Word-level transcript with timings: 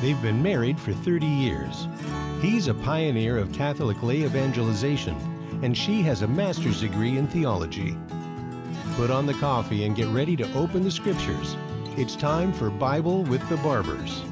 They've 0.00 0.20
been 0.22 0.42
married 0.42 0.80
for 0.80 0.94
30 0.94 1.26
years. 1.26 1.86
He's 2.40 2.68
a 2.68 2.74
pioneer 2.74 3.36
of 3.36 3.52
Catholic 3.52 4.02
lay 4.02 4.22
evangelization, 4.22 5.14
and 5.62 5.76
she 5.76 6.00
has 6.02 6.22
a 6.22 6.26
master's 6.26 6.80
degree 6.80 7.18
in 7.18 7.26
theology. 7.26 7.94
Put 8.96 9.10
on 9.10 9.26
the 9.26 9.34
coffee 9.34 9.84
and 9.84 9.94
get 9.94 10.08
ready 10.08 10.36
to 10.36 10.52
open 10.54 10.84
the 10.84 10.90
scriptures. 10.90 11.54
It's 11.98 12.16
time 12.16 12.50
for 12.54 12.70
Bible 12.70 13.24
with 13.24 13.46
the 13.50 13.58
Barbers. 13.58 14.22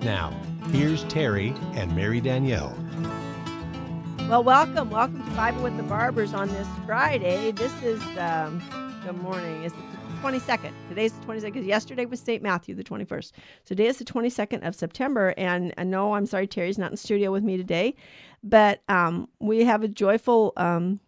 Now, 0.00 0.34
here's 0.72 1.04
Terry 1.04 1.52
and 1.74 1.94
Mary 1.94 2.22
Danielle. 2.22 2.74
Well, 4.30 4.42
welcome. 4.42 4.88
Welcome 4.88 5.22
to 5.22 5.30
Bible 5.32 5.64
with 5.64 5.76
the 5.76 5.82
Barbers 5.82 6.32
on 6.32 6.48
this 6.48 6.68
Friday. 6.86 7.50
This 7.50 7.74
is, 7.82 8.02
um, 8.16 8.62
good 9.04 9.18
morning. 9.18 9.64
It's 9.64 9.74
the 9.74 9.93
22nd. 10.24 10.72
Today's 10.88 11.12
the 11.12 11.26
22nd. 11.26 11.42
because 11.42 11.66
Yesterday 11.66 12.06
was 12.06 12.18
St. 12.18 12.42
Matthew, 12.42 12.74
the 12.74 12.82
21st. 12.82 13.32
Today 13.66 13.88
is 13.88 13.98
the 13.98 14.06
22nd 14.06 14.66
of 14.66 14.74
September. 14.74 15.34
And 15.36 15.74
I 15.76 15.84
know, 15.84 16.14
I'm 16.14 16.24
sorry, 16.24 16.46
Terry's 16.46 16.78
not 16.78 16.90
in 16.90 16.96
studio 16.96 17.30
with 17.30 17.44
me 17.44 17.58
today, 17.58 17.94
but 18.42 18.80
um, 18.88 19.28
we 19.40 19.66
have 19.66 19.82
a 19.82 19.88
joyful, 19.88 20.54
um, 20.56 20.98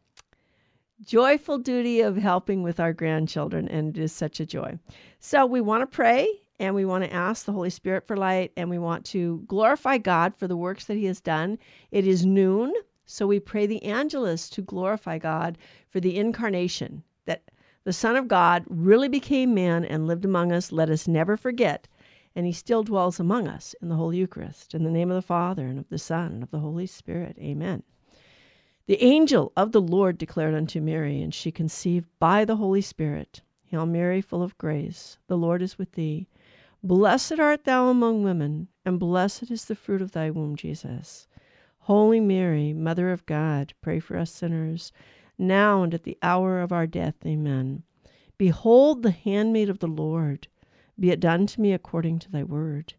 joyful 1.02 1.56
duty 1.56 2.02
of 2.02 2.18
helping 2.18 2.62
with 2.62 2.78
our 2.78 2.92
grandchildren. 2.92 3.68
And 3.68 3.96
it 3.96 4.02
is 4.02 4.12
such 4.12 4.38
a 4.38 4.44
joy. 4.44 4.78
So 5.19 5.46
we 5.46 5.62
want 5.62 5.80
to 5.80 5.86
pray 5.86 6.28
and 6.60 6.74
we 6.74 6.84
want 6.84 7.02
to 7.05 7.10
ask 7.10 7.46
the 7.46 7.52
Holy 7.52 7.70
Spirit 7.70 8.06
for 8.06 8.19
light 8.19 8.52
and 8.55 8.69
we 8.69 8.78
want 8.78 9.06
to 9.06 9.42
glorify 9.46 9.96
God 9.96 10.36
for 10.36 10.46
the 10.46 10.58
works 10.58 10.84
that 10.84 10.98
He 10.98 11.06
has 11.06 11.22
done. 11.22 11.58
It 11.91 12.06
is 12.06 12.27
noon. 12.27 12.70
So 13.06 13.27
we 13.27 13.41
pray 13.41 13.66
the 13.66 13.83
Angelus 13.83 14.50
to 14.50 14.60
glorify 14.60 15.16
God 15.16 15.56
for 15.88 16.00
the 16.00 16.19
incarnation, 16.19 17.02
the 17.86 17.92
Son 17.92 18.16
of 18.16 18.26
God 18.26 18.64
really 18.68 19.06
became 19.06 19.54
man 19.54 19.84
and 19.84 20.08
lived 20.08 20.24
among 20.24 20.50
us. 20.50 20.72
Let 20.72 20.90
us 20.90 21.06
never 21.06 21.36
forget. 21.36 21.86
And 22.34 22.44
he 22.44 22.50
still 22.50 22.82
dwells 22.82 23.20
among 23.20 23.46
us 23.46 23.77
in 23.80 23.88
the 23.88 23.94
Holy 23.94 24.16
Eucharist. 24.16 24.74
In 24.74 24.82
the 24.82 24.90
name 24.90 25.08
of 25.08 25.14
the 25.14 25.22
Father, 25.22 25.69
and 25.69 25.78
of 25.78 25.88
the 25.88 25.96
Son, 25.96 26.33
and 26.33 26.42
of 26.42 26.50
the 26.50 26.58
Holy 26.58 26.88
Spirit. 26.88 27.38
Amen. 27.38 27.84
The 28.86 29.00
angel 29.00 29.52
of 29.56 29.70
the 29.70 29.80
Lord 29.80 30.19
declared 30.19 30.52
unto 30.52 30.80
Mary, 30.80 31.22
and 31.22 31.33
she 31.33 31.52
conceived 31.52 32.08
by 32.19 32.44
the 32.44 32.56
Holy 32.56 32.80
Spirit. 32.80 33.41
Hail 33.66 33.86
Mary, 33.86 34.20
full 34.20 34.42
of 34.42 34.58
grace, 34.58 35.18
the 35.28 35.39
Lord 35.39 35.62
is 35.62 35.78
with 35.78 35.92
thee. 35.92 36.27
Blessed 36.83 37.39
art 37.39 37.62
thou 37.62 37.89
among 37.89 38.24
women, 38.24 38.66
and 38.84 38.98
blessed 38.98 39.52
is 39.52 39.66
the 39.66 39.77
fruit 39.77 40.02
of 40.02 40.11
thy 40.11 40.28
womb, 40.28 40.56
Jesus. 40.56 41.28
Holy 41.78 42.18
Mary, 42.18 42.72
Mother 42.72 43.12
of 43.12 43.24
God, 43.27 43.74
pray 43.80 44.00
for 44.00 44.16
us 44.16 44.33
sinners, 44.33 44.91
now 45.39 45.83
and 45.83 45.95
at 45.95 46.05
the 46.05 46.19
hour 46.23 46.61
of 46.61 46.73
our 46.73 46.87
death. 46.87 47.15
Amen. 47.25 47.83
Behold 48.39 49.03
the 49.03 49.11
handmaid 49.11 49.69
of 49.69 49.79
the 49.79 49.87
Lord. 49.87 50.48
Be 50.98 51.11
it 51.11 51.20
done 51.20 51.47
to 51.47 51.61
me 51.61 51.73
according 51.73 52.19
to 52.20 52.31
thy 52.31 52.42
word. 52.42 52.95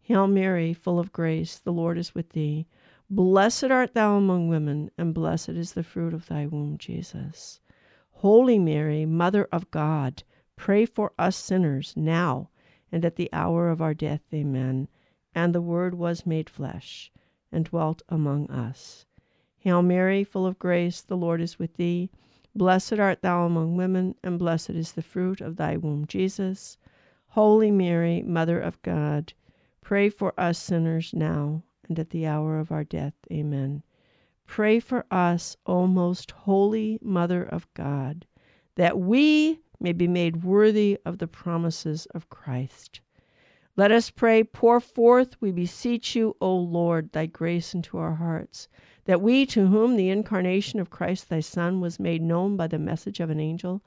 Hail 0.00 0.26
Mary, 0.26 0.72
full 0.72 0.98
of 0.98 1.12
grace, 1.12 1.58
the 1.58 1.72
Lord 1.72 1.96
is 1.96 2.14
with 2.14 2.30
thee. 2.30 2.66
Blessed 3.08 3.70
art 3.70 3.94
thou 3.94 4.16
among 4.16 4.48
women, 4.48 4.90
and 4.96 5.14
blessed 5.14 5.50
is 5.50 5.74
the 5.74 5.82
fruit 5.82 6.14
of 6.14 6.26
thy 6.26 6.46
womb, 6.46 6.78
Jesus. 6.78 7.60
Holy 8.10 8.58
Mary, 8.58 9.04
Mother 9.04 9.48
of 9.52 9.70
God, 9.70 10.22
pray 10.56 10.86
for 10.86 11.12
us 11.18 11.36
sinners, 11.36 11.94
now 11.96 12.48
and 12.90 13.04
at 13.04 13.16
the 13.16 13.30
hour 13.32 13.68
of 13.70 13.80
our 13.80 13.94
death. 13.94 14.22
Amen. 14.32 14.88
And 15.34 15.54
the 15.54 15.62
Word 15.62 15.94
was 15.94 16.26
made 16.26 16.50
flesh 16.50 17.10
and 17.50 17.64
dwelt 17.64 18.02
among 18.08 18.50
us. 18.50 19.06
Hail 19.62 19.80
Mary, 19.80 20.24
full 20.24 20.44
of 20.44 20.58
grace, 20.58 21.02
the 21.02 21.16
Lord 21.16 21.40
is 21.40 21.56
with 21.56 21.76
thee. 21.76 22.10
Blessed 22.52 22.94
art 22.94 23.22
thou 23.22 23.46
among 23.46 23.76
women, 23.76 24.16
and 24.20 24.36
blessed 24.36 24.70
is 24.70 24.90
the 24.90 25.02
fruit 25.02 25.40
of 25.40 25.54
thy 25.54 25.76
womb, 25.76 26.04
Jesus. 26.04 26.76
Holy 27.28 27.70
Mary, 27.70 28.22
Mother 28.22 28.58
of 28.58 28.82
God, 28.82 29.32
pray 29.80 30.08
for 30.08 30.34
us 30.36 30.58
sinners 30.58 31.14
now 31.14 31.62
and 31.88 31.96
at 32.00 32.10
the 32.10 32.26
hour 32.26 32.58
of 32.58 32.72
our 32.72 32.82
death. 32.82 33.14
Amen. 33.30 33.84
Pray 34.46 34.80
for 34.80 35.06
us, 35.12 35.56
O 35.64 35.86
most 35.86 36.32
holy 36.32 36.98
Mother 37.00 37.44
of 37.44 37.72
God, 37.72 38.26
that 38.74 38.98
we 38.98 39.60
may 39.78 39.92
be 39.92 40.08
made 40.08 40.42
worthy 40.42 40.98
of 41.06 41.18
the 41.18 41.28
promises 41.28 42.06
of 42.06 42.28
Christ. 42.28 43.00
Let 43.76 43.92
us 43.92 44.10
pray, 44.10 44.42
pour 44.42 44.80
forth, 44.80 45.40
we 45.40 45.52
beseech 45.52 46.16
you, 46.16 46.36
O 46.40 46.52
Lord, 46.56 47.12
thy 47.12 47.26
grace 47.26 47.74
into 47.74 47.96
our 47.96 48.16
hearts, 48.16 48.66
that 49.04 49.20
we, 49.20 49.44
to 49.46 49.66
whom 49.66 49.96
the 49.96 50.10
incarnation 50.10 50.78
of 50.78 50.90
Christ 50.90 51.28
thy 51.28 51.40
Son 51.40 51.80
was 51.80 52.00
made 52.00 52.22
known 52.22 52.56
by 52.56 52.66
the 52.66 52.78
message 52.78 53.20
of 53.20 53.30
an 53.30 53.40
angel, 53.40 53.82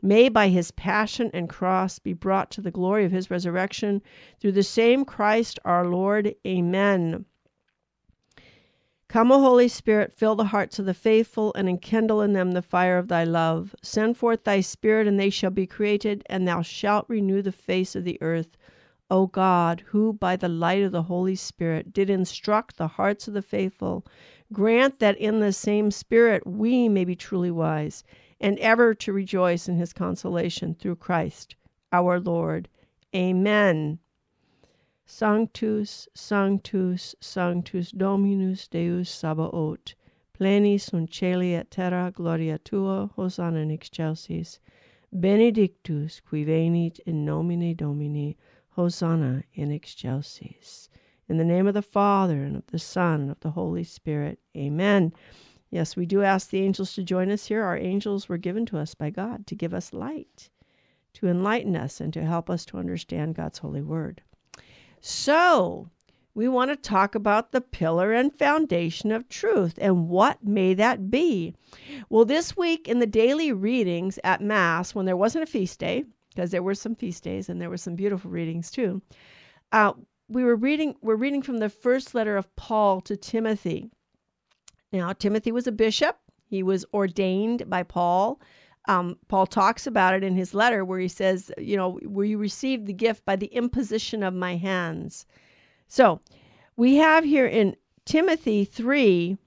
may 0.00 0.28
by 0.28 0.48
his 0.48 0.70
passion 0.70 1.30
and 1.32 1.48
cross 1.48 1.98
be 1.98 2.12
brought 2.12 2.50
to 2.50 2.60
the 2.60 2.70
glory 2.70 3.04
of 3.04 3.12
his 3.12 3.30
resurrection 3.30 4.02
through 4.40 4.52
the 4.52 4.62
same 4.62 5.04
Christ 5.04 5.58
our 5.64 5.86
Lord. 5.86 6.34
Amen. 6.46 7.24
Come, 9.12 9.30
O 9.30 9.40
Holy 9.40 9.68
Spirit, 9.68 10.10
fill 10.10 10.34
the 10.36 10.44
hearts 10.46 10.78
of 10.78 10.86
the 10.86 10.94
faithful 10.94 11.52
and 11.54 11.68
enkindle 11.68 12.22
in 12.22 12.32
them 12.32 12.52
the 12.52 12.62
fire 12.62 12.96
of 12.96 13.08
thy 13.08 13.24
love. 13.24 13.74
Send 13.82 14.16
forth 14.16 14.44
thy 14.44 14.62
Spirit, 14.62 15.06
and 15.06 15.20
they 15.20 15.28
shall 15.28 15.50
be 15.50 15.66
created, 15.66 16.22
and 16.30 16.48
thou 16.48 16.62
shalt 16.62 17.04
renew 17.08 17.42
the 17.42 17.52
face 17.52 17.94
of 17.94 18.04
the 18.04 18.16
earth. 18.22 18.56
O 19.10 19.26
God, 19.26 19.82
who 19.88 20.14
by 20.14 20.36
the 20.36 20.48
light 20.48 20.82
of 20.82 20.92
the 20.92 21.02
Holy 21.02 21.34
Spirit 21.34 21.92
did 21.92 22.08
instruct 22.08 22.78
the 22.78 22.88
hearts 22.88 23.28
of 23.28 23.34
the 23.34 23.42
faithful, 23.42 24.06
grant 24.52 24.98
that 24.98 25.16
in 25.18 25.40
the 25.40 25.52
same 25.52 25.90
Spirit 25.90 26.46
we 26.46 26.88
may 26.88 27.04
be 27.04 27.16
truly 27.16 27.50
wise, 27.50 28.04
and 28.40 28.58
ever 28.58 28.94
to 28.94 29.12
rejoice 29.12 29.68
in 29.68 29.76
his 29.76 29.92
consolation 29.92 30.74
through 30.74 30.96
Christ 30.96 31.56
our 31.92 32.18
Lord. 32.18 32.68
Amen. 33.14 33.98
Sanctus, 35.04 36.08
Sanctus, 36.14 37.14
Sanctus 37.20 37.90
Dominus 37.90 38.66
Deus 38.68 39.10
Sabaoth, 39.10 39.94
pleni 40.32 40.80
sunt 40.80 41.10
celi 41.10 41.54
et 41.54 41.70
terra 41.70 42.10
gloria 42.10 42.58
tua, 42.58 43.10
Hosanna 43.14 43.58
in 43.60 43.70
excelsis. 43.70 44.58
Benedictus 45.12 46.20
qui 46.20 46.44
venit 46.44 46.98
in 47.00 47.24
nomine 47.24 47.74
Domini, 47.74 48.36
Hosanna 48.70 49.42
in 49.52 49.70
excelsis. 49.70 50.88
In 51.32 51.38
the 51.38 51.44
name 51.44 51.66
of 51.66 51.72
the 51.72 51.80
Father, 51.80 52.44
and 52.44 52.56
of 52.56 52.66
the 52.66 52.78
Son, 52.78 53.22
and 53.22 53.30
of 53.30 53.40
the 53.40 53.52
Holy 53.52 53.84
Spirit. 53.84 54.38
Amen. 54.54 55.14
Yes, 55.70 55.96
we 55.96 56.04
do 56.04 56.22
ask 56.22 56.50
the 56.50 56.60
angels 56.60 56.92
to 56.92 57.02
join 57.02 57.30
us 57.30 57.46
here. 57.46 57.62
Our 57.62 57.78
angels 57.78 58.28
were 58.28 58.36
given 58.36 58.66
to 58.66 58.76
us 58.76 58.92
by 58.92 59.08
God 59.08 59.46
to 59.46 59.54
give 59.54 59.72
us 59.72 59.94
light, 59.94 60.50
to 61.14 61.28
enlighten 61.28 61.74
us, 61.74 62.02
and 62.02 62.12
to 62.12 62.22
help 62.22 62.50
us 62.50 62.66
to 62.66 62.76
understand 62.76 63.34
God's 63.34 63.60
holy 63.60 63.80
word. 63.80 64.20
So, 65.00 65.88
we 66.34 66.48
want 66.48 66.70
to 66.70 66.76
talk 66.76 67.14
about 67.14 67.50
the 67.50 67.62
pillar 67.62 68.12
and 68.12 68.38
foundation 68.38 69.10
of 69.10 69.26
truth 69.30 69.78
and 69.80 70.10
what 70.10 70.44
may 70.44 70.74
that 70.74 71.10
be. 71.10 71.54
Well, 72.10 72.26
this 72.26 72.58
week 72.58 72.86
in 72.86 72.98
the 72.98 73.06
daily 73.06 73.52
readings 73.52 74.18
at 74.22 74.42
Mass, 74.42 74.94
when 74.94 75.06
there 75.06 75.16
wasn't 75.16 75.44
a 75.44 75.50
feast 75.50 75.78
day, 75.78 76.04
because 76.28 76.50
there 76.50 76.62
were 76.62 76.74
some 76.74 76.94
feast 76.94 77.24
days 77.24 77.48
and 77.48 77.58
there 77.58 77.70
were 77.70 77.78
some 77.78 77.94
beautiful 77.96 78.30
readings 78.30 78.70
too. 78.70 79.00
Uh, 79.72 79.94
we 80.32 80.44
were 80.44 80.56
reading 80.56 80.94
we're 81.02 81.16
reading 81.16 81.42
from 81.42 81.58
the 81.58 81.68
first 81.68 82.14
letter 82.14 82.36
of 82.36 82.54
Paul 82.56 83.00
to 83.02 83.16
Timothy. 83.16 83.90
Now, 84.92 85.12
Timothy 85.12 85.52
was 85.52 85.66
a 85.66 85.72
bishop. 85.72 86.18
He 86.44 86.62
was 86.62 86.84
ordained 86.92 87.68
by 87.68 87.82
Paul. 87.82 88.40
Um, 88.88 89.16
Paul 89.28 89.46
talks 89.46 89.86
about 89.86 90.14
it 90.14 90.24
in 90.24 90.34
his 90.34 90.54
letter 90.54 90.84
where 90.84 90.98
he 90.98 91.08
says, 91.08 91.52
you 91.56 91.76
know, 91.76 91.98
where 92.04 92.26
you 92.26 92.36
received 92.36 92.86
the 92.86 92.92
gift 92.92 93.24
by 93.24 93.36
the 93.36 93.46
imposition 93.46 94.22
of 94.22 94.34
my 94.34 94.56
hands. 94.56 95.24
So 95.88 96.20
we 96.76 96.96
have 96.96 97.24
here 97.24 97.46
in 97.46 97.76
Timothy 98.04 98.64
3, 98.64 99.38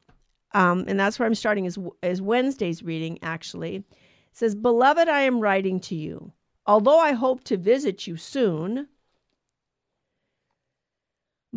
um, 0.53 0.85
and 0.88 1.00
that's 1.00 1.19
where 1.19 1.28
I'm 1.28 1.35
starting 1.35 1.66
is, 1.66 1.78
is 2.02 2.22
Wednesday's 2.22 2.81
reading 2.81 3.19
actually. 3.22 3.75
It 3.75 3.85
says, 4.31 4.56
Beloved, 4.56 5.09
I 5.09 5.22
am 5.22 5.41
writing 5.41 5.79
to 5.81 5.96
you 5.96 6.31
although 6.67 7.00
I 7.00 7.12
hope 7.13 7.44
to 7.46 7.57
visit 7.57 8.07
you 8.07 8.17
soon. 8.17 8.88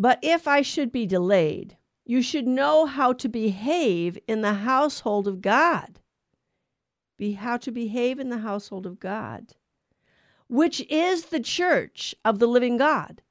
But 0.00 0.20
if 0.22 0.46
I 0.46 0.62
should 0.62 0.92
be 0.92 1.06
delayed, 1.06 1.76
you 2.04 2.22
should 2.22 2.46
know 2.46 2.86
how 2.86 3.12
to 3.14 3.28
behave 3.28 4.16
in 4.28 4.42
the 4.42 4.54
household 4.54 5.26
of 5.26 5.40
God. 5.40 5.98
Be 7.16 7.32
how 7.32 7.56
to 7.56 7.72
behave 7.72 8.20
in 8.20 8.28
the 8.28 8.38
household 8.38 8.86
of 8.86 9.00
God, 9.00 9.56
which 10.46 10.80
is 10.88 11.26
the 11.26 11.40
church 11.40 12.14
of 12.24 12.38
the 12.38 12.46
living 12.46 12.76
God. 12.76 13.22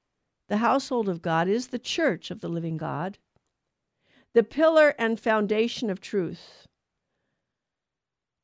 The 0.50 0.58
household 0.58 1.08
of 1.08 1.22
God 1.22 1.48
is 1.48 1.68
the 1.68 1.80
church 1.80 2.32
of 2.32 2.42
the 2.42 2.50
living 2.50 2.76
God, 2.76 3.18
the 4.34 4.44
pillar 4.44 4.94
and 5.00 5.18
foundation 5.18 5.90
of 5.90 6.02
truth. 6.02 6.68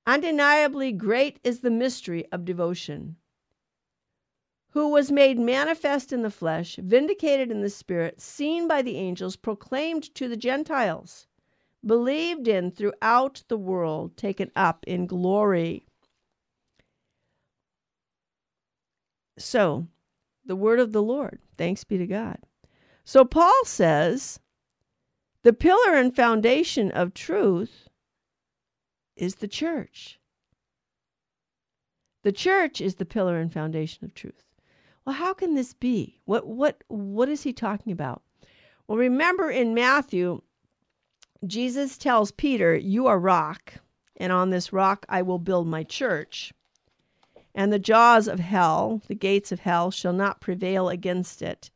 Undeniably 0.08 0.94
great 0.94 1.42
is 1.44 1.60
the 1.60 1.70
mystery 1.70 2.26
of 2.32 2.46
devotion 2.46 3.18
who 4.74 4.90
was 4.90 5.12
made 5.12 5.38
manifest 5.38 6.12
in 6.12 6.24
the 6.24 6.32
flesh, 6.32 6.78
vindicated 6.78 7.52
in 7.52 7.62
the 7.62 7.70
spirit, 7.70 8.20
seen 8.20 8.68
by 8.68 8.82
the 8.82 8.98
angels, 8.98 9.36
proclaimed 9.36 10.14
to 10.16 10.28
the 10.28 10.36
Gentiles, 10.36 11.28
believed 11.86 12.48
in 12.48 12.72
throughout 12.72 13.44
the 13.50 13.58
world, 13.58 14.18
taken 14.18 14.50
up 14.56 14.84
in 14.88 15.06
glory. 15.06 15.86
So, 19.38 19.86
the 20.44 20.56
word 20.56 20.80
of 20.80 20.92
the 20.92 21.04
Lord, 21.04 21.40
thanks 21.56 21.84
be 21.84 22.00
to 22.00 22.08
God. 22.08 22.40
So 23.06 23.26
Paul 23.26 23.66
says 23.66 24.40
the 25.44 25.54
pillar 25.54 25.94
and 25.94 26.16
foundation 26.16 26.92
of 26.92 27.14
truth 27.14 27.90
is 29.16 29.36
the 29.36 29.48
church. 29.48 30.20
The 32.24 32.32
church 32.32 32.82
is 32.82 32.96
the 32.96 33.06
pillar 33.06 33.38
and 33.40 33.54
foundation 33.54 34.04
of 34.06 34.16
truth. 34.16 34.44
Well, 35.06 35.16
how 35.16 35.34
can 35.34 35.54
this 35.54 35.74
be? 35.74 36.20
What 36.26 36.48
what 36.48 36.84
what 36.88 37.30
is 37.30 37.44
he 37.44 37.54
talking 37.54 37.92
about? 37.92 38.22
Well, 38.88 38.98
remember 38.98 39.50
in 39.50 39.74
Matthew, 39.74 40.42
Jesus 41.46 41.98
tells 41.98 42.32
Peter, 42.32 42.76
"You 42.76 43.08
are 43.08 43.20
rock, 43.20 43.74
and 44.18 44.32
on 44.32 44.50
this 44.50 44.72
rock 44.72 45.06
I 45.10 45.22
will 45.22 45.40
build 45.40 45.68
my 45.68 45.84
church." 45.84 46.54
And 47.56 47.72
the 47.72 47.80
jaws 47.80 48.28
of 48.28 48.40
hell, 48.40 49.02
the 49.08 49.16
gates 49.16 49.52
of 49.52 49.60
hell, 49.60 49.92
shall 49.92 50.14
not 50.14 50.42
prevail 50.42 50.90
against 50.90 51.42
it. 51.42 51.70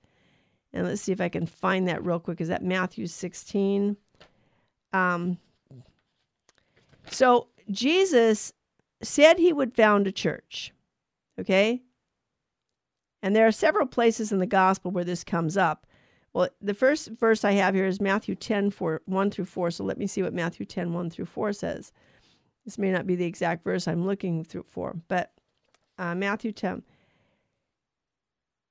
And 0.73 0.87
let's 0.87 1.01
see 1.01 1.11
if 1.11 1.21
I 1.21 1.29
can 1.29 1.45
find 1.45 1.87
that 1.87 2.03
real 2.03 2.19
quick. 2.19 2.41
Is 2.41 2.47
that 2.47 2.63
Matthew 2.63 3.07
16? 3.07 3.95
Um, 4.93 5.37
so 7.09 7.47
Jesus 7.69 8.53
said 9.01 9.37
he 9.37 9.53
would 9.53 9.75
found 9.75 10.07
a 10.07 10.11
church. 10.11 10.73
Okay? 11.39 11.81
And 13.23 13.35
there 13.35 13.47
are 13.47 13.51
several 13.51 13.87
places 13.87 14.31
in 14.31 14.39
the 14.39 14.45
gospel 14.45 14.91
where 14.91 15.03
this 15.03 15.23
comes 15.23 15.57
up. 15.57 15.87
Well, 16.33 16.49
the 16.61 16.73
first 16.73 17.09
verse 17.09 17.43
I 17.43 17.53
have 17.53 17.73
here 17.73 17.87
is 17.87 17.99
Matthew 17.99 18.35
10, 18.35 18.69
4, 18.69 19.01
1 19.05 19.31
through 19.31 19.45
4. 19.45 19.71
So 19.71 19.83
let 19.83 19.97
me 19.97 20.07
see 20.07 20.21
what 20.21 20.33
Matthew 20.33 20.65
10, 20.65 20.93
1 20.93 21.09
through 21.09 21.25
4 21.25 21.53
says. 21.53 21.91
This 22.63 22.77
may 22.77 22.91
not 22.91 23.07
be 23.07 23.15
the 23.15 23.25
exact 23.25 23.63
verse 23.63 23.87
I'm 23.87 24.05
looking 24.05 24.43
through 24.43 24.65
for, 24.67 24.95
but 25.07 25.31
uh, 25.97 26.13
Matthew 26.15 26.51
10. 26.51 26.83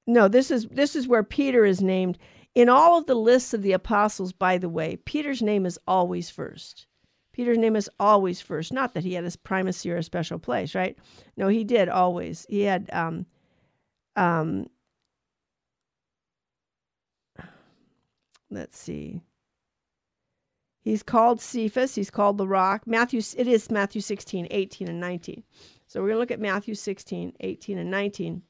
No, 0.07 0.29
this 0.29 0.51
is 0.51 0.69
this 0.69 0.95
is 0.95 1.09
where 1.09 1.25
Peter 1.25 1.65
is 1.65 1.81
named. 1.81 2.19
In 2.55 2.69
all 2.69 2.99
of 2.99 3.07
the 3.07 3.15
lists 3.15 3.53
of 3.53 3.63
the 3.63 3.73
apostles, 3.73 4.33
by 4.33 4.59
the 4.59 4.69
way, 4.69 4.97
Peter's 5.05 5.43
name 5.43 5.67
is 5.67 5.79
always 5.89 6.31
first. 6.31 6.87
Peter's 7.33 7.59
name 7.59 7.75
is 7.75 7.91
always 7.99 8.41
first. 8.41 8.73
Not 8.73 8.95
that 8.95 9.03
he 9.03 9.15
had 9.15 9.25
a 9.25 9.39
primacy 9.39 9.91
or 9.91 9.97
a 9.97 10.03
special 10.03 10.39
place, 10.39 10.75
right? 10.75 10.97
No, 11.37 11.49
he 11.49 11.65
did 11.65 11.89
always. 11.89 12.47
He 12.49 12.63
had 12.63 12.89
um 12.93 13.27
um 14.17 14.69
let's 18.51 18.79
see. 18.79 19.23
He's 20.83 21.03
called 21.03 21.41
Cephas, 21.41 21.95
he's 21.95 22.11
called 22.11 22.39
the 22.39 22.47
rock. 22.47 22.87
Matthew 22.87 23.21
it 23.37 23.49
is 23.49 23.71
Matthew 23.71 24.01
16, 24.01 24.47
18 24.51 24.89
and 24.89 25.01
19. 25.01 25.43
So 25.89 26.01
we're 26.01 26.09
going 26.09 26.17
to 26.17 26.21
look 26.21 26.31
at 26.31 26.41
Matthew 26.41 26.75
16, 26.75 27.33
18, 27.41 27.79
and 27.79 27.91
19. 27.91 28.43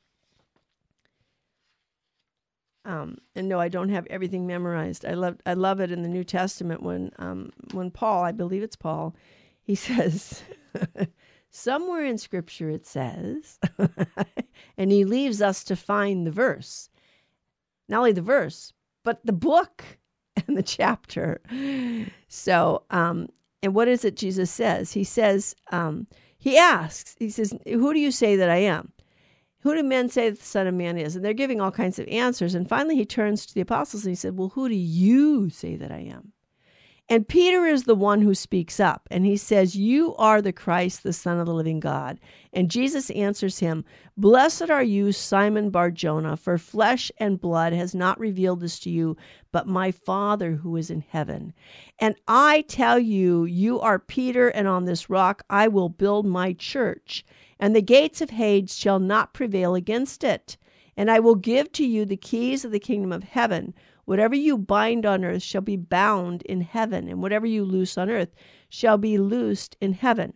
Um, 2.85 3.19
and 3.35 3.49
no, 3.49 3.59
I 3.59 3.69
don't 3.69 3.89
have 3.89 4.07
everything 4.09 4.47
memorized. 4.47 5.05
I 5.05 5.15
love 5.15 5.39
I 5.45 5.55
love 5.55 5.81
it 5.81 5.91
in 5.91 6.03
the 6.03 6.09
New 6.09 6.23
Testament 6.23 6.83
when 6.83 7.11
um, 7.19 7.51
when 7.73 7.91
Paul, 7.91 8.23
I 8.23 8.31
believe 8.31 8.63
it's 8.63 8.77
Paul, 8.77 9.17
he 9.63 9.75
says 9.87 10.43
somewhere 11.51 12.05
in 12.05 12.19
Scripture 12.19 12.71
it 12.71 12.87
says, 12.87 13.59
and 14.79 14.91
he 14.91 15.05
leaves 15.05 15.41
us 15.43 15.65
to 15.65 15.77
find 15.77 16.27
the 16.27 16.31
verse, 16.31 16.91
not 17.89 17.99
only 17.99 18.13
the 18.13 18.23
verse 18.23 18.73
but 19.07 19.25
the 19.25 19.33
book 19.33 19.85
and 20.47 20.59
the 20.59 20.63
chapter. 20.63 21.41
So, 22.29 22.83
um, 22.91 23.29
and 23.63 23.75
what 23.75 23.89
is 23.89 24.05
it 24.05 24.17
Jesus 24.17 24.51
says? 24.51 24.93
He 24.93 25.05
says, 25.05 25.55
um, 25.73 26.07
he 26.37 26.59
asks, 26.59 27.17
he 27.19 27.31
says, 27.31 27.55
Who 27.67 27.95
do 27.95 28.01
you 28.01 28.11
say 28.11 28.37
that 28.37 28.51
I 28.51 28.57
am? 28.57 28.93
Who 29.61 29.75
do 29.75 29.83
men 29.83 30.09
say 30.11 30.31
that 30.31 30.39
the 30.39 30.45
Son 30.45 30.67
of 30.67 30.75
Man 30.75 30.99
is? 30.99 31.17
And 31.17 31.25
they're 31.25 31.33
giving 31.33 31.61
all 31.61 31.73
kinds 31.73 31.99
of 31.99 32.07
answers. 32.09 32.55
And 32.55 32.69
finally, 32.69 32.97
he 32.97 33.07
turns 33.07 33.47
to 33.47 33.55
the 33.55 33.63
apostles 33.63 34.05
and 34.05 34.13
he 34.13 34.17
said, 34.17 34.37
Well, 34.37 34.51
who 34.51 34.69
do 34.69 34.75
you 34.75 35.49
say 35.51 35.77
that 35.77 35.91
I 35.91 36.01
am? 36.01 36.33
And 37.09 37.29
Peter 37.29 37.65
is 37.65 37.85
the 37.85 37.95
one 37.95 38.21
who 38.21 38.35
speaks 38.35 38.81
up 38.81 39.07
and 39.13 39.25
he 39.25 39.37
says, 39.37 39.77
You 39.77 40.17
are 40.17 40.43
the 40.43 40.53
Christ, 40.53 41.05
the 41.05 41.13
Son 41.13 41.39
of 41.39 41.47
the 41.47 41.55
living 41.55 41.79
God. 41.79 42.19
And 42.53 42.69
Jesus 42.69 43.11
answers 43.11 43.61
him, 43.61 43.85
Blessed 44.17 44.71
are 44.71 44.83
you, 44.83 45.13
Simon 45.13 45.71
Bar 45.71 45.93
Jonah, 45.93 46.37
for 46.37 46.59
flesh 46.59 47.13
and 47.19 47.41
blood 47.41 47.73
has 47.73 47.95
not 47.95 48.19
revealed 48.19 48.59
this 48.59 48.81
to 48.81 48.91
you, 48.91 49.17
but 49.53 49.69
my 49.69 49.93
Father 49.93 50.55
who 50.57 50.75
is 50.75 50.91
in 50.91 51.01
heaven. 51.01 51.53
And 52.01 52.17
I 52.27 52.63
tell 52.63 52.99
you, 52.99 53.45
you 53.45 53.79
are 53.79 54.01
Peter, 54.01 54.49
and 54.49 54.67
on 54.67 54.85
this 54.85 55.09
rock 55.09 55.45
I 55.49 55.69
will 55.69 55.89
build 55.89 56.27
my 56.27 56.55
church, 56.55 57.25
and 57.61 57.77
the 57.77 57.83
gates 57.83 58.21
of 58.21 58.31
Hades 58.31 58.77
shall 58.77 58.99
not 58.99 59.33
prevail 59.33 59.77
against 59.77 60.25
it. 60.25 60.57
And 60.97 61.09
I 61.11 61.21
will 61.21 61.35
give 61.37 61.71
to 61.73 61.87
you 61.87 62.05
the 62.05 62.17
keys 62.17 62.65
of 62.65 62.73
the 62.73 62.81
kingdom 62.81 63.13
of 63.13 63.23
heaven. 63.23 63.75
Whatever 64.07 64.35
you 64.37 64.57
bind 64.57 65.05
on 65.05 65.25
earth 65.25 65.43
shall 65.43 65.61
be 65.61 65.77
bound 65.77 66.43
in 66.43 66.61
heaven, 66.61 67.09
and 67.09 67.21
whatever 67.21 67.45
you 67.45 67.65
loose 67.65 67.99
on 67.99 68.09
earth 68.09 68.33
shall 68.69 68.97
be 68.99 69.19
loosed 69.19 69.77
in 69.81 69.93
heaven. 69.93 70.33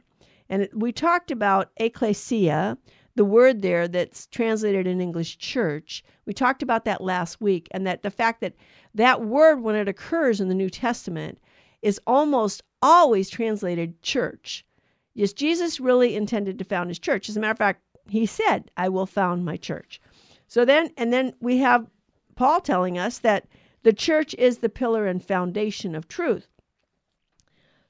And 0.48 0.68
we 0.74 0.92
talked 0.92 1.30
about 1.30 1.70
ecclesia, 1.76 2.76
the 3.14 3.24
word 3.24 3.62
there 3.62 3.86
that's 3.86 4.26
translated 4.26 4.88
in 4.88 5.00
English 5.00 5.38
church. 5.38 6.02
We 6.26 6.32
talked 6.32 6.62
about 6.62 6.84
that 6.84 7.00
last 7.00 7.40
week, 7.40 7.68
and 7.70 7.86
that 7.86 8.02
the 8.02 8.10
fact 8.10 8.40
that 8.40 8.54
that 8.94 9.22
word, 9.22 9.60
when 9.60 9.76
it 9.76 9.88
occurs 9.88 10.40
in 10.40 10.48
the 10.48 10.54
New 10.54 10.70
Testament, 10.70 11.38
is 11.80 12.00
almost 12.08 12.62
always 12.82 13.30
translated 13.30 14.02
church. 14.02 14.66
Yes, 15.14 15.32
Jesus 15.32 15.78
really 15.78 16.16
intended 16.16 16.58
to 16.58 16.64
found 16.64 16.90
his 16.90 16.98
church. 16.98 17.28
As 17.28 17.36
a 17.36 17.40
matter 17.40 17.52
of 17.52 17.58
fact, 17.58 17.82
he 18.08 18.26
said, 18.26 18.70
I 18.76 18.88
will 18.88 19.06
found 19.06 19.44
my 19.44 19.56
church. 19.56 20.00
So 20.48 20.64
then, 20.64 20.90
and 20.96 21.12
then 21.12 21.34
we 21.40 21.58
have 21.58 21.86
Paul 22.34 22.60
telling 22.60 22.98
us 22.98 23.18
that 23.18 23.46
the 23.82 23.92
church 23.92 24.34
is 24.34 24.58
the 24.58 24.68
pillar 24.68 25.06
and 25.06 25.24
foundation 25.24 25.94
of 25.94 26.06
truth. 26.06 26.48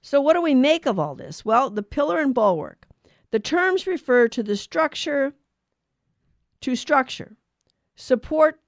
So, 0.03 0.21
what 0.21 0.35
do 0.35 0.41
we 0.41 0.55
make 0.55 0.87
of 0.87 0.99
all 0.99 1.15
this? 1.15 1.45
Well, 1.45 1.69
the 1.69 1.83
pillar 1.83 2.21
and 2.21 2.33
bulwark. 2.33 2.87
The 3.31 3.41
terms 3.41 3.87
refer 3.87 4.29
to 4.29 4.43
the 4.43 4.57
structure, 4.57 5.35
to 6.61 6.75
structure, 6.75 7.37
support, 7.97 8.61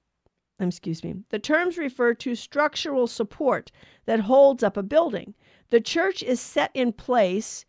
excuse 0.59 1.03
me. 1.03 1.23
The 1.29 1.39
terms 1.39 1.77
refer 1.77 2.13
to 2.13 2.35
structural 2.35 3.07
support 3.07 3.71
that 4.05 4.21
holds 4.21 4.63
up 4.63 4.77
a 4.77 4.83
building. 4.83 5.33
The 5.69 5.81
church 5.81 6.21
is 6.23 6.39
set 6.39 6.71
in 6.73 6.93
place 6.93 7.65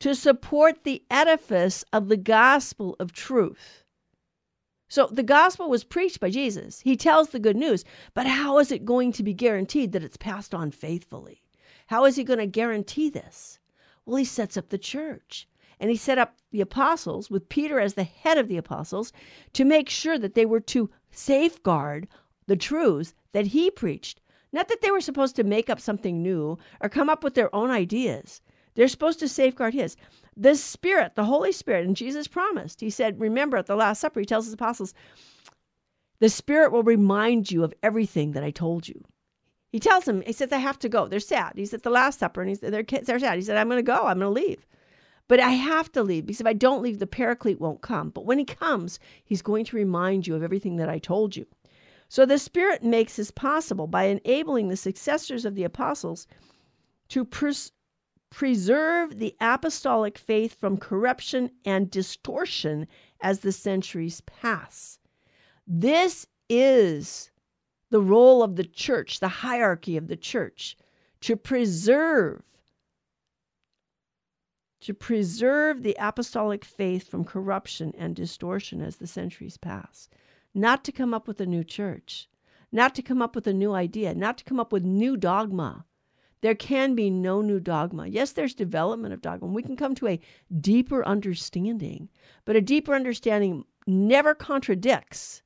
to 0.00 0.14
support 0.14 0.84
the 0.84 1.02
edifice 1.10 1.84
of 1.92 2.08
the 2.08 2.16
gospel 2.16 2.94
of 3.00 3.12
truth. 3.12 3.84
So 4.88 5.06
the 5.06 5.22
gospel 5.22 5.68
was 5.68 5.84
preached 5.84 6.18
by 6.18 6.30
Jesus. 6.30 6.80
He 6.80 6.96
tells 6.96 7.28
the 7.28 7.38
good 7.38 7.56
news, 7.56 7.84
but 8.14 8.26
how 8.26 8.58
is 8.58 8.72
it 8.72 8.86
going 8.86 9.12
to 9.12 9.22
be 9.22 9.34
guaranteed 9.34 9.92
that 9.92 10.02
it's 10.02 10.16
passed 10.16 10.54
on 10.54 10.70
faithfully? 10.70 11.42
How 11.88 12.06
is 12.06 12.16
he 12.16 12.24
going 12.24 12.38
to 12.38 12.46
guarantee 12.46 13.10
this? 13.10 13.58
Well, 14.06 14.16
he 14.16 14.24
sets 14.24 14.56
up 14.56 14.70
the 14.70 14.78
church. 14.78 15.46
And 15.80 15.90
he 15.90 15.96
set 15.96 16.18
up 16.18 16.36
the 16.50 16.60
apostles 16.60 17.30
with 17.30 17.48
Peter 17.48 17.78
as 17.78 17.94
the 17.94 18.04
head 18.04 18.36
of 18.36 18.48
the 18.48 18.56
apostles 18.56 19.12
to 19.52 19.64
make 19.64 19.88
sure 19.88 20.18
that 20.18 20.34
they 20.34 20.46
were 20.46 20.60
to 20.60 20.90
safeguard 21.10 22.08
the 22.46 22.56
truths 22.56 23.14
that 23.32 23.48
he 23.48 23.70
preached. 23.70 24.20
Not 24.50 24.68
that 24.68 24.80
they 24.80 24.90
were 24.90 25.00
supposed 25.00 25.36
to 25.36 25.44
make 25.44 25.70
up 25.70 25.80
something 25.80 26.22
new 26.22 26.58
or 26.80 26.88
come 26.88 27.08
up 27.08 27.22
with 27.22 27.34
their 27.34 27.54
own 27.54 27.70
ideas. 27.70 28.40
They're 28.78 28.86
supposed 28.86 29.18
to 29.18 29.28
safeguard 29.28 29.74
his. 29.74 29.96
The 30.36 30.54
Spirit, 30.54 31.16
the 31.16 31.24
Holy 31.24 31.50
Spirit, 31.50 31.84
and 31.84 31.96
Jesus 31.96 32.28
promised. 32.28 32.80
He 32.80 32.90
said, 32.90 33.18
remember 33.18 33.56
at 33.56 33.66
the 33.66 33.74
Last 33.74 33.98
Supper, 33.98 34.20
he 34.20 34.24
tells 34.24 34.44
his 34.44 34.54
apostles, 34.54 34.94
the 36.20 36.28
Spirit 36.28 36.70
will 36.70 36.84
remind 36.84 37.50
you 37.50 37.64
of 37.64 37.74
everything 37.82 38.30
that 38.32 38.44
I 38.44 38.52
told 38.52 38.86
you. 38.86 39.02
He 39.72 39.80
tells 39.80 40.04
them, 40.04 40.20
he 40.20 40.32
says, 40.32 40.52
I 40.52 40.58
have 40.58 40.78
to 40.78 40.88
go. 40.88 41.08
They're 41.08 41.18
sad. 41.18 41.54
He's 41.56 41.74
at 41.74 41.82
the 41.82 41.90
Last 41.90 42.20
Supper 42.20 42.40
and 42.40 42.50
he's, 42.50 42.60
they're, 42.60 42.84
they're 42.84 43.18
sad. 43.18 43.34
He 43.34 43.42
said, 43.42 43.56
I'm 43.56 43.68
going 43.68 43.78
to 43.78 43.82
go. 43.82 44.06
I'm 44.06 44.20
going 44.20 44.32
to 44.32 44.40
leave. 44.46 44.64
But 45.26 45.40
I 45.40 45.50
have 45.50 45.90
to 45.90 46.04
leave 46.04 46.26
because 46.26 46.40
if 46.40 46.46
I 46.46 46.52
don't 46.52 46.80
leave, 46.80 47.00
the 47.00 47.06
Paraclete 47.08 47.60
won't 47.60 47.80
come. 47.80 48.10
But 48.10 48.26
when 48.26 48.38
he 48.38 48.44
comes, 48.44 49.00
he's 49.24 49.42
going 49.42 49.64
to 49.64 49.76
remind 49.76 50.28
you 50.28 50.36
of 50.36 50.44
everything 50.44 50.76
that 50.76 50.88
I 50.88 51.00
told 51.00 51.34
you. 51.34 51.46
So 52.08 52.24
the 52.24 52.38
Spirit 52.38 52.84
makes 52.84 53.16
this 53.16 53.32
possible 53.32 53.88
by 53.88 54.04
enabling 54.04 54.68
the 54.68 54.76
successors 54.76 55.44
of 55.44 55.56
the 55.56 55.64
apostles 55.64 56.28
to 57.08 57.24
pers- 57.24 57.72
preserve 58.30 59.18
the 59.18 59.34
apostolic 59.40 60.18
faith 60.18 60.54
from 60.54 60.76
corruption 60.76 61.50
and 61.64 61.90
distortion 61.90 62.86
as 63.20 63.40
the 63.40 63.52
centuries 63.52 64.20
pass. 64.22 64.98
This 65.66 66.26
is 66.48 67.30
the 67.90 68.00
role 68.00 68.42
of 68.42 68.56
the 68.56 68.64
church, 68.64 69.20
the 69.20 69.28
hierarchy 69.28 69.96
of 69.96 70.08
the 70.08 70.16
church, 70.16 70.76
to 71.20 71.36
preserve 71.36 72.42
to 74.80 74.94
preserve 74.94 75.82
the 75.82 75.96
apostolic 75.98 76.64
faith 76.64 77.08
from 77.08 77.24
corruption 77.24 77.92
and 77.98 78.14
distortion 78.14 78.80
as 78.80 78.96
the 78.96 79.08
centuries 79.08 79.56
pass. 79.56 80.08
Not 80.54 80.84
to 80.84 80.92
come 80.92 81.12
up 81.12 81.26
with 81.26 81.40
a 81.40 81.46
new 81.46 81.64
church, 81.64 82.28
not 82.70 82.94
to 82.94 83.02
come 83.02 83.20
up 83.20 83.34
with 83.34 83.48
a 83.48 83.52
new 83.52 83.72
idea, 83.72 84.14
not 84.14 84.38
to 84.38 84.44
come 84.44 84.60
up 84.60 84.72
with 84.72 84.84
new 84.84 85.16
dogma, 85.16 85.84
there 86.40 86.54
can 86.54 86.94
be 86.94 87.10
no 87.10 87.40
new 87.40 87.60
dogma. 87.60 88.06
Yes, 88.06 88.32
there's 88.32 88.54
development 88.54 89.12
of 89.12 89.20
dogma. 89.20 89.48
We 89.48 89.62
can 89.62 89.76
come 89.76 89.94
to 89.96 90.08
a 90.08 90.20
deeper 90.60 91.04
understanding, 91.04 92.08
but 92.44 92.56
a 92.56 92.60
deeper 92.60 92.94
understanding 92.94 93.64
never 93.86 94.34
contradicts 94.34 95.42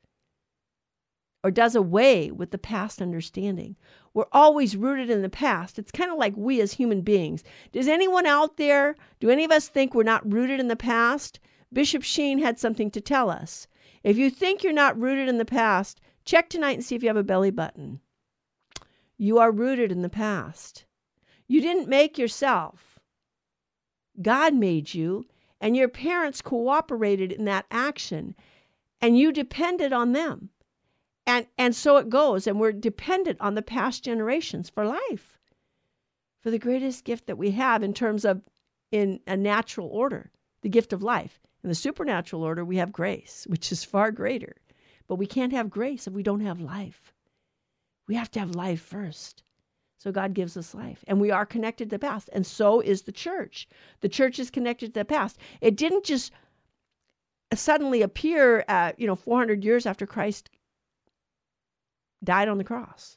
or 1.45 1.51
does 1.51 1.75
away 1.75 2.31
with 2.31 2.51
the 2.51 2.59
past 2.59 3.03
understanding. 3.03 3.75
We're 4.15 4.27
always 4.33 4.77
rooted 4.77 5.11
in 5.11 5.23
the 5.23 5.29
past. 5.29 5.79
It's 5.79 5.91
kind 5.91 6.11
of 6.11 6.19
like 6.19 6.37
we 6.37 6.61
as 6.61 6.75
human 6.75 7.01
beings. 7.01 7.43
Does 7.73 7.89
anyone 7.89 8.27
out 8.27 8.57
there, 8.59 8.95
do 9.19 9.31
any 9.31 9.45
of 9.45 9.51
us 9.51 9.69
think 9.69 9.95
we're 9.95 10.05
not 10.05 10.31
rooted 10.31 10.61
in 10.61 10.69
the 10.69 10.77
past? 10.77 11.41
Bishop 11.73 12.03
Sheen 12.03 12.39
had 12.39 12.59
something 12.59 12.91
to 12.91 13.01
tell 13.01 13.31
us. 13.31 13.67
If 14.05 14.19
you 14.19 14.31
think 14.31 14.63
you're 14.63 14.73
not 14.73 15.01
rooted 15.01 15.29
in 15.29 15.39
the 15.39 15.45
past, 15.45 16.01
check 16.25 16.49
tonight 16.49 16.75
and 16.75 16.85
see 16.85 16.95
if 16.95 17.03
you 17.03 17.09
have 17.09 17.17
a 17.17 17.25
belly 17.25 17.51
button. 17.51 18.01
You 19.23 19.39
are 19.39 19.53
rooted 19.53 19.93
in 19.93 20.03
the 20.03 20.09
past. 20.09 20.85
You 21.47 21.61
didn't 21.61 21.87
make 21.87 22.19
yourself. 22.19 22.99
God 24.21 24.53
made 24.53 24.95
you, 24.95 25.27
and 25.61 25.77
your 25.77 25.87
parents 25.87 26.43
cooperated 26.43 27.31
in 27.31 27.45
that 27.45 27.67
action, 27.71 28.35
and 29.01 29.17
you 29.17 29.31
depended 29.31 29.93
on 29.93 30.11
them. 30.11 30.51
And 31.25 31.47
and 31.57 31.73
so 31.73 31.99
it 31.99 32.09
goes, 32.09 32.49
and 32.49 32.59
we're 32.59 32.73
dependent 32.73 33.41
on 33.41 33.55
the 33.55 33.63
past 33.63 34.03
generations 34.03 34.69
for 34.69 34.85
life. 34.85 35.39
For 36.41 36.51
the 36.51 36.59
greatest 36.59 37.05
gift 37.05 37.27
that 37.27 37.39
we 37.39 37.53
have 37.53 37.85
in 37.85 37.95
terms 37.95 38.25
of 38.25 38.43
in 38.91 39.21
a 39.29 39.37
natural 39.37 39.87
order, 39.87 40.33
the 40.63 40.69
gift 40.69 40.93
of 40.93 41.01
life. 41.01 41.39
In 41.63 41.69
the 41.69 41.77
supernatural 41.77 42.43
order, 42.43 42.65
we 42.65 42.79
have 42.79 42.91
grace, 42.91 43.47
which 43.49 43.71
is 43.71 43.85
far 43.85 44.11
greater. 44.11 44.57
But 45.07 45.15
we 45.15 45.29
can't 45.29 45.53
have 45.53 45.71
grace 45.71 46.09
if 46.09 46.13
we 46.13 46.25
don't 46.25 46.41
have 46.41 46.61
life. 46.61 47.15
We 48.13 48.17
have 48.19 48.31
to 48.33 48.41
have 48.41 48.55
life 48.55 48.83
first. 48.83 49.43
So 49.97 50.13
God 50.13 50.35
gives 50.35 50.59
us 50.59 50.75
life. 50.75 51.03
And 51.09 51.19
we 51.19 51.31
are 51.31 51.47
connected 51.47 51.89
to 51.89 51.97
the 51.97 51.99
past. 51.99 52.29
And 52.35 52.47
so 52.47 52.83
is 52.83 53.01
the 53.01 53.11
church. 53.11 53.67
The 54.03 54.09
church 54.11 54.39
is 54.39 54.51
connected 54.51 54.89
to 54.89 55.01
the 55.01 55.07
past. 55.07 55.39
It 55.63 55.77
didn't 55.77 56.05
just 56.05 56.31
suddenly 57.55 58.03
appear 58.03 58.67
at, 58.69 59.01
you 59.01 59.07
know, 59.07 59.17
400 59.17 59.65
years 59.65 59.87
after 59.87 60.07
Christ 60.07 60.51
died 62.23 62.49
on 62.49 62.59
the 62.59 62.65
cross. 62.65 63.17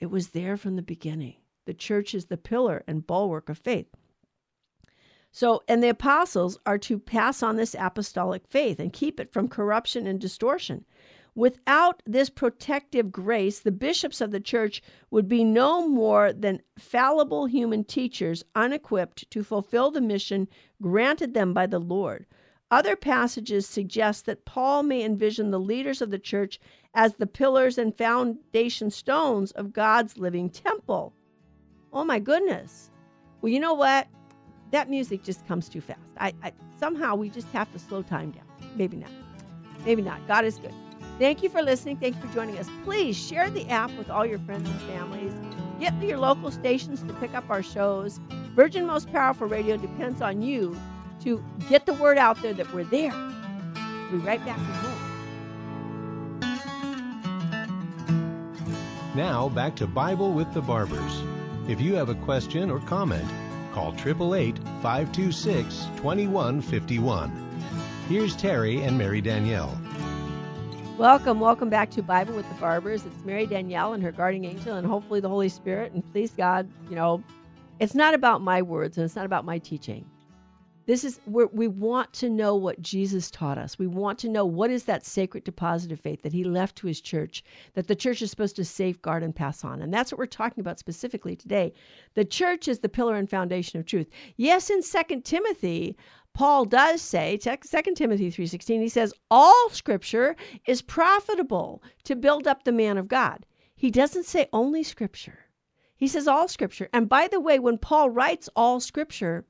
It 0.00 0.06
was 0.06 0.30
there 0.30 0.56
from 0.56 0.74
the 0.74 0.82
beginning. 0.82 1.36
The 1.66 1.74
church 1.74 2.12
is 2.12 2.24
the 2.24 2.36
pillar 2.36 2.82
and 2.88 3.06
bulwark 3.06 3.48
of 3.48 3.56
faith. 3.56 3.94
So, 5.30 5.62
and 5.68 5.80
the 5.80 5.90
apostles 5.90 6.58
are 6.66 6.78
to 6.78 6.98
pass 6.98 7.40
on 7.40 7.54
this 7.54 7.76
apostolic 7.78 8.48
faith 8.48 8.80
and 8.80 8.92
keep 8.92 9.20
it 9.20 9.32
from 9.32 9.46
corruption 9.46 10.08
and 10.08 10.20
distortion. 10.20 10.84
Without 11.36 12.02
this 12.04 12.28
protective 12.30 13.12
grace, 13.12 13.60
the 13.60 13.70
bishops 13.70 14.20
of 14.20 14.32
the 14.32 14.40
church 14.40 14.82
would 15.12 15.28
be 15.28 15.44
no 15.44 15.86
more 15.86 16.32
than 16.32 16.62
fallible 16.78 17.46
human 17.46 17.84
teachers 17.84 18.42
unequipped 18.56 19.30
to 19.30 19.44
fulfill 19.44 19.92
the 19.92 20.00
mission 20.00 20.48
granted 20.82 21.34
them 21.34 21.52
by 21.52 21.66
the 21.66 21.78
Lord. 21.78 22.26
Other 22.72 22.96
passages 22.96 23.68
suggest 23.68 24.26
that 24.26 24.44
Paul 24.44 24.82
may 24.82 25.04
envision 25.04 25.50
the 25.52 25.60
leaders 25.60 26.02
of 26.02 26.10
the 26.10 26.18
church 26.18 26.58
as 26.94 27.14
the 27.14 27.26
pillars 27.28 27.78
and 27.78 27.96
foundation 27.96 28.90
stones 28.90 29.52
of 29.52 29.72
God's 29.72 30.18
living 30.18 30.50
temple. 30.50 31.12
Oh 31.92 32.04
my 32.04 32.18
goodness. 32.18 32.90
Well, 33.40 33.52
you 33.52 33.60
know 33.60 33.74
what? 33.74 34.08
that 34.70 34.90
music 34.90 35.22
just 35.22 35.46
comes 35.46 35.68
too 35.68 35.80
fast. 35.80 36.00
I, 36.18 36.32
I 36.42 36.52
somehow 36.78 37.14
we 37.14 37.30
just 37.30 37.48
have 37.52 37.70
to 37.72 37.78
slow 37.78 38.02
time 38.02 38.32
down. 38.32 38.44
Maybe 38.74 38.96
not. 38.96 39.10
Maybe 39.84 40.02
not. 40.02 40.26
God 40.26 40.44
is 40.44 40.58
good. 40.58 40.74
Thank 41.18 41.42
you 41.42 41.48
for 41.48 41.62
listening. 41.62 41.96
Thank 41.96 42.16
you 42.16 42.22
for 42.22 42.34
joining 42.34 42.58
us. 42.58 42.68
Please 42.84 43.16
share 43.16 43.48
the 43.50 43.68
app 43.70 43.90
with 43.92 44.10
all 44.10 44.26
your 44.26 44.38
friends 44.40 44.68
and 44.68 44.80
families. 44.82 45.32
Get 45.80 45.98
to 46.00 46.06
your 46.06 46.18
local 46.18 46.50
stations 46.50 47.02
to 47.02 47.14
pick 47.14 47.34
up 47.34 47.48
our 47.48 47.62
shows. 47.62 48.20
Virgin 48.54 48.86
Most 48.86 49.10
Powerful 49.12 49.46
Radio 49.46 49.76
depends 49.76 50.20
on 50.20 50.42
you 50.42 50.78
to 51.20 51.42
get 51.68 51.86
the 51.86 51.94
word 51.94 52.18
out 52.18 52.40
there 52.42 52.52
that 52.52 52.72
we're 52.72 52.84
there. 52.84 53.12
We'll 54.10 54.20
be 54.20 54.26
right 54.26 54.44
back 54.44 54.58
with 54.58 54.82
more. 54.82 54.92
Now, 59.14 59.48
back 59.48 59.76
to 59.76 59.86
Bible 59.86 60.32
with 60.32 60.52
the 60.52 60.60
Barbers. 60.60 61.22
If 61.68 61.80
you 61.80 61.94
have 61.94 62.10
a 62.10 62.14
question 62.14 62.70
or 62.70 62.80
comment, 62.80 63.26
Call 63.76 63.92
888 63.92 64.58
526 64.80 65.88
2151. 65.96 67.30
Here's 68.08 68.34
Terry 68.34 68.82
and 68.82 68.96
Mary 68.96 69.20
Danielle. 69.20 69.78
Welcome, 70.98 71.40
welcome 71.40 71.68
back 71.68 71.90
to 71.90 72.02
Bible 72.02 72.34
with 72.34 72.48
the 72.48 72.54
Barbers. 72.54 73.04
It's 73.04 73.22
Mary 73.22 73.46
Danielle 73.46 73.92
and 73.92 74.02
her 74.02 74.10
guardian 74.10 74.46
angel, 74.46 74.78
and 74.78 74.86
hopefully 74.86 75.20
the 75.20 75.28
Holy 75.28 75.50
Spirit. 75.50 75.92
And 75.92 76.02
please 76.10 76.30
God, 76.30 76.70
you 76.88 76.96
know, 76.96 77.22
it's 77.78 77.94
not 77.94 78.14
about 78.14 78.40
my 78.40 78.62
words 78.62 78.96
and 78.96 79.04
it's 79.04 79.14
not 79.14 79.26
about 79.26 79.44
my 79.44 79.58
teaching. 79.58 80.06
This 80.86 81.04
is 81.04 81.20
where 81.26 81.48
we 81.48 81.68
want 81.68 82.14
to 82.14 82.30
know 82.30 82.54
what 82.54 82.80
Jesus 82.80 83.30
taught 83.30 83.58
us. 83.58 83.78
We 83.78 83.86
want 83.86 84.18
to 84.20 84.30
know 84.30 84.46
what 84.46 84.70
is 84.70 84.84
that 84.84 85.04
sacred 85.04 85.44
deposit 85.44 85.92
of 85.92 86.00
faith 86.00 86.22
that 86.22 86.32
he 86.32 86.44
left 86.44 86.76
to 86.76 86.86
his 86.86 87.02
church, 87.02 87.44
that 87.74 87.88
the 87.88 87.96
church 87.96 88.22
is 88.22 88.30
supposed 88.30 88.56
to 88.56 88.64
safeguard 88.64 89.22
and 89.22 89.36
pass 89.36 89.64
on. 89.64 89.82
And 89.82 89.92
that's 89.92 90.10
what 90.10 90.18
we're 90.18 90.24
talking 90.24 90.62
about 90.62 90.78
specifically 90.78 91.36
today. 91.36 91.74
The 92.14 92.24
church 92.24 92.68
is 92.68 92.78
the 92.78 92.88
pillar 92.88 93.16
and 93.16 93.28
foundation 93.28 93.78
of 93.78 93.84
truth. 93.84 94.08
Yes, 94.38 94.70
in 94.70 94.80
Second 94.80 95.26
Timothy, 95.26 95.94
Paul 96.36 96.66
does 96.66 97.00
say, 97.00 97.38
2 97.38 97.94
Timothy 97.94 98.30
3:16, 98.30 98.82
he 98.82 98.90
says, 98.90 99.14
"All 99.30 99.70
scripture 99.70 100.36
is 100.66 100.82
profitable 100.82 101.82
to 102.04 102.14
build 102.14 102.46
up 102.46 102.64
the 102.64 102.72
man 102.72 102.98
of 102.98 103.08
God." 103.08 103.46
He 103.74 103.90
doesn't 103.90 104.24
say 104.24 104.46
only 104.52 104.82
scripture. 104.82 105.46
He 105.96 106.06
says 106.06 106.28
all 106.28 106.46
scripture. 106.46 106.90
And 106.92 107.08
by 107.08 107.26
the 107.26 107.40
way, 107.40 107.58
when 107.58 107.78
Paul 107.78 108.10
writes 108.10 108.50
all 108.54 108.80
scripture, 108.80 109.46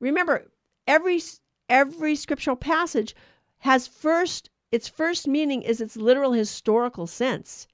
remember 0.00 0.50
every 0.88 1.22
every 1.68 2.16
scriptural 2.16 2.56
passage 2.56 3.14
has 3.58 3.86
first 3.86 4.50
its 4.72 4.88
first 4.88 5.28
meaning 5.28 5.62
is 5.62 5.80
its 5.80 5.96
literal 5.96 6.32
historical 6.32 7.06
sense. 7.06 7.68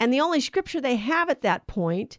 And 0.00 0.10
the 0.10 0.22
only 0.22 0.40
scripture 0.40 0.80
they 0.80 0.96
have 0.96 1.28
at 1.28 1.42
that 1.42 1.66
point 1.66 2.16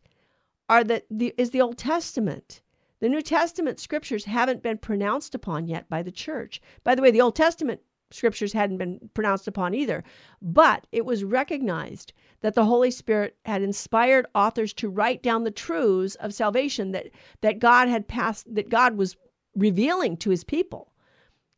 are 0.69 0.83
that 0.83 1.07
the, 1.09 1.33
is 1.35 1.49
the 1.49 1.61
Old 1.61 1.79
Testament. 1.79 2.61
The 2.99 3.09
New 3.09 3.21
Testament 3.21 3.79
scriptures 3.79 4.25
haven't 4.25 4.63
been 4.63 4.77
pronounced 4.77 5.35
upon 5.35 5.67
yet 5.67 5.87
by 5.87 6.01
the 6.01 6.11
church. 6.11 6.61
By 6.83 6.95
the 6.95 7.01
way, 7.01 7.11
the 7.11 7.21
Old 7.21 7.35
Testament 7.35 7.81
scriptures 8.09 8.53
hadn't 8.53 8.77
been 8.77 9.09
pronounced 9.13 9.47
upon 9.47 9.73
either, 9.73 10.03
but 10.41 10.87
it 10.91 11.05
was 11.05 11.23
recognized 11.23 12.13
that 12.41 12.55
the 12.55 12.65
Holy 12.65 12.89
Spirit 12.89 13.37
had 13.45 13.61
inspired 13.61 14.25
authors 14.33 14.73
to 14.73 14.89
write 14.89 15.21
down 15.21 15.43
the 15.43 15.51
truths 15.51 16.15
of 16.15 16.33
salvation 16.33 16.91
that 16.91 17.09
that 17.41 17.59
God 17.59 17.87
had 17.87 18.07
passed 18.07 18.53
that 18.55 18.69
God 18.69 18.97
was 18.97 19.15
revealing 19.55 20.17
to 20.17 20.29
his 20.29 20.43
people. 20.43 20.93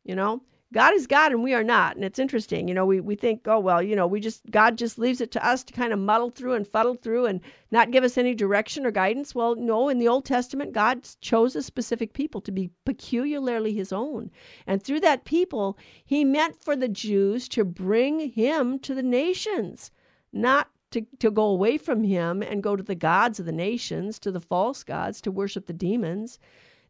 You 0.04 0.16
know, 0.16 0.42
God 0.72 0.94
is 0.94 1.08
God 1.08 1.32
and 1.32 1.42
we 1.42 1.52
are 1.52 1.64
not. 1.64 1.96
And 1.96 2.04
it's 2.04 2.20
interesting, 2.20 2.68
you 2.68 2.74
know, 2.74 2.86
we, 2.86 3.00
we 3.00 3.16
think, 3.16 3.48
oh, 3.48 3.58
well, 3.58 3.82
you 3.82 3.96
know, 3.96 4.06
we 4.06 4.20
just, 4.20 4.48
God 4.52 4.78
just 4.78 5.00
leaves 5.00 5.20
it 5.20 5.32
to 5.32 5.44
us 5.44 5.64
to 5.64 5.72
kind 5.72 5.92
of 5.92 5.98
muddle 5.98 6.30
through 6.30 6.54
and 6.54 6.66
fuddle 6.66 6.94
through 6.94 7.26
and 7.26 7.40
not 7.72 7.90
give 7.90 8.04
us 8.04 8.16
any 8.16 8.36
direction 8.36 8.86
or 8.86 8.92
guidance. 8.92 9.34
Well, 9.34 9.56
no, 9.56 9.88
in 9.88 9.98
the 9.98 10.06
Old 10.06 10.24
Testament, 10.24 10.72
God 10.72 11.08
chose 11.20 11.56
a 11.56 11.62
specific 11.62 12.12
people 12.12 12.40
to 12.42 12.52
be 12.52 12.70
peculiarly 12.84 13.72
his 13.72 13.92
own. 13.92 14.30
And 14.64 14.80
through 14.80 15.00
that 15.00 15.24
people, 15.24 15.76
he 16.04 16.24
meant 16.24 16.62
for 16.62 16.76
the 16.76 16.88
Jews 16.88 17.48
to 17.48 17.64
bring 17.64 18.30
him 18.30 18.78
to 18.78 18.94
the 18.94 19.02
nations, 19.02 19.90
not 20.32 20.70
to, 20.92 21.04
to 21.18 21.32
go 21.32 21.46
away 21.46 21.78
from 21.78 22.04
him 22.04 22.42
and 22.42 22.62
go 22.62 22.76
to 22.76 22.82
the 22.84 22.94
gods 22.94 23.40
of 23.40 23.46
the 23.46 23.52
nations, 23.52 24.20
to 24.20 24.30
the 24.30 24.40
false 24.40 24.84
gods, 24.84 25.20
to 25.22 25.32
worship 25.32 25.66
the 25.66 25.72
demons. 25.72 26.38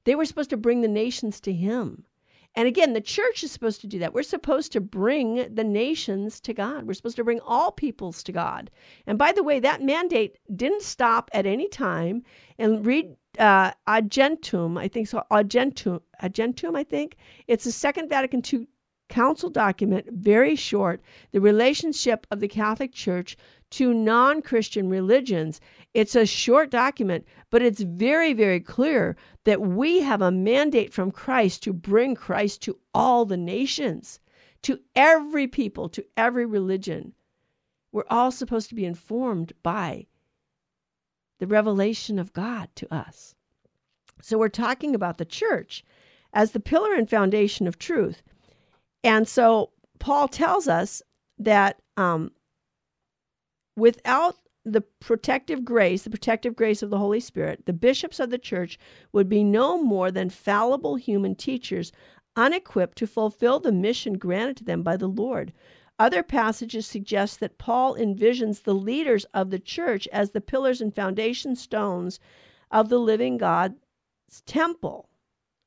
They 0.05 0.15
were 0.15 0.27
supposed 0.27 0.51
to 0.51 0.59
bring 0.59 0.83
the 0.83 0.89
nations 0.89 1.41
to 1.41 1.53
him. 1.53 2.05
And 2.57 2.67
again, 2.67 2.93
the 2.93 3.01
church 3.01 3.45
is 3.45 3.53
supposed 3.53 3.81
to 3.83 3.87
do 3.87 3.99
that. 4.01 4.13
We're 4.13 4.23
supposed 4.25 4.73
to 4.73 4.81
bring 4.81 5.55
the 5.55 5.65
nations 5.65 6.41
to 6.41 6.53
God. 6.53 6.85
We're 6.85 6.95
supposed 6.95 7.17
to 7.17 7.25
bring 7.25 7.41
all 7.41 7.71
peoples 7.71 8.23
to 8.25 8.33
God. 8.33 8.71
And 9.07 9.17
by 9.17 9.33
the 9.33 9.45
way, 9.45 9.61
that 9.61 9.83
mandate 9.83 10.37
didn't 10.55 10.83
stop 10.83 11.31
at 11.33 11.47
any 11.47 11.69
time. 11.69 12.25
And 12.59 12.85
read 12.85 13.17
uh, 13.39 13.73
Agentum, 13.89 14.79
I 14.79 14.89
think 14.89 15.07
so, 15.07 15.23
Agentum, 15.31 16.01
Agentum, 16.23 16.77
I 16.77 16.83
think. 16.83 17.17
It's 17.47 17.65
the 17.65 17.73
Second 17.73 18.09
Vatican 18.09 18.43
II 18.53 18.67
council 19.09 19.51
document, 19.51 20.07
very 20.11 20.57
short, 20.57 21.03
the 21.33 21.41
relationship 21.41 22.27
of 22.31 22.41
the 22.41 22.49
Catholic 22.49 22.93
Church 22.93 23.37
to 23.71 23.95
non 23.95 24.43
Christian 24.43 24.89
religions. 24.89 25.61
It's 25.95 26.15
a 26.15 26.27
short 26.27 26.71
document, 26.71 27.27
but 27.51 27.63
it's 27.63 27.81
very, 27.81 28.33
very 28.33 28.61
clear 28.61 29.17
that 29.45 29.61
we 29.61 30.01
have 30.01 30.23
a 30.23 30.31
mandate 30.31 30.93
from 30.93 31.11
Christ 31.11 31.63
to 31.65 31.73
bring 31.73 32.15
Christ 32.15 32.63
to 32.63 32.79
all 32.95 33.25
the 33.25 33.37
nations, 33.37 34.21
to 34.63 34.81
every 34.95 35.47
people, 35.47 35.89
to 35.91 36.05
every 36.17 36.47
religion. 36.47 37.15
We're 37.93 38.05
all 38.09 38.31
supposed 38.31 38.69
to 38.69 38.75
be 38.75 38.85
informed 38.85 39.53
by 39.63 40.07
the 41.39 41.47
revelation 41.47 42.19
of 42.19 42.33
God 42.33 42.69
to 42.77 42.95
us. 42.95 43.35
So 44.23 44.39
we're 44.39 44.49
talking 44.49 44.95
about 44.95 45.19
the 45.19 45.25
church 45.25 45.85
as 46.33 46.53
the 46.53 46.61
pillar 46.61 46.95
and 46.95 47.09
foundation 47.09 47.67
of 47.67 47.79
truth. 47.79 48.23
And 49.03 49.27
so 49.27 49.71
Paul 49.99 50.29
tells 50.29 50.69
us 50.69 51.03
that 51.39 51.81
um, 51.97 52.31
without 53.77 54.37
the 54.65 54.81
protective 54.81 55.65
grace, 55.65 56.03
the 56.03 56.11
protective 56.11 56.55
grace 56.55 56.83
of 56.83 56.91
the 56.91 56.99
Holy 56.99 57.21
Spirit, 57.21 57.65
the 57.65 57.73
bishops 57.73 58.21
of 58.21 58.31
the 58.31 58.39
church 58.39 58.79
would 59.13 59.29
be 59.29 59.43
no 59.43 59.83
more 59.83 60.11
than 60.11 60.29
fallible 60.29 60.97
human 60.97 61.35
teachers, 61.35 61.93
unequipped 62.37 62.99
to 62.99 63.07
fulfill 63.07 63.59
the 63.59 63.73
mission 63.73 64.19
granted 64.19 64.59
to 64.59 64.65
them 64.65 64.83
by 64.83 64.97
the 64.97 65.09
Lord. 65.09 65.53
Other 65.99 66.23
passages 66.23 66.87
suggest 66.87 67.41
that 67.41 67.59
Paul 67.59 67.95
envisions 67.95 68.63
the 68.63 68.75
leaders 68.75 69.25
of 69.35 69.51
the 69.51 69.59
church 69.59 70.09
as 70.09 70.31
the 70.31 70.41
pillars 70.41 70.81
and 70.81 70.95
foundation 70.95 71.55
stones 71.57 72.21
of 72.71 72.89
the 72.89 72.99
living 72.99 73.37
God's 73.37 73.77
temple, 74.47 75.09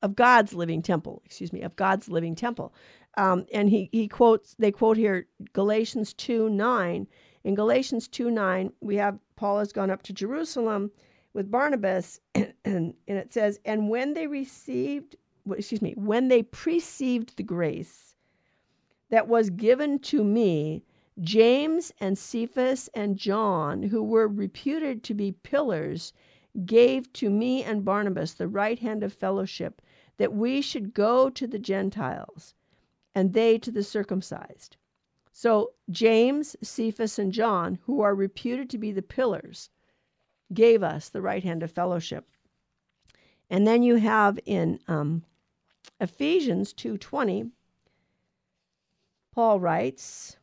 of 0.01 0.15
God's 0.15 0.53
living 0.53 0.81
temple, 0.81 1.21
excuse 1.25 1.53
me, 1.53 1.61
of 1.61 1.75
God's 1.75 2.09
living 2.09 2.35
temple. 2.35 2.73
Um, 3.15 3.45
and 3.53 3.69
he, 3.69 3.89
he 3.91 4.07
quotes, 4.07 4.55
they 4.57 4.71
quote 4.71 4.97
here 4.97 5.27
Galatians 5.53 6.13
2 6.13 6.49
9. 6.49 7.07
In 7.43 7.55
Galatians 7.55 8.07
2 8.07 8.31
9, 8.31 8.71
we 8.79 8.95
have 8.95 9.19
Paul 9.35 9.59
has 9.59 9.73
gone 9.73 9.89
up 9.89 10.01
to 10.03 10.13
Jerusalem 10.13 10.91
with 11.33 11.51
Barnabas, 11.51 12.21
and, 12.33 12.53
and, 12.65 12.95
it 13.05 13.33
says, 13.33 13.59
And 13.65 13.89
when 13.89 14.13
they 14.13 14.27
received, 14.27 15.17
excuse 15.51 15.81
me, 15.81 15.93
when 15.97 16.29
they 16.29 16.43
perceived 16.43 17.35
the 17.35 17.43
grace, 17.43 18.15
that 19.09 19.27
was 19.27 19.49
given 19.49 19.99
to 19.99 20.23
me, 20.23 20.83
James 21.19 21.91
and 21.99 22.17
Cephas 22.17 22.89
and 22.93 23.17
John, 23.17 23.83
who 23.83 24.01
were 24.01 24.27
reputed 24.27 25.03
to 25.03 25.13
be 25.13 25.33
pillars, 25.33 26.13
gave 26.65 27.11
to 27.13 27.29
me 27.29 27.61
and 27.61 27.83
Barnabas 27.83 28.33
the 28.35 28.47
right 28.47 28.79
hand 28.79 29.03
of 29.03 29.11
fellowship, 29.11 29.81
that 30.15 30.33
we 30.33 30.61
should 30.61 30.93
go 30.93 31.29
to 31.29 31.45
the 31.45 31.59
Gentiles, 31.59 32.55
and 33.13 33.33
they 33.33 33.57
to 33.57 33.69
the 33.71 33.83
circumcised. 33.83 34.77
So 35.35 35.73
James, 35.89 36.55
Cephas, 36.61 37.17
and 37.17 37.33
John, 37.33 37.79
who 37.85 38.01
are 38.01 38.13
reputed 38.13 38.69
to 38.69 38.77
be 38.77 38.91
the 38.91 39.01
pillars, 39.01 39.71
gave 40.53 40.83
us 40.83 41.09
the 41.09 41.23
right 41.23 41.43
hand 41.43 41.63
of 41.63 41.71
fellowship. 41.71 42.29
And 43.49 43.65
then 43.65 43.81
you 43.81 43.95
have 43.95 44.39
in 44.45 44.79
um, 44.87 45.25
Ephesians 45.99 46.71
2:20 46.71 47.51
Paul 49.31 49.59
writes, 49.59 50.37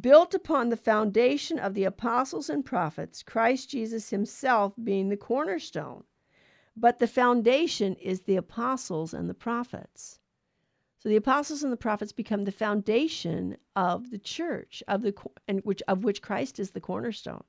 built 0.00 0.32
upon 0.32 0.70
the 0.70 0.76
foundation 0.78 1.58
of 1.58 1.74
the 1.74 1.84
apostles 1.84 2.48
and 2.48 2.64
prophets, 2.64 3.22
Christ 3.22 3.68
Jesus 3.68 4.08
himself 4.08 4.72
being 4.82 5.10
the 5.10 5.18
cornerstone. 5.18 6.04
But 6.74 6.98
the 6.98 7.06
foundation 7.06 7.94
is 7.96 8.22
the 8.22 8.36
apostles 8.36 9.12
and 9.12 9.28
the 9.28 9.34
prophets. 9.34 10.18
So 10.98 11.08
the 11.08 11.16
apostles 11.16 11.62
and 11.62 11.72
the 11.72 11.76
prophets 11.76 12.12
become 12.12 12.44
the 12.44 12.52
foundation 12.52 13.56
of 13.76 14.10
the 14.10 14.18
church, 14.18 14.82
of 14.88 15.02
the 15.02 15.14
and 15.46 15.60
which 15.64 15.82
of 15.86 16.02
which 16.04 16.22
Christ 16.22 16.58
is 16.58 16.70
the 16.70 16.80
cornerstone. 16.80 17.44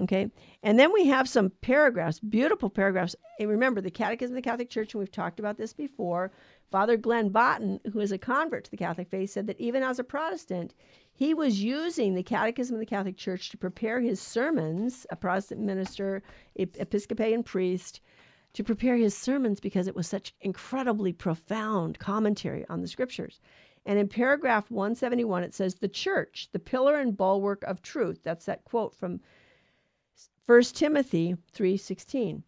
Okay, 0.00 0.30
and 0.62 0.78
then 0.78 0.92
we 0.92 1.06
have 1.06 1.28
some 1.28 1.50
paragraphs, 1.60 2.20
beautiful 2.20 2.70
paragraphs. 2.70 3.16
And 3.40 3.48
remember, 3.48 3.80
the 3.80 3.90
Catechism 3.90 4.36
of 4.36 4.42
the 4.42 4.48
Catholic 4.48 4.70
Church, 4.70 4.94
and 4.94 5.00
we've 5.00 5.10
talked 5.10 5.40
about 5.40 5.58
this 5.58 5.72
before. 5.72 6.30
Father 6.70 6.96
Glenn 6.96 7.30
Botton, 7.30 7.80
who 7.92 8.00
is 8.00 8.12
a 8.12 8.18
convert 8.18 8.64
to 8.64 8.70
the 8.70 8.76
Catholic 8.76 9.08
faith, 9.08 9.30
said 9.30 9.46
that 9.46 9.60
even 9.60 9.82
as 9.82 9.98
a 9.98 10.04
Protestant, 10.04 10.74
he 11.12 11.34
was 11.34 11.62
using 11.62 12.14
the 12.14 12.22
Catechism 12.22 12.74
of 12.74 12.80
the 12.80 12.86
Catholic 12.86 13.16
Church 13.16 13.50
to 13.50 13.58
prepare 13.58 14.00
his 14.00 14.20
sermons, 14.20 15.04
a 15.10 15.16
Protestant 15.16 15.60
minister, 15.62 16.22
Episcopalian 16.54 17.42
priest, 17.42 18.00
to 18.58 18.64
prepare 18.64 18.96
his 18.96 19.16
sermons 19.16 19.60
because 19.60 19.86
it 19.86 19.94
was 19.94 20.08
such 20.08 20.34
incredibly 20.40 21.12
profound 21.12 21.96
commentary 22.00 22.66
on 22.68 22.80
the 22.80 22.88
scriptures. 22.88 23.38
And 23.86 24.00
in 24.00 24.08
paragraph 24.08 24.68
171, 24.68 25.44
it 25.44 25.54
says, 25.54 25.76
The 25.76 25.86
church, 25.86 26.48
the 26.50 26.58
pillar 26.58 26.96
and 26.96 27.16
bulwark 27.16 27.62
of 27.62 27.82
truth. 27.82 28.18
That's 28.24 28.46
that 28.46 28.64
quote 28.64 28.96
from 28.96 29.20
1 30.46 30.74
Timothy 30.74 31.36
3:16. 31.52 32.42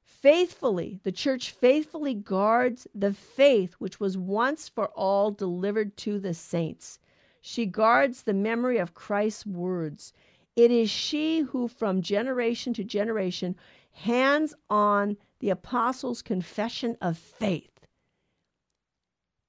Faithfully, 0.00 0.98
the 1.02 1.12
church 1.12 1.50
faithfully 1.50 2.14
guards 2.14 2.88
the 2.94 3.12
faith 3.12 3.74
which 3.74 4.00
was 4.00 4.16
once 4.16 4.66
for 4.66 4.88
all 4.92 5.30
delivered 5.30 5.94
to 5.98 6.18
the 6.18 6.32
saints. 6.32 6.98
She 7.42 7.66
guards 7.66 8.22
the 8.22 8.32
memory 8.32 8.78
of 8.78 8.94
Christ's 8.94 9.44
words. 9.44 10.14
It 10.56 10.70
is 10.70 10.88
she 10.88 11.40
who, 11.40 11.68
from 11.68 12.00
generation 12.00 12.72
to 12.72 12.82
generation, 12.82 13.56
hands 13.92 14.54
on 14.68 15.16
the 15.40 15.50
apostles' 15.50 16.22
confession 16.22 16.96
of 17.00 17.18
faith. 17.18 17.86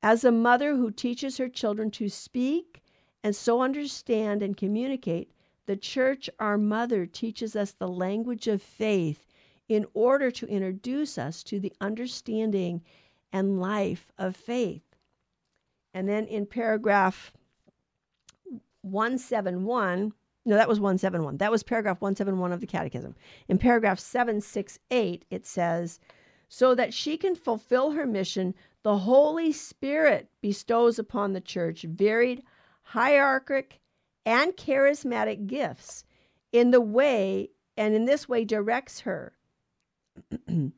As 0.03 0.23
a 0.23 0.31
mother 0.31 0.75
who 0.75 0.91
teaches 0.91 1.37
her 1.37 1.49
children 1.49 1.91
to 1.91 2.09
speak 2.09 2.81
and 3.23 3.35
so 3.35 3.61
understand 3.61 4.41
and 4.41 4.57
communicate, 4.57 5.31
the 5.67 5.75
church, 5.77 6.29
our 6.39 6.57
mother, 6.57 7.05
teaches 7.05 7.55
us 7.55 7.71
the 7.71 7.87
language 7.87 8.47
of 8.47 8.61
faith 8.61 9.27
in 9.69 9.85
order 9.93 10.31
to 10.31 10.47
introduce 10.47 11.17
us 11.17 11.43
to 11.43 11.59
the 11.59 11.73
understanding 11.79 12.81
and 13.31 13.61
life 13.61 14.11
of 14.17 14.35
faith. 14.35 14.83
And 15.93 16.09
then 16.09 16.25
in 16.25 16.45
paragraph 16.45 17.31
171, 18.81 20.13
no, 20.45 20.55
that 20.55 20.67
was 20.67 20.79
171. 20.79 21.37
That 21.37 21.51
was 21.51 21.63
paragraph 21.63 22.01
171 22.01 22.51
of 22.51 22.61
the 22.61 22.67
Catechism. 22.67 23.15
In 23.47 23.57
paragraph 23.57 23.99
768, 23.99 25.25
it 25.29 25.45
says, 25.45 25.99
so 26.49 26.75
that 26.75 26.93
she 26.93 27.17
can 27.17 27.35
fulfill 27.35 27.91
her 27.91 28.05
mission, 28.05 28.53
the 28.83 28.97
Holy 28.97 29.51
Spirit 29.51 30.29
bestows 30.41 30.99
upon 30.99 31.33
the 31.33 31.41
church 31.41 31.83
varied 31.83 32.43
hierarchic 32.81 33.79
and 34.25 34.53
charismatic 34.57 35.47
gifts 35.47 36.03
in 36.51 36.71
the 36.71 36.81
way 36.81 37.49
and 37.77 37.95
in 37.95 38.05
this 38.05 38.27
way 38.27 38.43
directs 38.43 39.01
her 39.01 39.33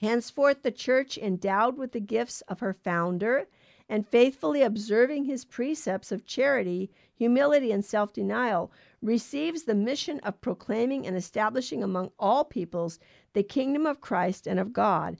Henceforth, 0.00 0.62
the 0.62 0.70
church, 0.70 1.16
endowed 1.16 1.78
with 1.78 1.92
the 1.92 2.00
gifts 2.00 2.42
of 2.42 2.60
her 2.60 2.72
founder 2.72 3.46
and 3.88 4.06
faithfully 4.06 4.62
observing 4.62 5.24
his 5.24 5.44
precepts 5.44 6.12
of 6.12 6.26
charity, 6.26 6.90
humility, 7.14 7.72
and 7.72 7.84
self 7.84 8.12
denial, 8.12 8.72
receives 9.02 9.64
the 9.64 9.74
mission 9.74 10.20
of 10.20 10.40
proclaiming 10.40 11.06
and 11.06 11.16
establishing 11.16 11.82
among 11.82 12.10
all 12.18 12.44
peoples 12.44 12.98
the 13.32 13.42
kingdom 13.42 13.86
of 13.86 14.00
Christ 14.00 14.46
and 14.46 14.58
of 14.58 14.72
God. 14.72 15.16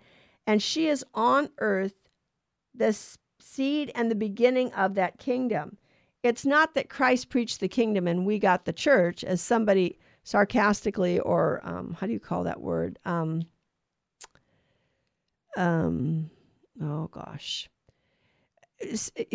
And 0.47 0.63
she 0.63 0.89
is 0.89 1.05
on 1.15 1.51
earth 1.59 1.95
the 2.75 2.97
seed 3.41 3.93
and 3.95 4.11
the 4.11 4.17
beginning 4.17 4.73
of 4.73 4.95
that 4.95 5.19
kingdom. 5.19 5.77
It's 6.23 6.47
not 6.47 6.75
that 6.75 6.89
Christ 6.89 7.29
preached 7.29 7.61
the 7.61 7.69
kingdom 7.69 8.09
and 8.09 8.25
we 8.25 8.39
got 8.39 8.65
the 8.65 8.73
church, 8.73 9.23
as 9.25 9.41
somebody 9.41 9.99
sarcastically 10.23 11.21
or 11.21 11.61
um, 11.63 11.95
how 12.01 12.07
do 12.07 12.13
you 12.13 12.21
call 12.21 12.45
that 12.45 12.61
word? 12.61 12.99
Um, 13.05 13.43
um, 15.57 16.31
oh 16.83 17.09
gosh. 17.09 17.69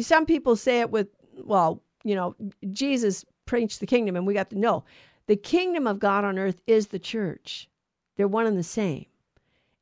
Some 0.01 0.25
people 0.25 0.55
say 0.55 0.81
it 0.81 0.91
with, 0.91 1.07
well, 1.43 1.83
you 2.03 2.15
know, 2.15 2.35
Jesus 2.71 3.25
preached 3.45 3.79
the 3.79 3.85
kingdom 3.85 4.15
and 4.15 4.25
we 4.25 4.33
got 4.33 4.49
to 4.51 4.59
know 4.59 4.83
the 5.27 5.35
kingdom 5.35 5.85
of 5.85 5.99
God 5.99 6.23
on 6.23 6.39
earth 6.39 6.61
is 6.65 6.87
the 6.87 6.99
church. 6.99 7.69
They're 8.15 8.27
one 8.27 8.47
and 8.47 8.57
the 8.57 8.63
same. 8.63 9.05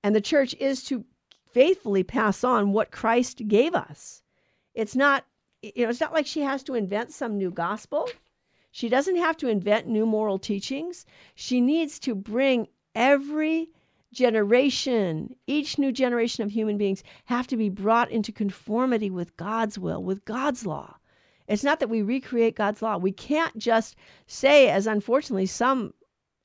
And 0.04 0.16
the 0.16 0.22
church 0.22 0.54
is 0.60 0.84
to 0.86 1.06
faithfully 1.52 2.04
pass 2.04 2.44
on 2.44 2.74
what 2.74 2.92
Christ 2.92 3.48
gave 3.48 3.74
us. 3.74 4.22
It's 4.74 4.96
not, 4.96 5.26
you 5.62 5.84
know, 5.84 5.90
it's 5.90 6.02
not 6.02 6.14
like 6.14 6.28
she 6.28 6.42
has 6.42 6.64
to 6.64 6.76
invent 6.76 7.12
some 7.12 7.38
new 7.38 7.50
gospel. 7.50 8.10
She 8.72 8.90
doesn't 8.90 9.16
have 9.16 9.38
to 9.38 9.48
invent 9.48 9.88
new 9.88 10.06
moral 10.06 10.38
teachings. 10.38 11.06
She 11.34 11.62
needs 11.62 11.98
to 12.00 12.14
bring 12.14 12.68
every 12.94 13.70
generation, 14.12 15.36
each 15.48 15.78
new 15.78 15.92
generation 15.92 16.44
of 16.44 16.52
human 16.52 16.78
beings 16.78 17.04
have 17.26 17.48
to 17.48 17.58
be 17.58 17.70
brought 17.70 18.12
into 18.12 18.32
conformity 18.32 19.10
with 19.10 19.36
God's 19.38 19.80
will, 19.80 20.04
with 20.04 20.26
God's 20.26 20.66
law. 20.66 20.98
It's 21.48 21.64
not 21.64 21.80
that 21.80 21.90
we 21.90 22.02
recreate 22.02 22.56
God's 22.56 22.82
law. 22.82 22.98
We 22.98 23.12
can't 23.12 23.58
just 23.58 23.96
say, 24.28 24.70
as 24.70 24.88
unfortunately 24.88 25.46
some 25.46 25.94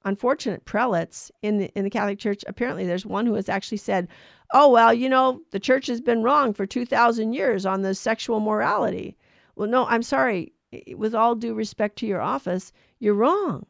unfortunate 0.05 0.65
prelates 0.65 1.31
in 1.43 1.59
the 1.59 1.71
in 1.75 1.85
the 1.85 1.91
Catholic 1.91 2.19
Church. 2.19 2.45
Apparently, 2.47 2.87
there's 2.87 3.07
one 3.07 3.27
who 3.27 3.35
has 3.35 3.49
actually 3.49 3.79
said, 3.79 4.09
"Oh 4.53 4.71
well, 4.71 4.93
you 4.95 5.09
know, 5.09 5.41
the 5.51 5.61
church 5.61 5.87
has 5.88 6.01
been 6.01 6.23
wrong 6.23 6.53
for 6.53 6.67
two 6.67 6.87
thousand 6.87 7.33
years 7.33 7.67
on 7.67 7.83
the 7.83 7.95
sexual 7.95 8.41
morality." 8.41 9.17
Well, 9.57 9.69
no, 9.69 9.87
I'm 9.87 10.03
sorry 10.03 10.53
with 10.95 11.15
all 11.15 11.35
due 11.35 11.55
respect 11.55 11.97
to 11.99 12.07
your 12.07 12.21
office, 12.21 12.73
you're 12.99 13.15
wrong. 13.15 13.67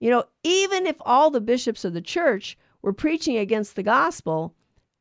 You 0.00 0.10
know, 0.10 0.24
even 0.42 0.86
if 0.86 0.96
all 1.00 1.30
the 1.30 1.40
bishops 1.40 1.84
of 1.84 1.92
the 1.92 2.00
church 2.00 2.56
were 2.82 2.92
preaching 2.92 3.36
against 3.36 3.76
the 3.76 3.82
gospel, 3.82 4.54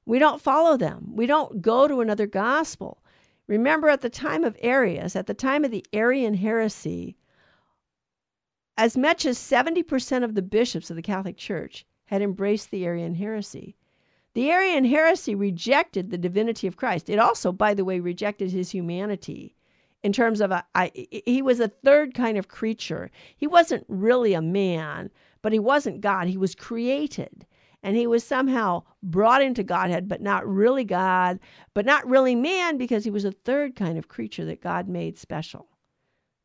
we 0.05 0.19
don't 0.19 0.41
follow 0.41 0.77
them. 0.77 1.15
We 1.15 1.25
don't 1.25 1.61
go 1.61 1.87
to 1.87 2.01
another 2.01 2.27
gospel. 2.27 3.00
Remember, 3.51 3.89
at 3.89 3.99
the 3.99 4.09
time 4.09 4.45
of 4.45 4.55
Arius, 4.61 5.13
at 5.13 5.27
the 5.27 5.33
time 5.33 5.65
of 5.65 5.71
the 5.71 5.85
Arian 5.91 6.35
heresy, 6.35 7.17
as 8.77 8.95
much 8.95 9.25
as 9.25 9.37
70% 9.37 10.23
of 10.23 10.35
the 10.35 10.41
bishops 10.41 10.89
of 10.89 10.95
the 10.95 11.01
Catholic 11.01 11.35
Church 11.35 11.85
had 12.05 12.21
embraced 12.21 12.71
the 12.71 12.85
Arian 12.85 13.15
heresy. 13.15 13.75
The 14.35 14.49
Arian 14.49 14.85
heresy 14.85 15.35
rejected 15.35 16.11
the 16.11 16.17
divinity 16.17 16.65
of 16.65 16.77
Christ. 16.77 17.09
It 17.09 17.19
also, 17.19 17.51
by 17.51 17.73
the 17.73 17.83
way, 17.83 17.99
rejected 17.99 18.51
his 18.51 18.71
humanity 18.71 19.57
in 20.01 20.13
terms 20.13 20.39
of 20.39 20.51
a, 20.51 20.63
I, 20.73 20.89
he 21.11 21.41
was 21.41 21.59
a 21.59 21.67
third 21.67 22.13
kind 22.13 22.37
of 22.37 22.47
creature. 22.47 23.11
He 23.35 23.47
wasn't 23.47 23.83
really 23.89 24.33
a 24.33 24.41
man, 24.41 25.11
but 25.41 25.51
he 25.51 25.59
wasn't 25.59 25.99
God. 25.99 26.27
He 26.27 26.37
was 26.37 26.55
created. 26.55 27.45
And 27.83 27.95
he 27.95 28.05
was 28.07 28.23
somehow 28.23 28.83
brought 29.01 29.41
into 29.41 29.63
Godhead, 29.63 30.07
but 30.07 30.21
not 30.21 30.47
really 30.47 30.83
God, 30.83 31.39
but 31.73 31.85
not 31.85 32.07
really 32.07 32.35
man 32.35 32.77
because 32.77 33.03
he 33.03 33.11
was 33.11 33.25
a 33.25 33.31
third 33.31 33.75
kind 33.75 33.97
of 33.97 34.07
creature 34.07 34.45
that 34.45 34.61
God 34.61 34.87
made 34.87 35.17
special. 35.17 35.67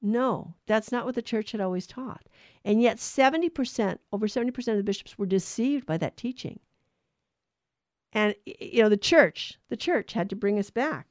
No, 0.00 0.54
that's 0.66 0.92
not 0.92 1.04
what 1.04 1.14
the 1.14 1.22
church 1.22 1.52
had 1.52 1.60
always 1.60 1.86
taught. 1.86 2.26
And 2.64 2.80
yet 2.80 2.98
70%, 2.98 3.98
over 4.12 4.26
70% 4.26 4.68
of 4.68 4.76
the 4.76 4.82
bishops 4.82 5.18
were 5.18 5.26
deceived 5.26 5.86
by 5.86 5.96
that 5.98 6.16
teaching. 6.16 6.60
And 8.12 8.34
you 8.46 8.82
know, 8.82 8.88
the 8.88 8.96
church, 8.96 9.58
the 9.68 9.76
church 9.76 10.12
had 10.12 10.30
to 10.30 10.36
bring 10.36 10.58
us 10.58 10.70
back. 10.70 11.06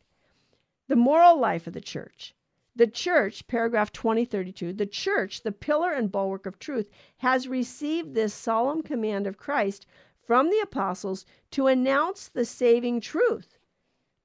The 0.88 0.96
moral 0.96 1.40
life 1.40 1.68
of 1.68 1.74
the 1.74 1.82
church. 1.82 2.34
The 2.76 2.88
church, 2.88 3.48
paragraph 3.48 3.92
2032, 3.92 4.74
the 4.74 4.86
church, 4.86 5.44
the 5.44 5.52
pillar 5.52 5.92
and 5.94 6.12
bulwark 6.12 6.46
of 6.46 6.60
truth, 6.60 6.90
has 7.18 7.48
received 7.48 8.14
this 8.14 8.34
solemn 8.34 8.82
command 8.82 9.28
of 9.28 9.38
Christ 9.38 9.86
from 10.26 10.50
the 10.50 10.60
apostles 10.60 11.26
to 11.52 11.68
announce 11.68 12.28
the 12.28 12.46
saving 12.46 13.00
truth. 13.00 13.58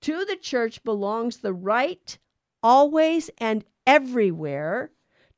To 0.02 0.24
the 0.24 0.36
church 0.36 0.82
belongs 0.82 1.38
the 1.38 1.52
right, 1.52 2.18
always 2.62 3.30
and 3.38 3.64
everywhere, 3.86 4.90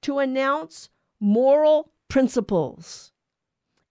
to 0.03 0.18
announce 0.18 0.88
moral 1.18 1.92
principles, 2.09 3.12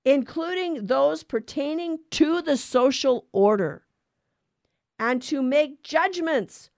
including 0.06 0.86
those 0.86 1.24
pertaining 1.24 2.00
to 2.12 2.42
the 2.42 2.58
social 2.58 3.28
order, 3.32 3.86
and 5.00 5.22
to 5.24 5.42
make 5.42 5.84
judgments 5.84 6.70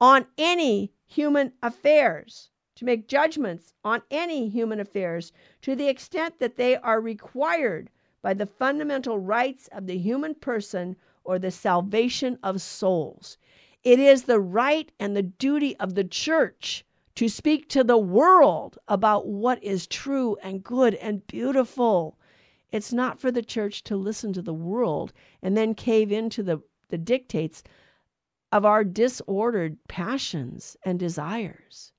on 0.00 0.26
any 0.36 0.92
human 1.06 1.52
affairs, 1.62 2.50
to 2.74 2.84
make 2.84 3.08
judgments 3.08 3.72
on 3.84 4.02
any 4.10 4.48
human 4.48 4.80
affairs 4.80 5.32
to 5.62 5.76
the 5.76 5.88
extent 5.88 6.38
that 6.40 6.56
they 6.56 6.76
are 6.76 7.00
required 7.00 7.88
by 8.24 8.32
the 8.32 8.46
fundamental 8.46 9.18
rights 9.18 9.68
of 9.70 9.86
the 9.86 9.98
human 9.98 10.34
person 10.34 10.96
or 11.24 11.38
the 11.38 11.50
salvation 11.50 12.38
of 12.42 12.58
souls. 12.58 13.36
It 13.82 13.98
is 13.98 14.22
the 14.22 14.40
right 14.40 14.90
and 14.98 15.14
the 15.14 15.22
duty 15.22 15.76
of 15.76 15.94
the 15.94 16.04
church 16.04 16.86
to 17.16 17.28
speak 17.28 17.68
to 17.68 17.84
the 17.84 17.98
world 17.98 18.78
about 18.88 19.26
what 19.26 19.62
is 19.62 19.86
true 19.86 20.38
and 20.42 20.64
good 20.64 20.94
and 20.94 21.26
beautiful. 21.26 22.16
It's 22.72 22.94
not 22.94 23.20
for 23.20 23.30
the 23.30 23.42
church 23.42 23.84
to 23.84 23.94
listen 23.94 24.32
to 24.32 24.42
the 24.42 24.54
world 24.54 25.12
and 25.42 25.54
then 25.54 25.74
cave 25.74 26.10
into 26.10 26.42
the, 26.42 26.62
the 26.88 26.96
dictates 26.96 27.62
of 28.50 28.64
our 28.64 28.84
disordered 28.84 29.76
passions 29.86 30.78
and 30.82 30.98
desires. 30.98 31.92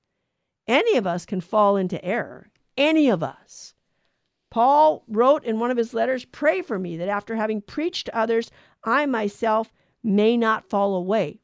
Any 0.66 0.96
of 0.96 1.06
us 1.06 1.24
can 1.24 1.40
fall 1.40 1.76
into 1.76 2.04
error. 2.04 2.50
Any 2.76 3.08
of 3.08 3.22
us. 3.22 3.75
Paul 4.50 5.04
wrote 5.08 5.44
in 5.44 5.58
one 5.58 5.70
of 5.70 5.76
his 5.76 5.94
letters 5.94 6.24
Pray 6.24 6.62
for 6.62 6.78
me 6.78 6.96
that 6.96 7.08
after 7.08 7.34
having 7.34 7.60
preached 7.60 8.06
to 8.06 8.16
others, 8.16 8.50
I 8.84 9.06
myself 9.06 9.72
may 10.02 10.36
not 10.36 10.68
fall 10.68 10.94
away. 10.94 11.40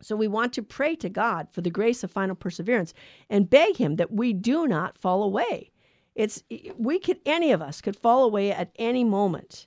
So 0.00 0.16
we 0.16 0.28
want 0.28 0.52
to 0.54 0.62
pray 0.62 0.94
to 0.96 1.08
God 1.08 1.48
for 1.52 1.60
the 1.60 1.70
grace 1.70 2.04
of 2.04 2.10
final 2.10 2.36
perseverance 2.36 2.94
and 3.30 3.50
beg 3.50 3.76
him 3.76 3.96
that 3.96 4.12
we 4.12 4.32
do 4.32 4.66
not 4.66 4.98
fall 4.98 5.22
away. 5.22 5.70
It's 6.14 6.42
we 6.76 6.98
could 6.98 7.20
any 7.24 7.52
of 7.52 7.62
us 7.62 7.80
could 7.80 7.96
fall 7.96 8.24
away 8.24 8.52
at 8.52 8.72
any 8.76 9.04
moment. 9.04 9.66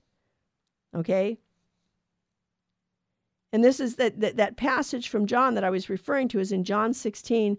Okay? 0.96 1.38
And 3.54 3.64
this 3.64 3.80
is 3.80 3.96
that, 3.96 4.20
that, 4.22 4.38
that 4.38 4.58
passage 4.58 5.10
from 5.10 5.26
John 5.26 5.56
that 5.56 5.64
I 5.64 5.70
was 5.70 5.90
referring 5.90 6.28
to 6.30 6.40
is 6.40 6.52
in 6.52 6.64
John 6.64 6.94
16, 6.94 7.58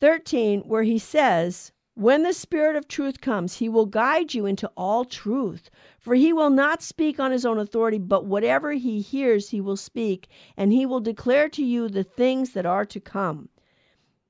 13, 0.00 0.60
where 0.62 0.82
he 0.82 0.98
says, 0.98 1.72
When 1.96 2.24
the 2.24 2.32
Spirit 2.32 2.74
of 2.74 2.88
truth 2.88 3.20
comes, 3.20 3.56
he 3.56 3.68
will 3.68 3.86
guide 3.86 4.34
you 4.34 4.46
into 4.46 4.70
all 4.76 5.04
truth. 5.04 5.70
For 6.00 6.14
he 6.14 6.32
will 6.32 6.50
not 6.50 6.82
speak 6.82 7.20
on 7.20 7.30
his 7.30 7.46
own 7.46 7.58
authority, 7.58 7.98
but 7.98 8.26
whatever 8.26 8.72
he 8.72 9.00
hears, 9.00 9.50
he 9.50 9.60
will 9.60 9.76
speak, 9.76 10.28
and 10.56 10.72
he 10.72 10.86
will 10.86 11.00
declare 11.00 11.48
to 11.50 11.64
you 11.64 11.88
the 11.88 12.02
things 12.02 12.50
that 12.50 12.66
are 12.66 12.84
to 12.84 13.00
come. 13.00 13.48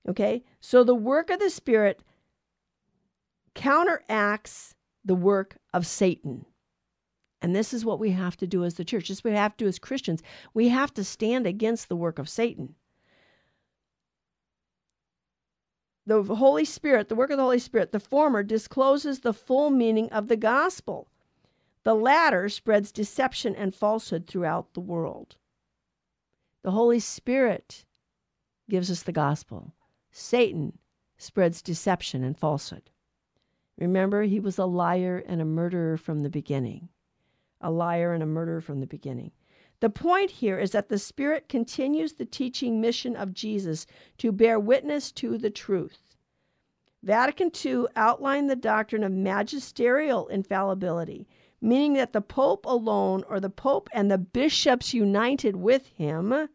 Okay? 0.07 0.45
So 0.61 0.85
the 0.85 0.95
work 0.95 1.31
of 1.31 1.41
the 1.41 1.49
Spirit 1.49 2.01
counteracts 3.55 4.75
the 5.05 5.15
work 5.15 5.57
of 5.73 5.87
Satan. 5.87 6.45
And 7.41 7.57
this 7.57 7.73
is 7.73 7.85
what 7.85 7.99
we 7.99 8.11
have 8.11 8.37
to 8.39 8.47
do 8.47 8.65
as 8.65 8.75
the 8.75 8.85
church. 8.85 9.09
This 9.09 9.19
is 9.19 9.25
what 9.25 9.33
we 9.33 9.37
have 9.37 9.57
to 9.57 9.65
do 9.65 9.69
as 9.69 9.79
Christians. 9.79 10.23
We 10.53 10.69
have 10.69 10.93
to 10.95 11.05
stand 11.05 11.47
against 11.47 11.89
the 11.89 11.97
work 11.97 12.19
of 12.19 12.29
Satan. 12.29 12.75
The 16.07 16.23
Holy 16.23 16.65
Spirit, 16.65 17.09
the 17.09 17.15
work 17.15 17.31
of 17.31 17.39
the 17.39 17.43
Holy 17.43 17.59
Spirit, 17.59 17.93
the 17.93 18.01
former 18.01 18.43
discloses 18.43 19.21
the 19.21 19.33
full 19.33 19.71
meaning 19.71 20.11
of 20.11 20.29
the 20.29 20.37
gospel. 20.37 21.09
The 21.83 21.95
latter 21.95 22.49
spreads 22.49 22.93
deception 22.93 23.55
and 23.57 23.75
falsehood 23.75 24.27
throughout 24.27 24.75
the 24.75 24.81
world. 24.81 25.37
The 26.63 26.73
Holy 26.73 27.01
Spirit 27.01 27.85
gives 28.69 28.91
us 28.91 29.03
the 29.03 29.13
gospel. 29.13 29.75
Satan 30.11 30.79
spreads 31.17 31.63
deception 31.63 32.23
and 32.23 32.39
falsehood. 32.39 32.91
Remember, 33.79 34.23
he 34.23 34.41
was 34.41 34.59
a 34.59 34.67
liar 34.67 35.23
and 35.27 35.41
a 35.41 35.45
murderer 35.45 35.97
from 35.97 36.23
the 36.23 36.31
beginning 36.31 36.89
a 37.61 37.71
liar 37.71 38.13
and 38.13 38.23
a 38.23 38.27
murderer 38.27 38.61
from 38.61 38.81
the 38.81 38.87
beginning. 38.87 39.31
The 39.85 39.91
point 39.91 40.31
here 40.31 40.59
is 40.59 40.71
that 40.71 40.89
the 40.89 40.99
Spirit 40.99 41.47
continues 41.47 42.15
the 42.15 42.25
teaching 42.25 42.81
mission 42.81 43.15
of 43.15 43.35
Jesus 43.35 43.87
to 44.17 44.33
bear 44.33 44.59
witness 44.59 45.13
to 45.13 45.37
the 45.37 45.51
truth. 45.51 46.17
Vatican 47.03 47.51
II 47.63 47.85
outlined 47.95 48.49
the 48.49 48.57
doctrine 48.57 49.05
of 49.05 49.13
magisterial 49.13 50.27
infallibility, 50.29 51.29
meaning 51.61 51.93
that 51.93 52.15
the 52.15 52.23
Pope 52.23 52.65
alone 52.65 53.25
or 53.29 53.41
the 53.41 53.51
Pope 53.51 53.91
and 53.93 54.11
the 54.11 54.17
bishops 54.17 54.95
united 54.95 55.55
with 55.55 55.89
him 55.89 56.49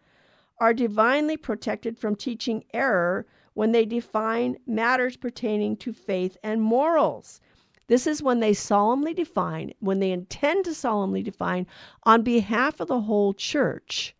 are 0.58 0.74
divinely 0.74 1.38
protected 1.38 2.00
from 2.00 2.16
teaching 2.16 2.64
error 2.74 3.28
when 3.54 3.74
they 3.74 3.86
define 3.86 4.58
matters 4.66 5.16
pertaining 5.18 5.78
to 5.78 5.94
faith 5.94 6.36
and 6.42 6.64
morals. 6.64 7.42
This 7.90 8.06
is 8.06 8.22
when 8.22 8.40
they 8.40 8.54
solemnly 8.54 9.16
define, 9.16 9.74
when 9.80 10.00
they 10.00 10.12
intend 10.12 10.66
to 10.66 10.76
solemnly 10.76 11.24
define 11.24 11.66
on 12.04 12.22
behalf 12.22 12.80
of 12.80 12.88
the 12.88 13.02
whole 13.02 13.34
church. 13.34 14.16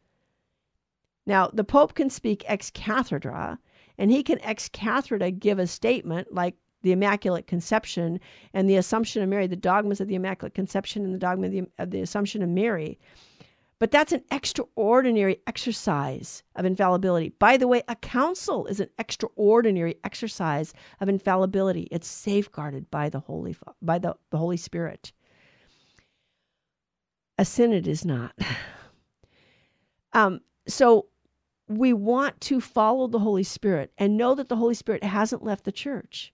Now, 1.28 1.52
the 1.54 1.64
Pope 1.64 1.94
can 1.94 2.10
speak 2.10 2.44
ex 2.48 2.72
cathedra, 2.72 3.60
and 3.96 4.10
he 4.10 4.24
can 4.24 4.42
ex 4.42 4.70
cathedra 4.70 5.30
give 5.30 5.60
a 5.60 5.68
statement 5.68 6.34
like 6.34 6.56
the 6.82 6.92
Immaculate 6.92 7.46
Conception 7.46 8.20
and 8.56 8.68
the 8.68 8.78
Assumption 8.78 9.22
of 9.22 9.30
Mary, 9.30 9.46
the 9.46 9.56
dogmas 9.56 10.02
of 10.02 10.08
the 10.08 10.16
Immaculate 10.16 10.56
Conception 10.56 11.06
and 11.06 11.14
the 11.14 11.20
dogma 11.20 11.46
of 11.46 11.52
the, 11.52 11.68
of 11.78 11.92
the 11.92 12.02
Assumption 12.02 12.42
of 12.42 12.50
Mary. 12.50 12.98
But 13.80 13.92
that's 13.92 14.12
an 14.12 14.26
extraordinary 14.30 15.42
exercise 15.48 16.44
of 16.56 16.66
infallibility. 16.66 17.30
By 17.30 17.56
the 17.56 17.68
way, 17.68 17.82
a 17.88 17.96
council 17.96 18.66
is 18.66 18.82
an 18.82 18.90
extraordinary 19.00 19.96
exercise 20.04 20.74
of 21.00 21.08
infallibility. 21.08 21.88
It's 21.90 22.08
safeguarded 22.08 22.92
by 22.92 23.08
the 23.08 23.22
Holy 23.22 23.56
by 23.82 23.98
the, 23.98 24.18
the 24.32 24.38
Holy 24.38 24.58
Spirit. 24.58 25.14
A 27.38 27.46
synod 27.46 27.88
is 27.88 28.04
not. 28.04 28.38
um, 30.14 30.42
so 30.68 31.08
we 31.70 31.94
want 31.94 32.42
to 32.42 32.60
follow 32.60 33.08
the 33.08 33.20
Holy 33.20 33.44
Spirit 33.44 33.94
and 33.98 34.18
know 34.18 34.36
that 34.36 34.50
the 34.50 34.58
Holy 34.58 34.74
Spirit 34.74 35.06
hasn't 35.06 35.44
left 35.44 35.64
the 35.64 35.72
church. 35.72 36.34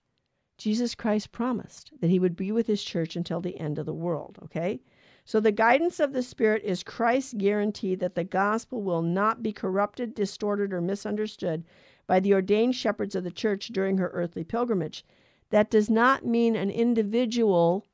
Jesus 0.58 0.96
Christ 0.96 1.30
promised 1.30 1.92
that 2.00 2.10
he 2.10 2.18
would 2.18 2.34
be 2.34 2.50
with 2.50 2.66
his 2.66 2.82
church 2.82 3.14
until 3.14 3.40
the 3.40 3.60
end 3.60 3.78
of 3.78 3.86
the 3.86 3.94
world, 3.94 4.38
okay? 4.42 4.80
So 5.26 5.40
the 5.40 5.50
guidance 5.50 5.98
of 5.98 6.12
the 6.12 6.22
Spirit 6.22 6.62
is 6.62 6.84
Christ's 6.84 7.34
guarantee 7.34 7.96
that 7.96 8.14
the 8.14 8.22
gospel 8.22 8.80
will 8.80 9.02
not 9.02 9.42
be 9.42 9.52
corrupted, 9.52 10.14
distorted, 10.14 10.72
or 10.72 10.80
misunderstood 10.80 11.64
by 12.06 12.20
the 12.20 12.32
ordained 12.32 12.76
shepherds 12.76 13.16
of 13.16 13.24
the 13.24 13.32
church 13.32 13.68
during 13.68 13.98
her 13.98 14.10
earthly 14.14 14.44
pilgrimage. 14.44 15.04
That 15.50 15.68
does 15.68 15.90
not 15.90 16.24
mean 16.24 16.54
an 16.54 16.70
individual, 16.70 17.84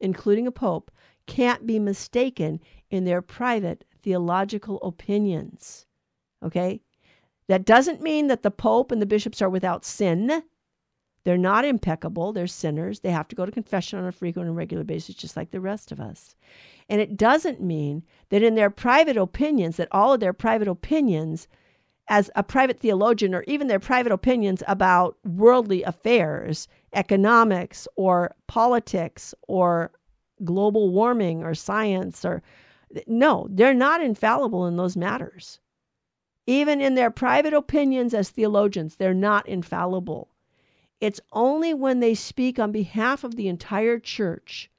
including 0.00 0.48
a 0.48 0.50
pope, 0.50 0.90
can't 1.26 1.68
be 1.68 1.78
mistaken 1.78 2.60
in 2.90 3.04
their 3.04 3.22
private 3.22 3.84
theological 4.02 4.80
opinions. 4.82 5.86
Okay? 6.42 6.80
That 7.46 7.64
doesn't 7.64 8.02
mean 8.02 8.26
that 8.26 8.42
the 8.42 8.50
pope 8.50 8.90
and 8.90 9.00
the 9.00 9.06
bishops 9.06 9.40
are 9.40 9.48
without 9.48 9.84
sin. 9.84 10.42
They're 11.26 11.36
not 11.36 11.64
impeccable. 11.64 12.32
They're 12.32 12.46
sinners. 12.46 13.00
They 13.00 13.10
have 13.10 13.26
to 13.26 13.34
go 13.34 13.44
to 13.44 13.50
confession 13.50 13.98
on 13.98 14.06
a 14.06 14.12
frequent 14.12 14.46
and 14.46 14.56
regular 14.56 14.84
basis, 14.84 15.16
just 15.16 15.36
like 15.36 15.50
the 15.50 15.60
rest 15.60 15.90
of 15.90 15.98
us. 15.98 16.36
And 16.88 17.00
it 17.00 17.16
doesn't 17.16 17.60
mean 17.60 18.04
that 18.28 18.44
in 18.44 18.54
their 18.54 18.70
private 18.70 19.16
opinions, 19.16 19.76
that 19.76 19.88
all 19.90 20.12
of 20.12 20.20
their 20.20 20.32
private 20.32 20.68
opinions, 20.68 21.48
as 22.06 22.30
a 22.36 22.44
private 22.44 22.78
theologian, 22.78 23.34
or 23.34 23.42
even 23.48 23.66
their 23.66 23.80
private 23.80 24.12
opinions 24.12 24.62
about 24.68 25.16
worldly 25.24 25.82
affairs, 25.82 26.68
economics, 26.92 27.88
or 27.96 28.32
politics, 28.46 29.34
or 29.48 29.90
global 30.44 30.92
warming, 30.92 31.42
or 31.42 31.56
science, 31.56 32.24
or 32.24 32.40
no, 33.08 33.48
they're 33.50 33.74
not 33.74 34.00
infallible 34.00 34.64
in 34.64 34.76
those 34.76 34.96
matters. 34.96 35.58
Even 36.46 36.80
in 36.80 36.94
their 36.94 37.10
private 37.10 37.52
opinions 37.52 38.14
as 38.14 38.30
theologians, 38.30 38.94
they're 38.94 39.12
not 39.12 39.48
infallible. 39.48 40.28
It's 41.00 41.20
only 41.32 41.74
when 41.74 42.00
they 42.00 42.14
speak 42.14 42.58
on 42.58 42.72
behalf 42.72 43.24
of 43.24 43.36
the 43.36 43.48
entire 43.48 43.98
church 43.98 44.70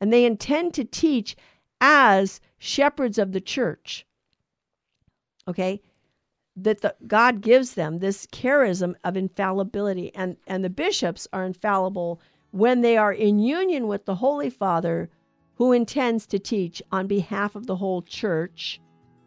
and 0.00 0.12
they 0.12 0.24
intend 0.24 0.74
to 0.74 0.84
teach 0.84 1.36
as 1.80 2.40
shepherds 2.58 3.18
of 3.18 3.32
the 3.32 3.40
church. 3.40 4.06
Okay? 5.48 5.80
That 6.56 6.82
the, 6.82 6.94
God 7.06 7.40
gives 7.40 7.74
them 7.74 7.98
this 7.98 8.26
charism 8.26 8.94
of 9.04 9.16
infallibility, 9.16 10.14
and, 10.14 10.36
and 10.46 10.64
the 10.64 10.70
bishops 10.70 11.26
are 11.32 11.44
infallible 11.44 12.20
when 12.50 12.82
they 12.82 12.96
are 12.96 13.12
in 13.12 13.38
union 13.38 13.86
with 13.86 14.04
the 14.04 14.16
Holy 14.16 14.50
Father 14.50 15.08
who 15.54 15.72
intends 15.72 16.26
to 16.26 16.38
teach 16.38 16.82
on 16.92 17.06
behalf 17.06 17.54
of 17.54 17.66
the 17.66 17.76
whole 17.76 18.02
church 18.02 18.80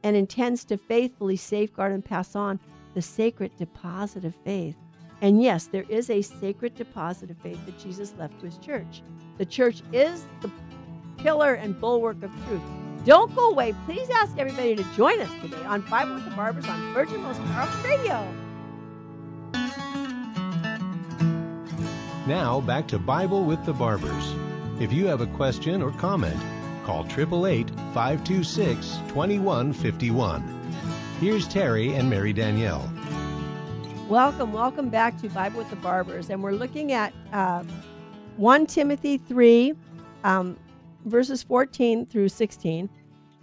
and 0.03 0.15
intends 0.15 0.63
to 0.65 0.77
faithfully 0.77 1.35
safeguard 1.35 1.91
and 1.91 2.05
pass 2.05 2.35
on 2.35 2.59
the 2.93 3.01
sacred 3.01 3.55
deposit 3.57 4.23
of 4.25 4.35
faith. 4.43 4.75
And 5.21 5.41
yes, 5.41 5.67
there 5.67 5.85
is 5.89 6.09
a 6.09 6.21
sacred 6.21 6.75
deposit 6.75 7.31
of 7.31 7.37
faith 7.37 7.65
that 7.65 7.79
Jesus 7.79 8.13
left 8.17 8.39
to 8.39 8.45
his 8.45 8.57
church. 8.57 9.01
The 9.37 9.45
church 9.45 9.81
is 9.91 10.25
the 10.41 10.51
pillar 11.17 11.53
and 11.53 11.79
bulwark 11.79 12.21
of 12.23 12.31
truth. 12.47 12.61
Don't 13.05 13.33
go 13.35 13.49
away. 13.49 13.73
Please 13.85 14.09
ask 14.09 14.37
everybody 14.37 14.75
to 14.75 14.83
join 14.95 15.19
us 15.19 15.29
today 15.41 15.63
on 15.65 15.81
Bible 15.81 16.15
with 16.15 16.25
the 16.25 16.31
Barbers 16.31 16.65
on 16.67 16.93
Virgin 16.93 17.21
Most 17.21 17.39
Powerful 17.45 17.89
Radio. 17.89 18.27
Now 22.27 22.61
back 22.61 22.87
to 22.87 22.97
Bible 22.97 23.45
with 23.45 23.63
the 23.65 23.73
Barbers. 23.73 24.33
If 24.79 24.91
you 24.91 25.05
have 25.07 25.21
a 25.21 25.27
question 25.27 25.83
or 25.83 25.91
comment, 25.91 26.39
call 26.83 27.05
888 27.05 27.69
526 27.93 28.97
2151. 29.09 30.41
Here's 31.19 31.47
Terry 31.47 31.93
and 31.93 32.09
Mary 32.09 32.33
Danielle. 32.33 32.89
Welcome, 34.09 34.53
welcome 34.53 34.89
back 34.89 35.19
to 35.21 35.29
Bible 35.29 35.57
with 35.57 35.71
the 35.71 35.77
Barbers. 35.77 36.29
And 36.29 36.43
we're 36.43 36.51
looking 36.51 36.91
at 36.91 37.11
uh, 37.33 37.63
1 38.37 38.67
Timothy 38.67 39.17
3, 39.17 39.73
um, 40.23 40.59
verses 41.05 41.41
14 41.41 42.05
through 42.05 42.29
16. 42.29 42.87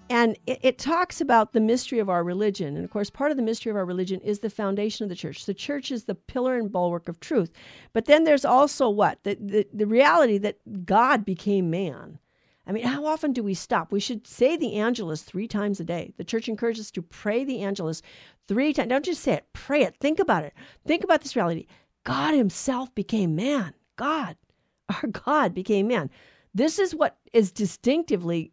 And 0.08 0.38
it, 0.46 0.60
it, 0.62 0.78
talks 0.78 1.20
about 1.20 1.52
the 1.52 1.60
mystery 1.60 1.98
of 1.98 2.08
our 2.08 2.22
religion. 2.22 2.76
And 2.76 2.84
of 2.84 2.92
course, 2.92 3.10
part 3.10 3.32
of 3.32 3.36
the 3.36 3.42
mystery 3.42 3.70
of 3.70 3.76
our 3.76 3.84
religion 3.84 4.20
is 4.20 4.38
the 4.38 4.50
foundation 4.50 5.02
of 5.02 5.08
the 5.08 5.16
church. 5.16 5.46
The 5.46 5.54
church 5.54 5.90
is 5.90 6.04
the 6.04 6.14
pillar 6.14 6.56
and 6.56 6.70
bulwark 6.70 7.08
of 7.08 7.18
truth. 7.18 7.50
But 7.92 8.04
then 8.04 8.22
there's 8.22 8.44
also 8.44 8.88
what? 8.88 9.18
The, 9.24 9.34
the, 9.40 9.66
the 9.72 9.86
reality 9.86 10.38
that 10.38 10.58
God 10.86 11.24
became 11.24 11.70
man. 11.70 12.20
I 12.66 12.72
mean, 12.72 12.84
how 12.84 13.04
often 13.06 13.32
do 13.32 13.42
we 13.42 13.54
stop? 13.54 13.90
We 13.90 14.00
should 14.00 14.26
say 14.26 14.56
the 14.56 14.74
Angelus 14.74 15.22
three 15.22 15.48
times 15.48 15.80
a 15.80 15.84
day. 15.84 16.12
The 16.16 16.24
church 16.24 16.48
encourages 16.48 16.86
us 16.86 16.90
to 16.92 17.02
pray 17.02 17.44
the 17.44 17.62
Angelus 17.62 18.02
three 18.46 18.72
times. 18.72 18.88
Don't 18.88 19.04
just 19.04 19.22
say 19.22 19.34
it, 19.34 19.46
pray 19.52 19.82
it. 19.82 19.96
Think 19.98 20.20
about 20.20 20.44
it. 20.44 20.54
Think 20.86 21.02
about 21.02 21.22
this 21.22 21.34
reality. 21.34 21.66
God 22.04 22.34
Himself 22.34 22.94
became 22.94 23.34
man. 23.34 23.74
God, 23.96 24.36
our 24.88 25.08
God 25.08 25.54
became 25.54 25.88
man. 25.88 26.10
This 26.54 26.78
is 26.78 26.94
what 26.94 27.18
is 27.32 27.50
distinctively 27.50 28.52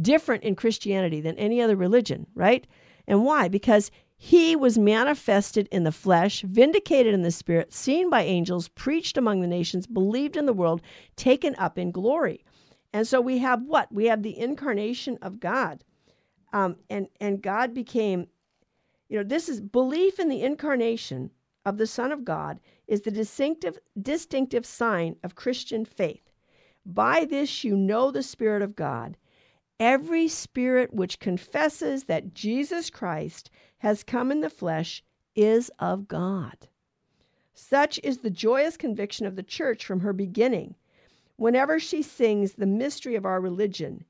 different 0.00 0.44
in 0.44 0.54
Christianity 0.54 1.20
than 1.20 1.36
any 1.36 1.60
other 1.60 1.76
religion, 1.76 2.26
right? 2.34 2.66
And 3.06 3.24
why? 3.24 3.48
Because 3.48 3.90
he 4.16 4.54
was 4.54 4.78
manifested 4.78 5.66
in 5.72 5.84
the 5.84 5.92
flesh, 5.92 6.42
vindicated 6.42 7.14
in 7.14 7.22
the 7.22 7.30
spirit, 7.30 7.72
seen 7.72 8.10
by 8.10 8.22
angels, 8.22 8.68
preached 8.68 9.16
among 9.16 9.40
the 9.40 9.46
nations, 9.46 9.86
believed 9.86 10.36
in 10.36 10.46
the 10.46 10.52
world, 10.52 10.82
taken 11.16 11.54
up 11.56 11.78
in 11.78 11.90
glory. 11.90 12.44
And 12.92 13.06
so 13.06 13.20
we 13.20 13.38
have 13.38 13.62
what? 13.62 13.92
We 13.92 14.06
have 14.06 14.22
the 14.22 14.38
incarnation 14.38 15.18
of 15.22 15.40
God. 15.40 15.84
Um, 16.52 16.76
and, 16.88 17.08
and 17.20 17.40
God 17.40 17.72
became, 17.72 18.26
you 19.08 19.18
know, 19.18 19.24
this 19.24 19.48
is 19.48 19.60
belief 19.60 20.18
in 20.18 20.28
the 20.28 20.42
incarnation 20.42 21.30
of 21.64 21.78
the 21.78 21.86
Son 21.86 22.10
of 22.10 22.24
God 22.24 22.58
is 22.88 23.02
the 23.02 23.10
distinctive, 23.10 23.78
distinctive 24.00 24.66
sign 24.66 25.16
of 25.22 25.34
Christian 25.34 25.84
faith. 25.84 26.30
By 26.84 27.24
this 27.24 27.62
you 27.62 27.76
know 27.76 28.10
the 28.10 28.22
Spirit 28.22 28.62
of 28.62 28.74
God. 28.74 29.16
Every 29.78 30.28
spirit 30.28 30.92
which 30.92 31.20
confesses 31.20 32.04
that 32.04 32.34
Jesus 32.34 32.90
Christ 32.90 33.50
has 33.78 34.02
come 34.02 34.30
in 34.32 34.40
the 34.40 34.50
flesh 34.50 35.02
is 35.34 35.70
of 35.78 36.08
God. 36.08 36.68
Such 37.54 38.00
is 38.02 38.18
the 38.18 38.30
joyous 38.30 38.76
conviction 38.76 39.26
of 39.26 39.36
the 39.36 39.42
church 39.42 39.84
from 39.84 40.00
her 40.00 40.12
beginning 40.12 40.74
Whenever 41.40 41.80
she 41.80 42.02
sings 42.02 42.52
the 42.52 42.66
mystery 42.66 43.14
of 43.14 43.24
our 43.24 43.40
religion, 43.40 44.04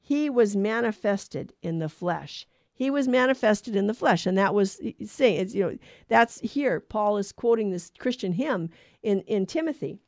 he 0.00 0.30
was 0.30 0.56
manifested 0.56 1.52
in 1.60 1.80
the 1.80 1.88
flesh. 1.90 2.46
He 2.72 2.88
was 2.90 3.06
manifested 3.06 3.76
in 3.76 3.88
the 3.88 3.92
flesh, 3.92 4.24
and 4.24 4.38
that 4.38 4.54
was 4.54 4.80
saying, 5.04 5.38
it's, 5.38 5.54
you 5.54 5.64
know, 5.64 5.78
that's 6.08 6.40
here. 6.40 6.80
Paul 6.80 7.18
is 7.18 7.30
quoting 7.30 7.70
this 7.70 7.92
Christian 7.98 8.32
hymn 8.32 8.70
in 9.02 9.20
in 9.26 9.44
Timothy, 9.44 9.98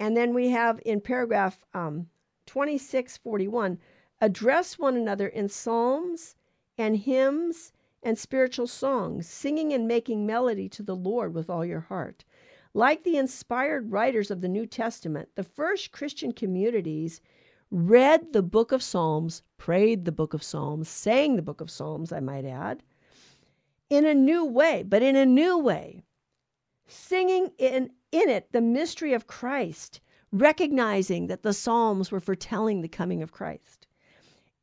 and 0.00 0.16
then 0.16 0.34
we 0.34 0.48
have 0.48 0.80
in 0.84 1.00
paragraph 1.00 1.64
um, 1.74 2.08
twenty 2.44 2.76
six 2.76 3.16
forty 3.16 3.46
one, 3.46 3.78
address 4.20 4.80
one 4.80 4.96
another 4.96 5.28
in 5.28 5.48
psalms 5.48 6.34
and 6.76 6.96
hymns 6.96 7.72
and 8.02 8.18
spiritual 8.18 8.66
songs, 8.66 9.28
singing 9.28 9.72
and 9.72 9.86
making 9.86 10.26
melody 10.26 10.68
to 10.70 10.82
the 10.82 10.96
Lord 10.96 11.34
with 11.34 11.48
all 11.48 11.64
your 11.64 11.82
heart. 11.82 12.24
Like 12.72 13.02
the 13.02 13.16
inspired 13.16 13.90
writers 13.90 14.30
of 14.30 14.40
the 14.40 14.48
New 14.48 14.64
Testament, 14.64 15.30
the 15.34 15.42
first 15.42 15.90
Christian 15.90 16.32
communities 16.32 17.20
read 17.70 18.32
the 18.32 18.42
book 18.42 18.70
of 18.72 18.82
Psalms, 18.82 19.42
prayed 19.56 20.04
the 20.04 20.12
book 20.12 20.34
of 20.34 20.42
Psalms, 20.42 20.88
sang 20.88 21.36
the 21.36 21.42
book 21.42 21.60
of 21.60 21.70
Psalms, 21.70 22.12
I 22.12 22.20
might 22.20 22.44
add, 22.44 22.82
in 23.88 24.06
a 24.06 24.14
new 24.14 24.44
way, 24.44 24.84
but 24.84 25.02
in 25.02 25.16
a 25.16 25.26
new 25.26 25.58
way, 25.58 26.04
singing 26.86 27.50
in, 27.58 27.90
in 28.12 28.28
it 28.28 28.52
the 28.52 28.60
mystery 28.60 29.12
of 29.14 29.26
Christ, 29.26 30.00
recognizing 30.32 31.26
that 31.26 31.42
the 31.42 31.52
Psalms 31.52 32.12
were 32.12 32.20
foretelling 32.20 32.82
the 32.82 32.88
coming 32.88 33.20
of 33.22 33.32
Christ. 33.32 33.88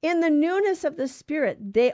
In 0.02 0.22
the 0.22 0.30
newness 0.30 0.86
of 0.86 0.96
the 0.96 1.10
Spirit, 1.10 1.74
they 1.74 1.92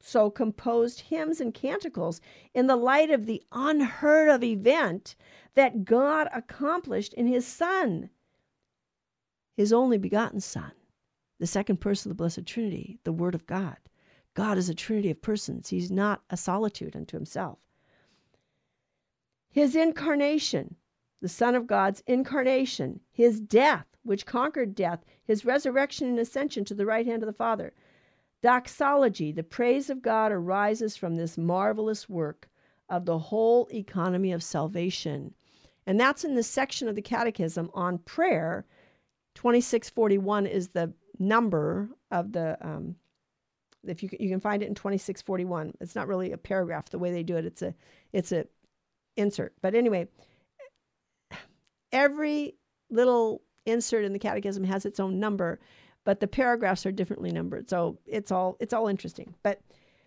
also 0.00 0.30
composed 0.30 1.00
hymns 1.00 1.42
and 1.42 1.52
canticles 1.52 2.22
in 2.54 2.66
the 2.66 2.76
light 2.76 3.10
of 3.10 3.26
the 3.26 3.42
unheard 3.52 4.30
of 4.30 4.42
event 4.42 5.14
that 5.54 5.84
God 5.84 6.26
accomplished 6.32 7.12
in 7.14 7.26
his 7.26 7.46
Son, 7.46 8.08
his 9.56 9.74
only 9.74 9.98
begotten 9.98 10.40
Son, 10.40 10.72
the 11.38 11.46
second 11.46 11.82
person 11.82 12.10
of 12.10 12.16
the 12.16 12.22
Blessed 12.22 12.46
Trinity, 12.46 12.98
the 13.04 13.12
Word 13.12 13.34
of 13.34 13.46
God. 13.46 13.76
God 14.32 14.56
is 14.56 14.70
a 14.70 14.74
trinity 14.74 15.10
of 15.10 15.20
persons, 15.20 15.68
he's 15.68 15.90
not 15.90 16.22
a 16.30 16.36
solitude 16.36 16.96
unto 16.96 17.16
himself. 17.16 17.58
His 19.50 19.76
incarnation, 19.76 20.76
the 21.20 21.28
Son 21.28 21.54
of 21.54 21.66
God's 21.66 22.02
incarnation, 22.06 23.00
his 23.10 23.38
death, 23.38 23.86
which 24.02 24.24
conquered 24.24 24.74
death, 24.74 25.04
his 25.22 25.44
resurrection 25.44 26.08
and 26.08 26.18
ascension 26.18 26.64
to 26.64 26.74
the 26.74 26.86
right 26.86 27.04
hand 27.04 27.22
of 27.22 27.26
the 27.26 27.34
Father. 27.34 27.74
Doxology, 28.42 29.32
the 29.32 29.42
praise 29.42 29.90
of 29.90 30.02
God, 30.02 30.32
arises 30.32 30.96
from 30.96 31.16
this 31.16 31.36
marvelous 31.36 32.08
work 32.08 32.48
of 32.88 33.04
the 33.04 33.18
whole 33.18 33.68
economy 33.72 34.32
of 34.32 34.42
salvation 34.42 35.34
and 35.86 35.98
that's 35.98 36.24
in 36.24 36.34
the 36.36 36.42
section 36.44 36.88
of 36.88 36.94
the 36.94 37.02
Catechism 37.02 37.70
on 37.74 37.98
prayer. 37.98 38.64
2641 39.34 40.46
is 40.46 40.68
the 40.68 40.92
number 41.18 41.88
of 42.10 42.32
the, 42.32 42.56
um, 42.60 42.94
if 43.84 44.02
you, 44.02 44.08
you 44.18 44.28
can 44.28 44.40
find 44.40 44.62
it 44.62 44.68
in 44.68 44.74
2641. 44.74 45.72
It's 45.80 45.96
not 45.96 46.08
really 46.08 46.32
a 46.32 46.38
paragraph 46.38 46.90
the 46.90 46.98
way 47.00 47.10
they 47.10 47.22
do 47.22 47.36
it. 47.36 47.44
It's 47.44 47.62
a, 47.62 47.74
it's 48.12 48.32
a 48.32 48.44
insert. 49.16 49.54
But 49.62 49.74
anyway, 49.74 50.08
every 51.92 52.56
little 52.90 53.42
insert 53.66 54.04
in 54.04 54.12
the 54.12 54.18
catechism 54.20 54.64
has 54.64 54.84
its 54.84 55.00
own 55.00 55.18
number, 55.18 55.60
but 56.10 56.18
the 56.18 56.26
paragraphs 56.26 56.84
are 56.84 56.90
differently 56.90 57.30
numbered. 57.30 57.70
So 57.70 57.96
it's 58.04 58.32
all 58.32 58.56
it's 58.58 58.72
all 58.72 58.88
interesting. 58.88 59.32
But 59.44 59.60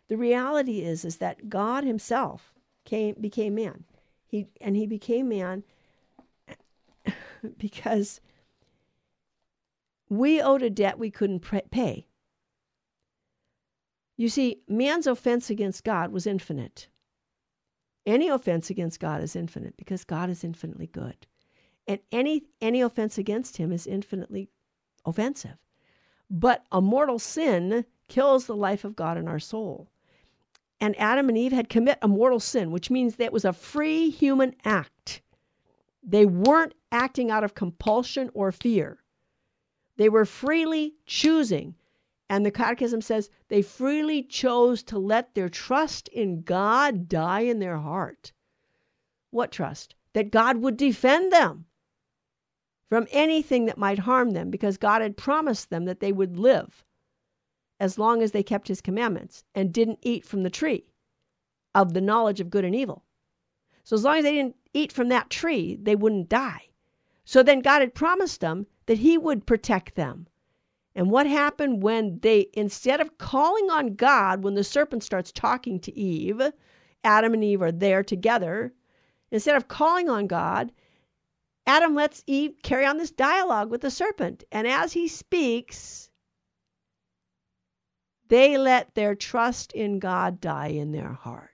the 0.09 0.17
reality 0.17 0.81
is 0.81 1.05
is 1.05 1.15
that 1.19 1.47
God 1.47 1.85
himself 1.85 2.53
came 2.83 3.15
became 3.21 3.55
man. 3.55 3.85
He 4.25 4.47
and 4.59 4.75
he 4.75 4.85
became 4.85 5.29
man 5.29 5.63
because 7.57 8.19
we 10.09 10.41
owed 10.41 10.61
a 10.61 10.69
debt 10.69 10.99
we 10.99 11.09
couldn't 11.09 11.39
pay. 11.71 12.05
You 14.17 14.27
see, 14.27 14.61
man's 14.67 15.07
offense 15.07 15.49
against 15.49 15.85
God 15.85 16.11
was 16.11 16.27
infinite. 16.27 16.89
Any 18.05 18.27
offense 18.27 18.69
against 18.69 18.99
God 18.99 19.23
is 19.23 19.37
infinite 19.37 19.77
because 19.77 20.03
God 20.03 20.29
is 20.29 20.43
infinitely 20.43 20.87
good. 20.87 21.27
And 21.87 22.01
any 22.11 22.43
any 22.59 22.81
offense 22.81 23.17
against 23.17 23.55
him 23.55 23.71
is 23.71 23.87
infinitely 23.87 24.49
offensive. 25.05 25.62
But 26.35 26.65
a 26.71 26.81
mortal 26.81 27.19
sin 27.19 27.85
kills 28.07 28.47
the 28.47 28.55
life 28.55 28.83
of 28.83 28.95
God 28.95 29.19
in 29.19 29.27
our 29.27 29.37
soul. 29.37 29.87
And 30.81 30.99
Adam 30.99 31.29
and 31.29 31.37
Eve 31.37 31.51
had 31.51 31.69
commit 31.69 31.99
a 32.01 32.07
mortal 32.07 32.39
sin, 32.39 32.71
which 32.71 32.89
means 32.89 33.17
that 33.17 33.25
it 33.25 33.31
was 33.31 33.45
a 33.45 33.53
free 33.53 34.09
human 34.09 34.55
act. 34.65 35.21
They 36.01 36.25
weren't 36.25 36.73
acting 36.91 37.29
out 37.29 37.43
of 37.43 37.53
compulsion 37.53 38.31
or 38.33 38.51
fear. 38.51 39.03
They 39.97 40.09
were 40.09 40.25
freely 40.25 40.95
choosing. 41.05 41.75
And 42.27 42.43
the 42.43 42.49
Catechism 42.51 43.01
says 43.01 43.29
they 43.49 43.61
freely 43.61 44.23
chose 44.23 44.81
to 44.85 44.97
let 44.97 45.35
their 45.35 45.49
trust 45.49 46.07
in 46.07 46.41
God 46.41 47.07
die 47.07 47.41
in 47.41 47.59
their 47.59 47.77
heart. 47.77 48.33
What 49.29 49.51
trust? 49.51 49.93
That 50.13 50.31
God 50.31 50.57
would 50.57 50.77
defend 50.77 51.31
them 51.31 51.67
from 52.93 53.07
anything 53.09 53.65
that 53.65 53.75
might 53.75 53.97
harm 53.97 54.29
them 54.33 54.51
because 54.51 54.77
God 54.77 55.01
had 55.01 55.17
promised 55.17 55.71
them 55.71 55.85
that 55.85 55.99
they 55.99 56.11
would 56.11 56.37
live 56.37 56.85
as 57.79 57.97
long 57.97 58.21
as 58.21 58.33
they 58.33 58.43
kept 58.43 58.67
his 58.67 58.81
commandments 58.81 59.43
and 59.55 59.73
didn't 59.73 59.97
eat 60.03 60.23
from 60.23 60.43
the 60.43 60.51
tree 60.51 60.85
of 61.73 61.95
the 61.95 62.01
knowledge 62.01 62.39
of 62.39 62.51
good 62.51 62.63
and 62.63 62.75
evil. 62.75 63.03
So 63.83 63.95
as 63.95 64.03
long 64.03 64.17
as 64.17 64.23
they 64.23 64.33
didn't 64.33 64.57
eat 64.75 64.91
from 64.91 65.09
that 65.09 65.31
tree, 65.31 65.75
they 65.81 65.95
wouldn't 65.95 66.29
die. 66.29 66.67
So 67.25 67.41
then 67.41 67.61
God 67.61 67.81
had 67.81 67.95
promised 67.95 68.41
them 68.41 68.67
that 68.85 68.99
he 68.99 69.17
would 69.17 69.47
protect 69.47 69.95
them. 69.95 70.27
And 70.93 71.09
what 71.09 71.25
happened 71.25 71.81
when 71.81 72.19
they, 72.19 72.49
instead 72.53 73.01
of 73.01 73.17
calling 73.17 73.71
on 73.71 73.95
God, 73.95 74.43
when 74.43 74.53
the 74.53 74.63
serpent 74.63 75.01
starts 75.01 75.31
talking 75.31 75.79
to 75.79 75.97
Eve, 75.97 76.43
Adam 77.03 77.33
and 77.33 77.43
Eve 77.43 77.63
are 77.63 77.71
there 77.71 78.03
together, 78.03 78.71
instead 79.31 79.55
of 79.55 79.67
calling 79.67 80.11
on 80.11 80.27
God, 80.27 80.71
Adam 81.65 81.95
lets 81.95 82.23
Eve 82.27 82.55
carry 82.61 82.85
on 82.85 82.97
this 82.97 83.11
dialogue 83.11 83.69
with 83.69 83.81
the 83.81 83.91
serpent. 83.91 84.43
And 84.51 84.67
as 84.67 84.91
he 84.93 85.07
speaks, 85.07 86.09
they 88.27 88.57
let 88.57 88.95
their 88.95 89.15
trust 89.15 89.73
in 89.73 89.99
God 89.99 90.41
die 90.41 90.69
in 90.69 90.91
their 90.91 91.13
heart. 91.13 91.51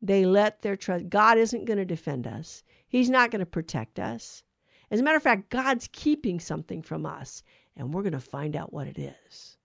They 0.00 0.26
let 0.26 0.62
their 0.62 0.76
trust. 0.76 1.08
God 1.08 1.38
isn't 1.38 1.64
going 1.64 1.78
to 1.78 1.84
defend 1.84 2.26
us, 2.26 2.62
He's 2.88 3.08
not 3.08 3.30
going 3.30 3.40
to 3.40 3.46
protect 3.46 3.98
us. 3.98 4.42
As 4.90 5.00
a 5.00 5.02
matter 5.02 5.16
of 5.16 5.22
fact, 5.22 5.48
God's 5.48 5.88
keeping 5.90 6.38
something 6.38 6.82
from 6.82 7.06
us, 7.06 7.42
and 7.76 7.94
we're 7.94 8.02
going 8.02 8.12
to 8.12 8.20
find 8.20 8.54
out 8.54 8.72
what 8.72 8.86
it 8.86 8.98
is. 8.98 9.56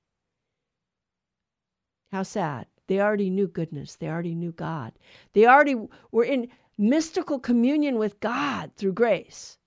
How 2.12 2.24
sad. 2.24 2.68
They 2.88 3.02
already 3.02 3.30
knew 3.30 3.48
goodness. 3.48 3.98
They 3.98 4.08
already 4.08 4.34
knew 4.34 4.54
God. 4.54 4.94
They 5.34 5.46
already 5.46 5.76
were 6.12 6.24
in 6.24 6.48
mystical 6.78 7.40
communion 7.40 7.98
with 7.98 8.20
God 8.20 8.72
through 8.76 8.94
grace. 8.94 9.58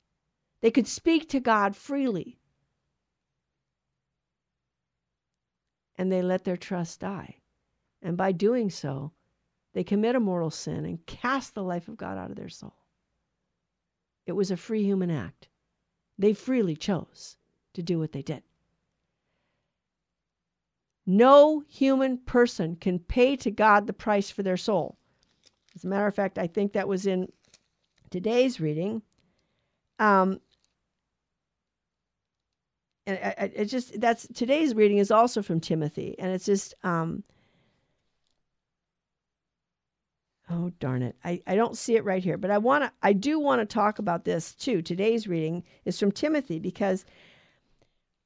They 0.61 0.71
could 0.71 0.87
speak 0.87 1.29
to 1.31 1.41
God 1.41 1.75
freely. 1.75 2.39
And 5.97 6.11
they 6.11 6.23
let 6.23 6.45
their 6.45 6.57
trust 6.57 7.01
die. 7.01 7.37
And 8.03 8.17
by 8.17 8.33
doing 8.33 8.71
so, 8.71 9.13
they 9.73 9.85
commit 9.85 10.17
a 10.17 10.21
mortal 10.21 10.51
sin 10.51 10.85
and 10.85 11.05
cast 11.07 11.55
the 11.55 11.63
life 11.63 11.89
of 11.89 11.97
God 11.97 12.17
out 12.17 12.31
of 12.31 12.37
their 12.37 12.49
soul. 12.49 12.75
It 14.27 14.33
was 14.33 14.51
a 14.51 14.57
free 14.57 14.83
human 14.83 15.11
act. 15.11 15.49
They 16.19 16.35
freely 16.35 16.77
chose 16.77 17.37
to 17.75 17.83
do 17.83 17.99
what 17.99 18.13
they 18.13 18.23
did. 18.23 18.43
No 21.07 21.61
human 21.69 22.19
person 22.19 22.77
can 22.77 22.99
pay 22.99 23.35
to 23.37 23.51
God 23.51 23.87
the 23.87 23.93
price 23.93 24.31
for 24.31 24.43
their 24.43 24.57
soul. 24.57 25.00
As 25.75 25.85
a 25.85 25.89
matter 25.89 26.07
of 26.07 26.15
fact, 26.15 26.39
I 26.39 26.47
think 26.47 26.73
that 26.73 26.89
was 26.89 27.07
in 27.07 27.29
today's 28.11 28.61
reading. 28.61 29.03
Um, 29.99 30.41
and 33.07 33.19
it's 33.55 33.71
just 33.71 34.01
that's 34.01 34.27
today's 34.29 34.75
reading 34.75 34.99
is 34.99 35.11
also 35.11 35.43
from 35.43 35.61
Timothy, 35.61 36.17
and 36.19 36.33
it's 36.33 36.45
just 36.45 36.75
um, 36.85 37.25
oh 40.51 40.71
darn 40.81 41.03
it, 41.03 41.17
I, 41.25 41.43
I 41.47 41.55
don't 41.57 41.77
see 41.77 41.97
it 41.97 42.05
right 42.05 42.23
here, 42.23 42.37
but 42.37 42.51
I 42.51 42.59
want 42.59 42.85
to 42.85 42.93
I 43.03 43.13
do 43.13 43.39
want 43.39 43.61
to 43.61 43.67
talk 43.67 43.99
about 43.99 44.25
this 44.25 44.55
too. 44.55 44.83
Today's 44.83 45.27
reading 45.27 45.65
is 45.85 45.99
from 45.99 46.13
Timothy 46.13 46.59
because 46.59 47.05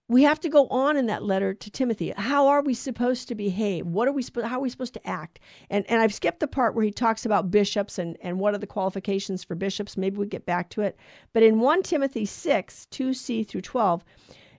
we 0.06 0.22
have 0.22 0.38
to 0.40 0.50
go 0.50 0.68
on 0.68 0.98
in 0.98 1.06
that 1.06 1.22
letter 1.22 1.54
to 1.54 1.70
Timothy. 1.70 2.12
How 2.14 2.46
are 2.46 2.60
we 2.60 2.74
supposed 2.74 3.26
to 3.28 3.34
behave? 3.34 3.86
What 3.86 4.06
are 4.06 4.12
we 4.12 4.22
how 4.42 4.58
are 4.58 4.60
we 4.60 4.68
supposed 4.68 4.92
to 4.94 5.06
act? 5.06 5.40
And 5.70 5.84
and 5.88 6.02
I've 6.02 6.12
skipped 6.12 6.40
the 6.40 6.46
part 6.46 6.74
where 6.74 6.84
he 6.84 6.90
talks 6.90 7.24
about 7.24 7.50
bishops 7.50 7.98
and 7.98 8.18
and 8.20 8.38
what 8.38 8.54
are 8.54 8.58
the 8.58 8.66
qualifications 8.66 9.42
for 9.42 9.54
bishops. 9.54 9.96
Maybe 9.96 10.18
we 10.18 10.26
get 10.26 10.44
back 10.44 10.68
to 10.70 10.82
it. 10.82 10.98
But 11.32 11.42
in 11.42 11.58
1 11.58 11.82
Timothy 11.84 12.26
6, 12.26 12.86
2c 12.90 13.48
through 13.48 13.62
12, 13.62 14.04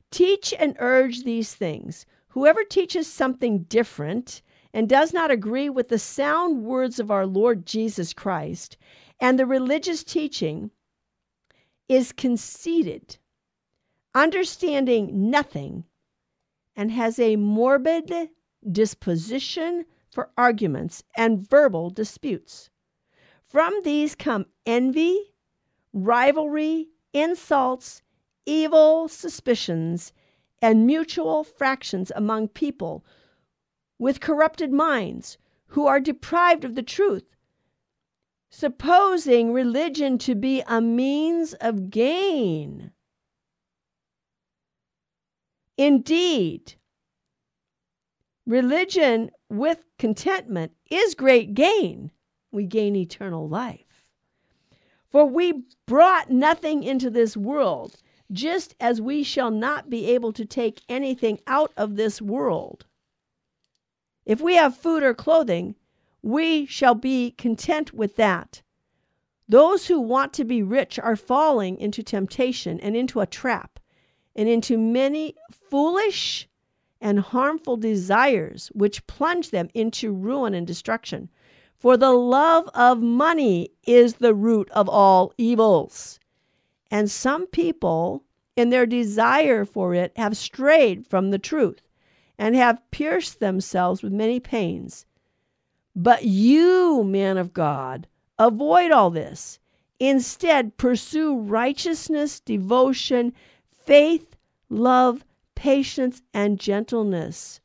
teach 0.09 0.53
and 0.57 0.75
urge 0.79 1.23
these 1.23 1.53
things. 1.53 2.07
Whoever 2.29 2.63
teaches 2.63 3.05
something 3.05 3.59
different 3.63 4.41
and 4.73 4.89
does 4.89 5.13
not 5.13 5.29
agree 5.29 5.69
with 5.69 5.89
the 5.89 5.99
sound 5.99 6.63
words 6.63 6.99
of 6.99 7.11
our 7.11 7.27
Lord 7.27 7.67
Jesus 7.67 8.13
Christ 8.13 8.77
and 9.19 9.37
the 9.37 9.45
religious 9.45 10.03
teaching 10.03 10.71
is 11.87 12.11
conceited 12.11 13.17
understanding 14.15 15.29
nothing, 15.29 15.83
and 16.75 16.89
has 16.89 17.19
a 17.19 17.35
morbid 17.35 18.29
disposition 18.71 19.85
for 20.09 20.31
arguments 20.37 21.03
and 21.15 21.47
verbal 21.47 21.89
disputes. 21.89 22.69
From 23.45 23.73
these 23.83 24.15
come 24.15 24.45
envy, 24.65 25.33
rivalry, 25.93 26.87
insults, 27.13 28.01
evil 28.45 29.07
suspicions, 29.07 30.13
and 30.61 30.87
mutual 30.87 31.43
fractions 31.43 32.11
among 32.15 32.47
people 32.47 33.05
with 33.99 34.19
corrupted 34.19 34.71
minds 34.71 35.37
who 35.67 35.85
are 35.85 35.99
deprived 35.99 36.63
of 36.63 36.75
the 36.75 36.83
truth, 36.83 37.35
supposing 38.49 39.51
religion 39.51 40.17
to 40.17 40.35
be 40.35 40.61
a 40.67 40.79
means 40.79 41.53
of 41.55 41.89
gain. 41.89 42.91
Indeed, 45.77 46.75
religion 48.45 49.31
with 49.49 49.83
contentment 49.97 50.71
is 50.89 51.15
great 51.15 51.53
gain. 51.53 52.11
We 52.51 52.65
gain 52.65 52.95
eternal 52.95 53.49
life. 53.49 54.05
For 55.09 55.25
we 55.25 55.63
brought 55.85 56.29
nothing 56.29 56.83
into 56.83 57.09
this 57.09 57.35
world, 57.35 57.97
just 58.31 58.75
as 58.79 59.01
we 59.01 59.23
shall 59.23 59.51
not 59.51 59.89
be 59.89 60.05
able 60.07 60.31
to 60.33 60.45
take 60.45 60.81
anything 60.87 61.39
out 61.47 61.73
of 61.75 61.95
this 61.95 62.21
world. 62.21 62.85
If 64.25 64.41
we 64.41 64.55
have 64.55 64.77
food 64.77 65.03
or 65.03 65.13
clothing, 65.13 65.75
we 66.21 66.65
shall 66.65 66.95
be 66.95 67.31
content 67.31 67.93
with 67.93 68.15
that. 68.15 68.61
Those 69.47 69.87
who 69.87 69.99
want 69.99 70.33
to 70.33 70.43
be 70.43 70.63
rich 70.63 70.97
are 70.97 71.15
falling 71.15 71.77
into 71.77 72.01
temptation 72.01 72.79
and 72.79 72.95
into 72.95 73.19
a 73.19 73.27
trap 73.27 73.79
and 74.35 74.49
into 74.49 74.77
many 74.77 75.35
foolish 75.51 76.47
and 77.01 77.19
harmful 77.19 77.77
desires, 77.77 78.71
which 78.73 79.05
plunge 79.07 79.51
them 79.51 79.69
into 79.73 80.11
ruin 80.11 80.53
and 80.53 80.65
destruction. 80.65 81.29
For 81.77 81.97
the 81.97 82.11
love 82.11 82.69
of 82.73 83.01
money 83.01 83.69
is 83.85 84.15
the 84.15 84.33
root 84.33 84.69
of 84.71 84.89
all 84.89 85.33
evils. 85.37 86.19
And 86.89 87.11
some 87.11 87.47
people, 87.47 88.23
in 88.55 88.69
their 88.69 88.85
desire 88.85 89.65
for 89.65 89.93
it, 89.93 90.13
have 90.15 90.37
strayed 90.37 91.05
from 91.05 91.31
the 91.31 91.39
truth 91.39 91.81
and 92.37 92.55
have 92.55 92.81
pierced 92.91 93.39
themselves 93.39 94.01
with 94.01 94.11
many 94.11 94.39
pains. 94.39 95.05
But 95.95 96.25
you, 96.25 97.03
man 97.03 97.37
of 97.37 97.53
God, 97.53 98.07
avoid 98.37 98.91
all 98.91 99.09
this. 99.09 99.59
Instead, 99.99 100.75
pursue 100.77 101.37
righteousness, 101.37 102.39
devotion, 102.41 103.33
faith, 103.85 104.35
love, 104.69 105.23
patience, 105.55 106.21
and 106.33 106.59
gentleness. 106.59 107.59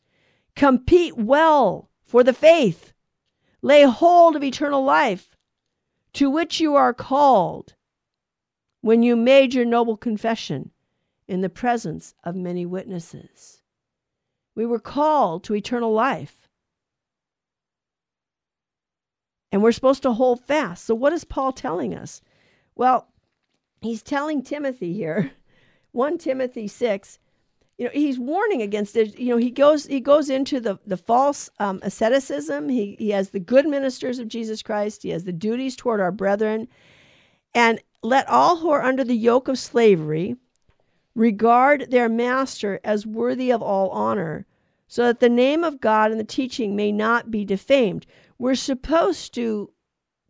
Compete 0.54 1.16
well 1.16 1.90
for 2.02 2.22
the 2.22 2.32
faith. 2.32 2.92
Lay 3.62 3.82
hold 3.82 4.36
of 4.36 4.44
eternal 4.44 4.82
life, 4.82 5.36
to 6.14 6.30
which 6.30 6.60
you 6.60 6.74
are 6.76 6.94
called 6.94 7.74
when 8.80 9.02
you 9.02 9.14
made 9.16 9.52
your 9.54 9.64
noble 9.64 9.96
confession 9.96 10.70
in 11.28 11.42
the 11.42 11.48
presence 11.48 12.14
of 12.24 12.34
many 12.34 12.64
witnesses. 12.64 13.62
We 14.54 14.66
were 14.66 14.80
called 14.80 15.44
to 15.44 15.54
eternal 15.54 15.92
life. 15.92 16.48
And 19.52 19.62
we're 19.62 19.72
supposed 19.72 20.02
to 20.02 20.12
hold 20.12 20.44
fast. 20.44 20.84
So, 20.84 20.94
what 20.94 21.12
is 21.12 21.24
Paul 21.24 21.52
telling 21.52 21.94
us? 21.94 22.22
Well, 22.74 23.08
he's 23.80 24.02
telling 24.02 24.42
Timothy 24.42 24.92
here 24.92 25.32
1 25.92 26.18
Timothy 26.18 26.68
6, 26.68 27.18
you 27.80 27.86
know, 27.86 27.92
he's 27.94 28.18
warning 28.18 28.60
against 28.60 28.94
it. 28.94 29.18
You 29.18 29.30
know, 29.30 29.36
he 29.38 29.50
goes 29.50 29.86
he 29.86 30.00
goes 30.00 30.28
into 30.28 30.60
the 30.60 30.78
the 30.86 30.98
false 30.98 31.48
um, 31.58 31.80
asceticism. 31.82 32.68
He 32.68 32.94
he 32.98 33.08
has 33.10 33.30
the 33.30 33.40
good 33.40 33.66
ministers 33.66 34.18
of 34.18 34.28
Jesus 34.28 34.62
Christ. 34.62 35.02
He 35.02 35.08
has 35.08 35.24
the 35.24 35.32
duties 35.32 35.76
toward 35.76 35.98
our 35.98 36.12
brethren, 36.12 36.68
and 37.54 37.80
let 38.02 38.28
all 38.28 38.58
who 38.58 38.68
are 38.68 38.82
under 38.82 39.02
the 39.02 39.16
yoke 39.16 39.48
of 39.48 39.58
slavery 39.58 40.36
regard 41.14 41.90
their 41.90 42.10
master 42.10 42.80
as 42.84 43.06
worthy 43.06 43.50
of 43.50 43.62
all 43.62 43.88
honor, 43.90 44.44
so 44.86 45.06
that 45.06 45.20
the 45.20 45.30
name 45.30 45.64
of 45.64 45.80
God 45.80 46.10
and 46.10 46.20
the 46.20 46.24
teaching 46.24 46.76
may 46.76 46.92
not 46.92 47.30
be 47.30 47.46
defamed. 47.46 48.04
We're 48.38 48.56
supposed 48.56 49.32
to 49.34 49.72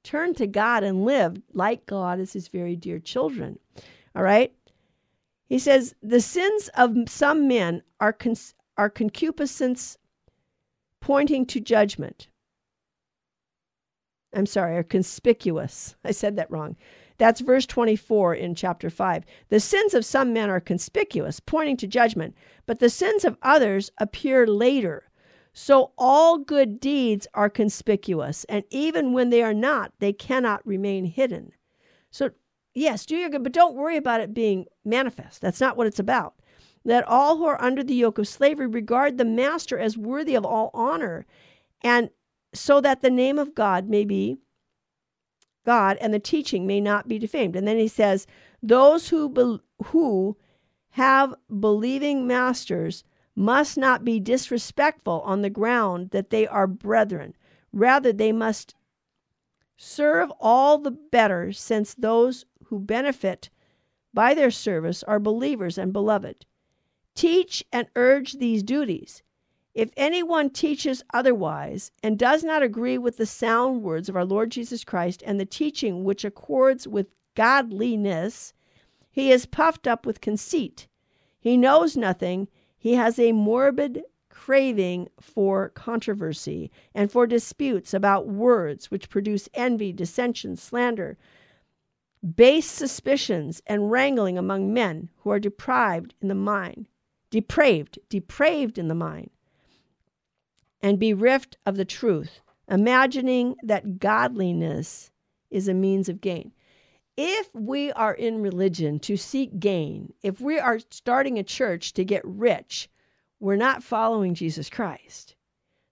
turn 0.05 0.35
to 0.35 0.47
God 0.47 0.85
and 0.85 1.05
live 1.05 1.43
like 1.53 1.85
God 1.87 2.21
as 2.21 2.33
His 2.33 2.47
very 2.47 2.77
dear 2.77 3.01
children. 3.01 3.59
All 4.15 4.23
right. 4.23 4.55
He 5.51 5.59
says, 5.59 5.97
The 6.01 6.21
sins 6.21 6.71
of 6.77 6.97
some 7.09 7.49
men 7.49 7.83
are, 7.99 8.17
are 8.79 8.89
concupiscence 8.89 9.99
pointing 11.01 11.45
to 11.47 11.59
judgment. 11.59 12.29
I'm 14.33 14.47
sorry, 14.47 14.77
are 14.77 14.85
conspicuous. 14.85 15.97
I 16.05 16.13
said 16.13 16.37
that 16.37 16.53
wrong. 16.53 16.77
That's 17.19 17.41
verse 17.41 17.67
24 17.67 18.37
in 18.37 18.55
chapter 18.55 18.91
5. 18.91 19.25
The 19.49 19.59
sins 19.59 19.93
of 19.93 20.05
some 20.05 20.33
men 20.33 20.51
are 20.51 20.61
conspicuous, 20.61 21.41
pointing 21.41 21.77
to 21.79 21.89
judgment, 21.89 22.37
but 22.65 22.79
the 22.79 22.89
sins 22.89 23.25
of 23.25 23.37
others 23.43 23.91
appear 23.99 24.47
later. 24.47 25.11
So 25.53 25.91
all 25.99 26.39
good 26.39 26.79
deeds 26.79 27.27
are 27.35 27.51
conspicuous, 27.51 28.45
and 28.45 28.63
even 28.71 29.13
when 29.13 29.31
they 29.31 29.43
are 29.43 29.53
not, 29.53 29.93
they 29.99 30.13
cannot 30.13 30.65
remain 30.65 31.07
hidden. 31.07 31.51
So, 32.13 32.31
yes, 32.75 33.07
do 33.07 33.17
your 33.17 33.29
good, 33.29 33.43
but 33.43 33.53
don't 33.53 33.75
worry 33.75 33.97
about 33.97 34.21
it 34.21 34.35
being 34.35 34.67
manifest. 34.85 35.41
That's 35.41 35.61
not 35.61 35.77
what 35.77 35.87
it's 35.87 35.99
about. 35.99 36.35
Let 36.85 37.07
all 37.07 37.37
who 37.37 37.45
are 37.45 37.61
under 37.61 37.83
the 37.83 37.95
yoke 37.95 38.19
of 38.19 38.29
slavery 38.29 38.67
regard 38.67 39.19
the 39.19 39.25
master 39.25 39.79
as 39.79 39.99
worthy 39.99 40.35
of 40.35 40.47
all 40.47 40.71
honor, 40.73 41.27
and 41.83 42.11
so 42.55 42.81
that 42.81 43.03
the 43.03 43.11
name 43.11 43.39
of 43.39 43.55
God 43.55 43.89
may 43.89 44.05
be 44.05 44.39
God 45.65 45.99
and 46.01 46.13
the 46.13 46.19
teaching 46.19 46.67
may 46.67 46.81
not 46.81 47.07
be 47.07 47.19
defamed. 47.19 47.55
And 47.55 47.69
then 47.69 47.79
he 47.79 47.89
says, 47.89 48.27
those 48.63 49.09
who 49.09 49.29
be- 49.29 49.61
who 49.87 50.37
have 50.91 51.35
believing 51.61 52.27
masters 52.27 53.05
must 53.37 53.79
not 53.79 54.05
be 54.05 54.19
disrespectful 54.19 55.21
on 55.25 55.43
the 55.43 55.51
ground 55.51 56.11
that 56.11 56.31
they 56.31 56.47
are 56.47 56.67
brethren. 56.67 57.37
Rather, 57.73 58.13
they 58.13 58.33
must 58.33 58.75
serve 59.77 60.33
all 60.41 60.79
the 60.79 60.91
better 60.91 61.53
since 61.53 61.95
those 61.95 62.45
who 62.71 62.79
benefit 62.79 63.51
by 64.15 64.33
their 64.33 64.51
service 64.51 65.03
are 65.03 65.19
believers 65.19 65.77
and 65.77 65.93
beloved. 65.93 66.47
Teach 67.15 67.65
and 67.73 67.89
urge 67.97 68.35
these 68.35 68.63
duties. 68.63 69.23
If 69.75 69.91
anyone 69.97 70.51
teaches 70.51 71.05
otherwise 71.13 71.91
and 72.03 72.19
does 72.19 72.43
not 72.43 72.63
agree 72.63 72.97
with 72.97 73.17
the 73.17 73.27
sound 73.27 73.83
words 73.83 74.09
of 74.09 74.17
our 74.17 74.25
Lord 74.25 74.51
Jesus 74.51 74.85
Christ 74.85 75.23
and 75.27 75.39
the 75.39 75.45
teaching 75.45 76.05
which 76.05 76.25
accords 76.25 76.87
with 76.89 77.09
godliness, 77.35 78.53
he 79.11 79.33
is 79.33 79.47
puffed 79.47 79.87
up 79.87 80.07
with 80.07 80.21
conceit. 80.21 80.87
He 81.41 81.57
knows 81.57 81.97
nothing. 81.97 82.49
He 82.79 82.95
has 82.95 83.19
a 83.19 83.33
morbid 83.33 84.05
craving 84.29 85.09
for 85.21 85.71
controversy 85.71 86.71
and 86.95 87.11
for 87.11 87.27
disputes 87.27 87.93
about 87.93 88.29
words 88.29 88.91
which 88.91 89.11
produce 89.11 89.49
envy, 89.55 89.93
dissension, 89.93 90.57
slander, 90.57 91.19
base 92.37 92.71
suspicions, 92.71 93.63
and 93.67 93.91
wrangling 93.91 94.37
among 94.37 94.73
men 94.73 95.09
who 95.19 95.31
are 95.31 95.39
deprived 95.39 96.15
in 96.21 96.29
the 96.29 96.35
mind. 96.35 96.87
Depraved, 97.31 97.99
depraved 98.09 98.79
in 98.79 98.89
the 98.89 98.95
mind 98.95 99.31
and 100.83 100.99
bereft 100.99 101.57
of 101.67 101.77
the 101.77 101.85
truth, 101.85 102.41
imagining 102.69 103.57
that 103.63 103.99
godliness 103.99 105.11
is 105.51 105.69
a 105.69 105.75
means 105.75 106.09
of 106.09 106.21
gain. 106.21 106.53
If 107.17 107.55
we 107.55 107.93
are 107.93 108.15
in 108.15 108.41
religion 108.41 108.99
to 109.01 109.17
seek 109.17 109.61
gain, 109.61 110.15
if 110.23 110.41
we 110.41 110.59
are 110.59 110.79
starting 110.91 111.39
a 111.39 111.43
church 111.43 111.93
to 111.95 112.05
get 112.05 112.25
rich, 112.25 112.89
we're 113.39 113.57
not 113.57 113.83
following 113.83 114.35
Jesus 114.35 114.71
Christ. 114.71 115.35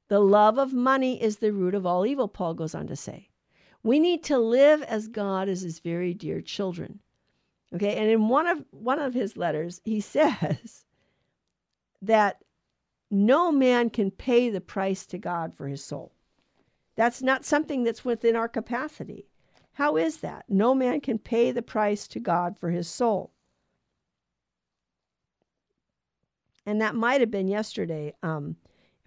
The 0.09 0.21
love 0.21 0.59
of 0.59 0.73
money 0.73 1.23
is 1.23 1.39
the 1.39 1.53
root 1.53 1.75
of 1.75 1.85
all 1.85 2.07
evil, 2.07 2.29
Paul 2.29 2.55
goes 2.55 2.75
on 2.75 2.87
to 2.87 2.97
say. 2.97 3.28
We 3.83 3.99
need 3.99 4.25
to 4.25 4.39
live 4.39 4.83
as 4.83 5.09
God 5.09 5.49
is 5.49 5.63
his 5.63 5.79
very 5.79 6.15
dear 6.15 6.41
children. 6.41 7.01
Okay, 7.75 7.97
and 7.97 8.11
in 8.11 8.29
one 8.29 8.47
of 8.47 8.65
one 8.71 8.99
of 8.99 9.15
his 9.15 9.37
letters, 9.37 9.81
he 9.85 10.01
says 10.17 10.85
that 12.03 12.43
no 13.11 13.51
man 13.51 13.91
can 13.91 14.11
pay 14.11 14.51
the 14.51 14.61
price 14.61 15.07
to 15.07 15.19
God 15.19 15.55
for 15.55 15.69
his 15.69 15.85
soul. 15.85 16.13
That's 16.97 17.23
not 17.23 17.45
something 17.45 17.85
that's 17.85 18.05
within 18.05 18.37
our 18.37 18.49
capacity. 18.49 19.27
How 19.73 19.97
is 19.97 20.19
that? 20.19 20.45
No 20.49 20.75
man 20.75 21.01
can 21.01 21.19
pay 21.19 21.53
the 21.53 21.63
price 21.63 22.09
to 22.09 22.19
God 22.19 22.59
for 22.59 22.71
his 22.71 22.89
soul. 22.89 23.31
And 26.67 26.81
that 26.81 26.97
might 26.97 27.21
have 27.21 27.31
been 27.31 27.49
yesterday 27.49 28.13
um, 28.23 28.57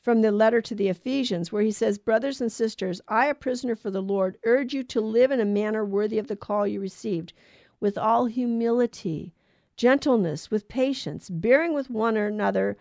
from 0.01 0.21
the 0.21 0.31
letter 0.31 0.61
to 0.61 0.73
the 0.73 0.87
Ephesians, 0.87 1.51
where 1.51 1.61
he 1.61 1.71
says, 1.71 1.99
Brothers 1.99 2.41
and 2.41 2.51
sisters, 2.51 3.01
I, 3.07 3.27
a 3.27 3.35
prisoner 3.35 3.75
for 3.75 3.91
the 3.91 4.01
Lord, 4.01 4.37
urge 4.43 4.73
you 4.73 4.83
to 4.85 4.99
live 4.99 5.29
in 5.29 5.39
a 5.39 5.45
manner 5.45 5.85
worthy 5.85 6.17
of 6.17 6.27
the 6.27 6.35
call 6.35 6.65
you 6.65 6.79
received, 6.79 7.33
with 7.79 7.99
all 7.99 8.25
humility, 8.25 9.33
gentleness, 9.77 10.49
with 10.49 10.67
patience, 10.67 11.29
bearing 11.29 11.73
with 11.73 11.91
one 11.91 12.17
another 12.17 12.77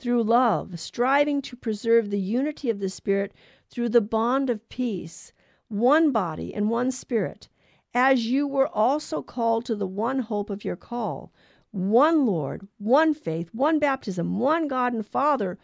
through 0.00 0.24
love, 0.24 0.80
striving 0.80 1.40
to 1.42 1.56
preserve 1.56 2.10
the 2.10 2.18
unity 2.18 2.68
of 2.70 2.80
the 2.80 2.88
Spirit 2.88 3.32
through 3.70 3.88
the 3.88 4.00
bond 4.00 4.50
of 4.50 4.68
peace, 4.68 5.32
one 5.68 6.10
body 6.10 6.52
and 6.52 6.68
one 6.70 6.90
Spirit, 6.90 7.48
as 7.94 8.26
you 8.26 8.48
were 8.48 8.68
also 8.68 9.22
called 9.22 9.64
to 9.64 9.76
the 9.76 9.86
one 9.86 10.18
hope 10.18 10.50
of 10.50 10.64
your 10.64 10.74
call, 10.74 11.32
one 11.70 12.26
Lord, 12.26 12.66
one 12.78 13.14
faith, 13.14 13.48
one 13.54 13.78
baptism, 13.78 14.40
one 14.40 14.66
God 14.66 14.92
and 14.92 15.06
Father 15.06 15.56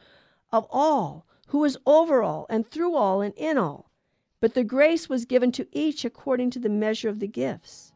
of 0.53 0.67
all, 0.71 1.27
who 1.49 1.65
is 1.65 1.79
over 1.87 2.23
all 2.23 2.47
and 2.49 2.69
through 2.71 2.95
all 2.95 3.21
and 3.21 3.35
in 3.35 3.59
all. 3.59 3.91
But 4.41 4.55
the 4.55 4.65
grace 4.65 5.09
was 5.09 5.25
given 5.25 5.53
to 5.53 5.67
each 5.73 6.05
according 6.05 6.51
to 6.53 6.59
the 6.59 6.69
measure 6.69 7.09
of 7.09 7.21
the 7.21 7.29
gifts. 7.29 7.93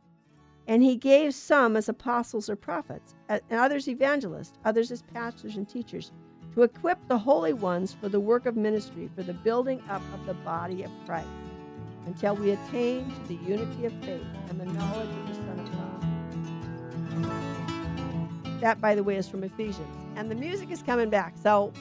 And 0.67 0.83
he 0.83 0.97
gave 0.97 1.35
some 1.35 1.77
as 1.77 1.89
apostles 1.89 2.49
or 2.49 2.57
prophets, 2.57 3.15
and 3.29 3.41
others 3.51 3.89
evangelists, 3.89 4.59
others 4.65 4.91
as 4.91 5.03
pastors 5.03 5.57
and 5.57 5.69
teachers 5.69 6.11
to 6.55 6.63
equip 6.63 6.99
the 7.09 7.19
holy 7.19 7.53
ones 7.53 7.93
for 8.01 8.09
the 8.09 8.21
work 8.21 8.47
of 8.47 8.57
ministry, 8.57 9.11
for 9.15 9.23
the 9.23 9.35
building 9.35 9.83
up 9.91 10.03
of 10.15 10.25
the 10.27 10.35
body 10.35 10.83
of 10.83 10.91
Christ, 11.05 11.29
until 12.07 12.37
we 12.37 12.53
attain 12.53 13.11
to 13.11 13.29
the 13.29 13.35
unity 13.45 13.87
of 13.87 13.93
faith 14.05 14.25
and 14.49 14.61
the 14.61 14.67
knowledge 14.67 15.09
of 15.09 15.29
the 15.29 15.35
Son 15.35 15.59
of 15.61 15.71
God. 15.73 15.81
That, 18.61 18.81
by 18.81 18.95
the 18.95 19.03
way, 19.03 19.17
is 19.17 19.29
from 19.29 19.45
Ephesians. 19.45 19.97
And 20.17 20.31
the 20.31 20.35
music 20.35 20.71
is 20.71 20.83
coming 20.83 21.11
back. 21.11 21.35
So 21.43 21.73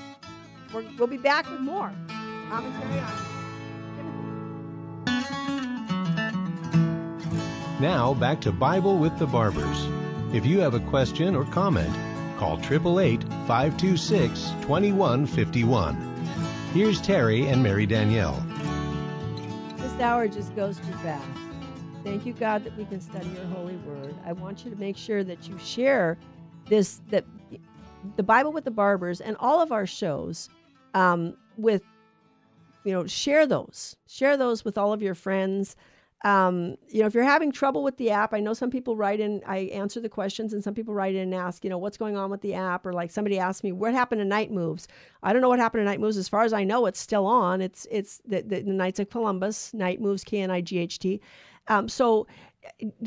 we 0.73 0.85
will 0.97 1.07
be 1.07 1.17
back 1.17 1.49
with 1.49 1.59
more 1.59 1.91
commentary 2.49 2.99
on 2.99 3.33
Now, 7.79 8.13
back 8.13 8.39
to 8.41 8.51
Bible 8.51 8.97
with 8.97 9.17
the 9.19 9.27
Barbers. 9.27 9.87
If 10.33 10.45
you 10.45 10.59
have 10.59 10.73
a 10.73 10.79
question 10.79 11.35
or 11.35 11.43
comment, 11.45 11.93
Call 12.37 12.57
888 12.57 13.23
526 13.47 14.51
2151. 14.61 15.95
Here's 16.73 16.99
Terry 16.99 17.47
and 17.47 17.61
Mary 17.61 17.85
Danielle. 17.85 18.43
This 19.77 19.93
hour 19.99 20.27
just 20.27 20.55
goes 20.55 20.77
too 20.77 20.93
fast. 21.03 21.25
Thank 22.03 22.25
you, 22.25 22.33
God, 22.33 22.63
that 22.65 22.75
we 22.75 22.85
can 22.85 22.99
study 22.99 23.29
your 23.29 23.45
holy 23.45 23.75
word. 23.77 24.15
I 24.25 24.33
want 24.33 24.65
you 24.65 24.71
to 24.71 24.77
make 24.77 24.97
sure 24.97 25.23
that 25.23 25.47
you 25.47 25.57
share 25.59 26.17
this, 26.67 27.01
that 27.11 27.23
the 28.15 28.23
Bible 28.23 28.51
with 28.51 28.65
the 28.65 28.71
Barbers 28.71 29.21
and 29.21 29.37
all 29.39 29.61
of 29.61 29.71
our 29.71 29.85
shows 29.85 30.49
um, 30.93 31.35
with, 31.57 31.83
you 32.83 32.91
know, 32.91 33.07
share 33.07 33.45
those. 33.45 33.95
Share 34.07 34.37
those 34.37 34.65
with 34.65 34.77
all 34.77 34.93
of 34.93 35.01
your 35.01 35.15
friends. 35.15 35.75
Um, 36.25 36.77
you 36.87 37.01
know, 37.01 37.07
if 37.07 37.13
you're 37.13 37.23
having 37.25 37.51
trouble 37.51 37.83
with 37.83 37.97
the 37.97 38.09
app, 38.09 38.33
I 38.33 38.39
know 38.39 38.53
some 38.53 38.71
people 38.71 38.95
write 38.95 39.19
in, 39.19 39.41
I 39.45 39.57
answer 39.73 39.99
the 39.99 40.07
questions, 40.07 40.53
and 40.53 40.63
some 40.63 40.73
people 40.73 40.93
write 40.93 41.15
in 41.15 41.23
and 41.23 41.35
ask, 41.35 41.65
you 41.65 41.69
know, 41.69 41.77
what's 41.77 41.97
going 41.97 42.15
on 42.15 42.31
with 42.31 42.39
the 42.39 42.53
app? 42.53 42.85
Or 42.85 42.93
like 42.93 43.11
somebody 43.11 43.39
asked 43.39 43.61
me, 43.61 43.73
what 43.73 43.93
happened 43.93 44.19
to 44.19 44.25
Knight 44.25 44.49
Moves? 44.49 44.87
I 45.21 45.33
don't 45.33 45.41
know 45.41 45.49
what 45.49 45.59
happened 45.59 45.81
to 45.81 45.85
Knight 45.85 45.99
Moves. 45.99 46.15
As 46.15 46.29
far 46.29 46.43
as 46.43 46.53
I 46.53 46.63
know, 46.63 46.85
it's 46.85 46.99
still 47.01 47.25
on. 47.25 47.59
It's 47.59 47.85
it's 47.91 48.21
the, 48.25 48.41
the, 48.41 48.61
the 48.61 48.71
Knights 48.71 48.99
of 48.99 49.09
Columbus, 49.09 49.73
Knight 49.73 49.99
Moves, 49.99 50.23
K 50.23 50.41
N 50.41 50.49
I 50.49 50.61
G 50.61 50.77
H 50.77 50.97
T. 50.99 51.19
Um, 51.67 51.89
so 51.89 52.25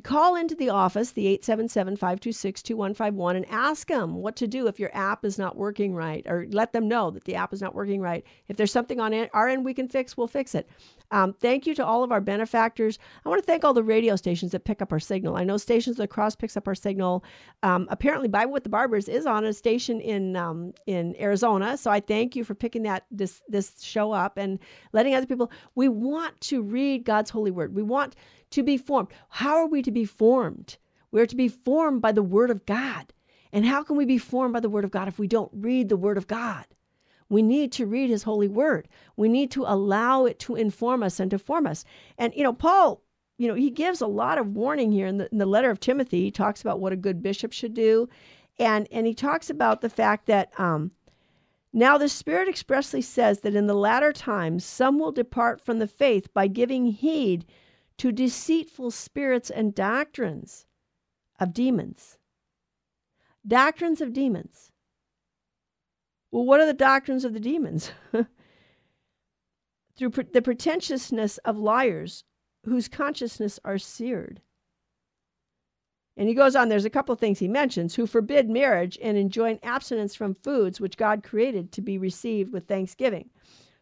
call 0.02 0.36
into 0.36 0.54
the 0.54 0.70
office, 0.70 1.12
the 1.12 1.26
877 1.26 1.96
526 1.96 2.62
2151, 2.62 3.36
and 3.36 3.46
ask 3.50 3.88
them 3.88 4.14
what 4.14 4.36
to 4.36 4.46
do 4.46 4.66
if 4.66 4.78
your 4.78 4.90
app 4.94 5.24
is 5.24 5.38
not 5.38 5.56
working 5.56 5.94
right, 5.94 6.24
or 6.26 6.46
let 6.50 6.72
them 6.72 6.88
know 6.88 7.10
that 7.10 7.24
the 7.24 7.34
app 7.34 7.52
is 7.52 7.60
not 7.60 7.74
working 7.74 8.00
right. 8.00 8.24
If 8.48 8.56
there's 8.56 8.72
something 8.72 9.00
on 9.00 9.14
our 9.32 9.48
end 9.48 9.64
we 9.64 9.74
can 9.74 9.88
fix, 9.88 10.16
we'll 10.16 10.28
fix 10.28 10.54
it. 10.54 10.68
Um, 11.10 11.32
thank 11.34 11.66
you 11.66 11.74
to 11.76 11.86
all 11.86 12.02
of 12.02 12.10
our 12.10 12.20
benefactors. 12.20 12.98
I 13.24 13.28
want 13.28 13.40
to 13.40 13.46
thank 13.46 13.64
all 13.64 13.74
the 13.74 13.82
radio 13.82 14.16
stations 14.16 14.52
that 14.52 14.64
pick 14.64 14.82
up 14.82 14.92
our 14.92 15.00
signal. 15.00 15.36
I 15.36 15.44
know 15.44 15.56
Stations 15.56 16.00
Across 16.00 16.36
picks 16.36 16.56
up 16.56 16.66
our 16.66 16.74
signal. 16.74 17.24
Um, 17.62 17.86
apparently, 17.90 18.28
Bible 18.28 18.52
with 18.52 18.64
the 18.64 18.70
Barbers 18.70 19.08
is 19.08 19.26
on 19.26 19.44
a 19.44 19.52
station 19.52 20.00
in 20.00 20.36
um, 20.36 20.72
in 20.86 21.14
Arizona, 21.20 21.76
so 21.76 21.90
I 21.90 22.00
thank 22.00 22.34
you 22.34 22.44
for 22.44 22.54
picking 22.54 22.82
that 22.84 23.04
this 23.10 23.42
this 23.48 23.80
show 23.82 24.12
up 24.12 24.36
and 24.36 24.58
letting 24.92 25.14
other 25.14 25.26
people. 25.26 25.50
We 25.74 25.88
want 25.88 26.40
to 26.42 26.62
read 26.62 27.04
God's 27.04 27.30
holy 27.30 27.50
word. 27.50 27.74
We 27.74 27.82
want 27.82 28.16
to 28.50 28.62
be 28.62 28.76
formed. 28.76 29.08
How 29.28 29.56
are 29.56 29.66
we 29.66 29.82
to 29.82 29.90
be 29.90 30.04
formed? 30.04 30.76
We're 31.10 31.26
to 31.26 31.36
be 31.36 31.48
formed 31.48 32.02
by 32.02 32.12
the 32.12 32.22
Word 32.22 32.50
of 32.50 32.66
God. 32.66 33.12
And 33.52 33.64
how 33.64 33.82
can 33.82 33.96
we 33.96 34.04
be 34.04 34.18
formed 34.18 34.52
by 34.52 34.60
the 34.60 34.68
Word 34.68 34.84
of 34.84 34.90
God 34.90 35.08
if 35.08 35.18
we 35.18 35.26
don't 35.26 35.50
read 35.52 35.88
the 35.88 35.96
Word 35.96 36.18
of 36.18 36.26
God? 36.26 36.66
We 37.28 37.42
need 37.42 37.72
to 37.72 37.86
read 37.86 38.10
His 38.10 38.22
holy 38.22 38.48
Word. 38.48 38.88
We 39.16 39.28
need 39.28 39.50
to 39.52 39.64
allow 39.64 40.26
it 40.26 40.38
to 40.40 40.56
inform 40.56 41.02
us 41.02 41.18
and 41.18 41.30
to 41.30 41.38
form 41.38 41.66
us. 41.66 41.84
And, 42.18 42.34
you 42.34 42.42
know, 42.42 42.52
Paul, 42.52 43.02
you 43.38 43.48
know, 43.48 43.54
he 43.54 43.70
gives 43.70 44.00
a 44.00 44.06
lot 44.06 44.38
of 44.38 44.54
warning 44.54 44.92
here 44.92 45.06
in 45.06 45.18
the, 45.18 45.28
in 45.30 45.38
the 45.38 45.46
letter 45.46 45.70
of 45.70 45.80
Timothy. 45.80 46.22
He 46.22 46.30
talks 46.30 46.60
about 46.60 46.80
what 46.80 46.92
a 46.92 46.96
good 46.96 47.22
bishop 47.22 47.52
should 47.52 47.74
do. 47.74 48.08
And, 48.58 48.88
and 48.90 49.06
he 49.06 49.14
talks 49.14 49.50
about 49.50 49.80
the 49.80 49.90
fact 49.90 50.26
that 50.26 50.58
um, 50.58 50.92
now 51.72 51.98
the 51.98 52.08
Spirit 52.08 52.48
expressly 52.48 53.02
says 53.02 53.40
that 53.40 53.54
in 53.54 53.66
the 53.66 53.74
latter 53.74 54.12
times 54.12 54.64
some 54.64 54.98
will 54.98 55.12
depart 55.12 55.60
from 55.60 55.78
the 55.78 55.86
faith 55.86 56.32
by 56.32 56.46
giving 56.46 56.86
heed 56.86 57.44
to 57.98 58.12
deceitful 58.12 58.90
spirits 58.90 59.50
and 59.50 59.74
doctrines 59.74 60.66
of 61.40 61.52
demons. 61.52 62.18
Doctrines 63.46 64.00
of 64.00 64.12
demons. 64.12 64.72
Well, 66.30 66.44
what 66.44 66.60
are 66.60 66.66
the 66.66 66.74
doctrines 66.74 67.24
of 67.24 67.32
the 67.32 67.40
demons? 67.40 67.90
Through 69.96 70.10
pre- 70.10 70.24
the 70.24 70.42
pretentiousness 70.42 71.38
of 71.38 71.56
liars 71.56 72.24
whose 72.64 72.88
consciousness 72.88 73.58
are 73.64 73.78
seared. 73.78 74.42
And 76.16 76.28
he 76.28 76.34
goes 76.34 76.56
on, 76.56 76.68
there's 76.68 76.86
a 76.86 76.90
couple 76.90 77.12
of 77.12 77.20
things 77.20 77.38
he 77.38 77.48
mentions 77.48 77.94
who 77.94 78.06
forbid 78.06 78.48
marriage 78.48 78.98
and 79.02 79.16
enjoin 79.18 79.58
abstinence 79.62 80.14
from 80.14 80.34
foods 80.34 80.80
which 80.80 80.96
God 80.96 81.22
created 81.22 81.72
to 81.72 81.82
be 81.82 81.98
received 81.98 82.52
with 82.52 82.66
thanksgiving. 82.66 83.30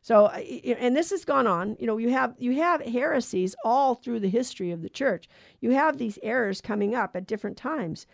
So, 0.05 0.27
and 0.27 0.95
this 0.95 1.09
has 1.13 1.25
gone 1.25 1.47
on. 1.47 1.79
You 1.81 1.87
know, 1.87 1.97
you 1.97 2.11
have 2.11 2.35
you 2.39 2.57
have 2.57 2.83
heresies 2.83 3.57
all 3.65 3.95
through 3.95 4.21
the 4.21 4.29
history 4.29 4.71
of 4.71 4.83
the 4.83 4.91
church. 4.91 5.31
You 5.63 5.71
have 5.71 5.97
these 5.97 6.19
errors 6.23 6.61
coming 6.61 6.95
up 6.95 7.17
at 7.17 7.27
different 7.27 7.57
times. 7.57 8.07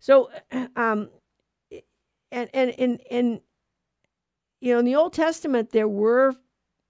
So, 0.00 0.28
um, 0.76 1.08
and 2.30 2.50
and 2.52 2.74
and 2.78 3.00
and 3.10 3.40
you 4.60 4.74
know, 4.74 4.80
in 4.80 4.84
the 4.84 4.94
Old 4.96 5.14
Testament, 5.14 5.70
there 5.70 5.88
were 5.88 6.34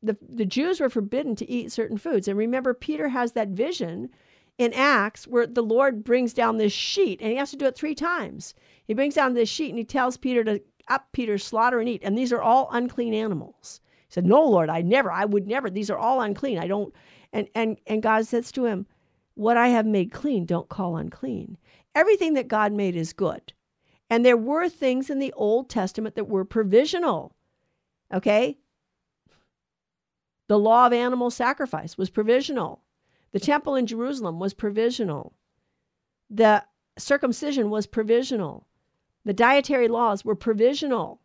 the 0.02 0.16
the 0.20 0.46
Jews 0.46 0.80
were 0.80 0.90
forbidden 0.90 1.36
to 1.36 1.48
eat 1.48 1.70
certain 1.70 1.96
foods. 1.96 2.26
And 2.26 2.36
remember, 2.36 2.74
Peter 2.74 3.06
has 3.06 3.30
that 3.34 3.50
vision 3.50 4.10
in 4.58 4.72
Acts 4.72 5.28
where 5.28 5.46
the 5.46 5.62
Lord 5.62 6.02
brings 6.02 6.34
down 6.34 6.56
this 6.56 6.72
sheet, 6.72 7.20
and 7.22 7.30
he 7.30 7.36
has 7.36 7.52
to 7.52 7.56
do 7.56 7.66
it 7.66 7.76
three 7.76 7.94
times. 7.94 8.56
He 8.84 8.94
brings 8.94 9.14
down 9.14 9.34
this 9.34 9.48
sheet 9.48 9.70
and 9.70 9.78
he 9.78 9.84
tells 9.84 10.16
Peter 10.16 10.42
to 10.42 10.60
up 10.88 11.06
Peter, 11.12 11.38
slaughter 11.38 11.78
and 11.78 11.88
eat. 11.88 12.02
And 12.02 12.18
these 12.18 12.32
are 12.32 12.42
all 12.42 12.68
unclean 12.72 13.14
animals. 13.14 13.80
Said, 14.10 14.26
No, 14.26 14.42
Lord, 14.44 14.68
I 14.68 14.82
never, 14.82 15.10
I 15.10 15.24
would 15.24 15.46
never. 15.46 15.70
These 15.70 15.88
are 15.88 15.98
all 15.98 16.20
unclean. 16.20 16.58
I 16.58 16.66
don't 16.66 16.92
and 17.32 17.48
and 17.54 17.78
and 17.86 18.02
God 18.02 18.26
says 18.26 18.52
to 18.52 18.64
him, 18.64 18.86
What 19.34 19.56
I 19.56 19.68
have 19.68 19.86
made 19.86 20.12
clean, 20.12 20.44
don't 20.44 20.68
call 20.68 20.96
unclean. 20.96 21.56
Everything 21.94 22.34
that 22.34 22.48
God 22.48 22.72
made 22.72 22.96
is 22.96 23.12
good. 23.12 23.52
And 24.10 24.26
there 24.26 24.36
were 24.36 24.68
things 24.68 25.08
in 25.10 25.20
the 25.20 25.32
Old 25.34 25.70
Testament 25.70 26.16
that 26.16 26.28
were 26.28 26.44
provisional. 26.44 27.36
Okay? 28.12 28.58
The 30.48 30.58
law 30.58 30.88
of 30.88 30.92
animal 30.92 31.30
sacrifice 31.30 31.96
was 31.96 32.10
provisional. 32.10 32.82
The 33.30 33.38
temple 33.38 33.76
in 33.76 33.86
Jerusalem 33.86 34.40
was 34.40 34.52
provisional. 34.52 35.32
The 36.28 36.64
circumcision 36.98 37.70
was 37.70 37.86
provisional. 37.86 38.66
The 39.24 39.32
dietary 39.32 39.86
laws 39.86 40.24
were 40.24 40.34
provisional. 40.34 41.20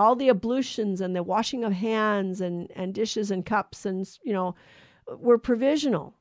All 0.00 0.16
the 0.16 0.30
ablutions 0.30 1.00
and 1.00 1.14
the 1.14 1.22
washing 1.22 1.62
of 1.64 1.72
hands 1.72 2.40
and, 2.40 2.70
and 2.74 2.94
dishes 2.94 3.30
and 3.30 3.44
cups 3.44 3.86
and, 3.86 4.08
you 4.22 4.32
know, 4.32 4.54
were 5.26 5.38
provisional. 5.38 6.14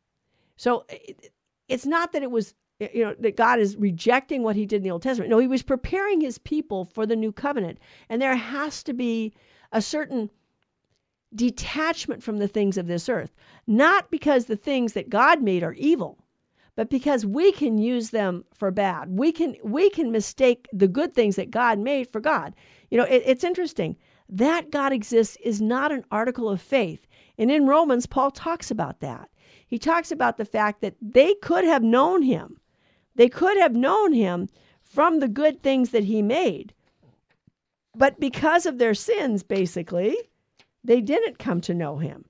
So 0.57 0.85
it's 1.67 1.85
not 1.85 2.11
that 2.11 2.23
it 2.23 2.31
was, 2.31 2.55
you 2.79 3.03
know, 3.05 3.15
that 3.19 3.37
God 3.37 3.59
is 3.59 3.77
rejecting 3.77 4.43
what 4.43 4.55
he 4.57 4.65
did 4.65 4.77
in 4.77 4.83
the 4.83 4.91
Old 4.91 5.03
Testament. 5.03 5.29
No, 5.29 5.39
he 5.39 5.47
was 5.47 5.63
preparing 5.63 6.19
his 6.19 6.37
people 6.37 6.85
for 6.85 7.05
the 7.05 7.15
new 7.15 7.31
covenant. 7.31 7.77
And 8.09 8.21
there 8.21 8.35
has 8.35 8.83
to 8.83 8.93
be 8.93 9.33
a 9.71 9.81
certain 9.81 10.29
detachment 11.35 12.23
from 12.23 12.37
the 12.37 12.47
things 12.47 12.77
of 12.77 12.87
this 12.87 13.07
earth, 13.07 13.33
not 13.67 14.11
because 14.11 14.45
the 14.45 14.55
things 14.57 14.93
that 14.93 15.09
God 15.09 15.41
made 15.41 15.63
are 15.63 15.73
evil, 15.73 16.17
but 16.75 16.89
because 16.89 17.25
we 17.25 17.51
can 17.51 17.77
use 17.77 18.09
them 18.09 18.43
for 18.53 18.71
bad. 18.71 19.17
We 19.17 19.31
can 19.31 19.55
we 19.63 19.89
can 19.89 20.11
mistake 20.11 20.67
the 20.73 20.87
good 20.87 21.13
things 21.13 21.35
that 21.35 21.51
God 21.51 21.77
made 21.77 22.11
for 22.11 22.21
God. 22.21 22.55
You 22.89 22.97
know, 22.97 23.05
it, 23.05 23.23
it's 23.25 23.43
interesting 23.43 23.95
that 24.29 24.71
God 24.71 24.93
exists 24.93 25.37
is 25.43 25.61
not 25.61 25.91
an 25.91 26.05
article 26.11 26.49
of 26.49 26.61
faith. 26.61 27.07
And 27.37 27.49
in 27.49 27.67
Romans, 27.67 28.05
Paul 28.05 28.31
talks 28.31 28.69
about 28.69 28.99
that. 28.99 29.29
He 29.67 29.79
talks 29.79 30.11
about 30.11 30.37
the 30.37 30.45
fact 30.45 30.81
that 30.81 30.95
they 31.01 31.35
could 31.35 31.65
have 31.65 31.83
known 31.83 32.21
him. 32.21 32.59
They 33.15 33.29
could 33.29 33.57
have 33.57 33.73
known 33.73 34.13
him 34.13 34.49
from 34.81 35.19
the 35.19 35.27
good 35.27 35.61
things 35.61 35.91
that 35.91 36.03
he 36.03 36.21
made. 36.21 36.73
But 37.95 38.19
because 38.19 38.65
of 38.65 38.77
their 38.77 38.93
sins, 38.93 39.43
basically, 39.43 40.15
they 40.83 41.01
didn't 41.01 41.39
come 41.39 41.61
to 41.61 41.73
know 41.73 41.97
him. 41.97 42.25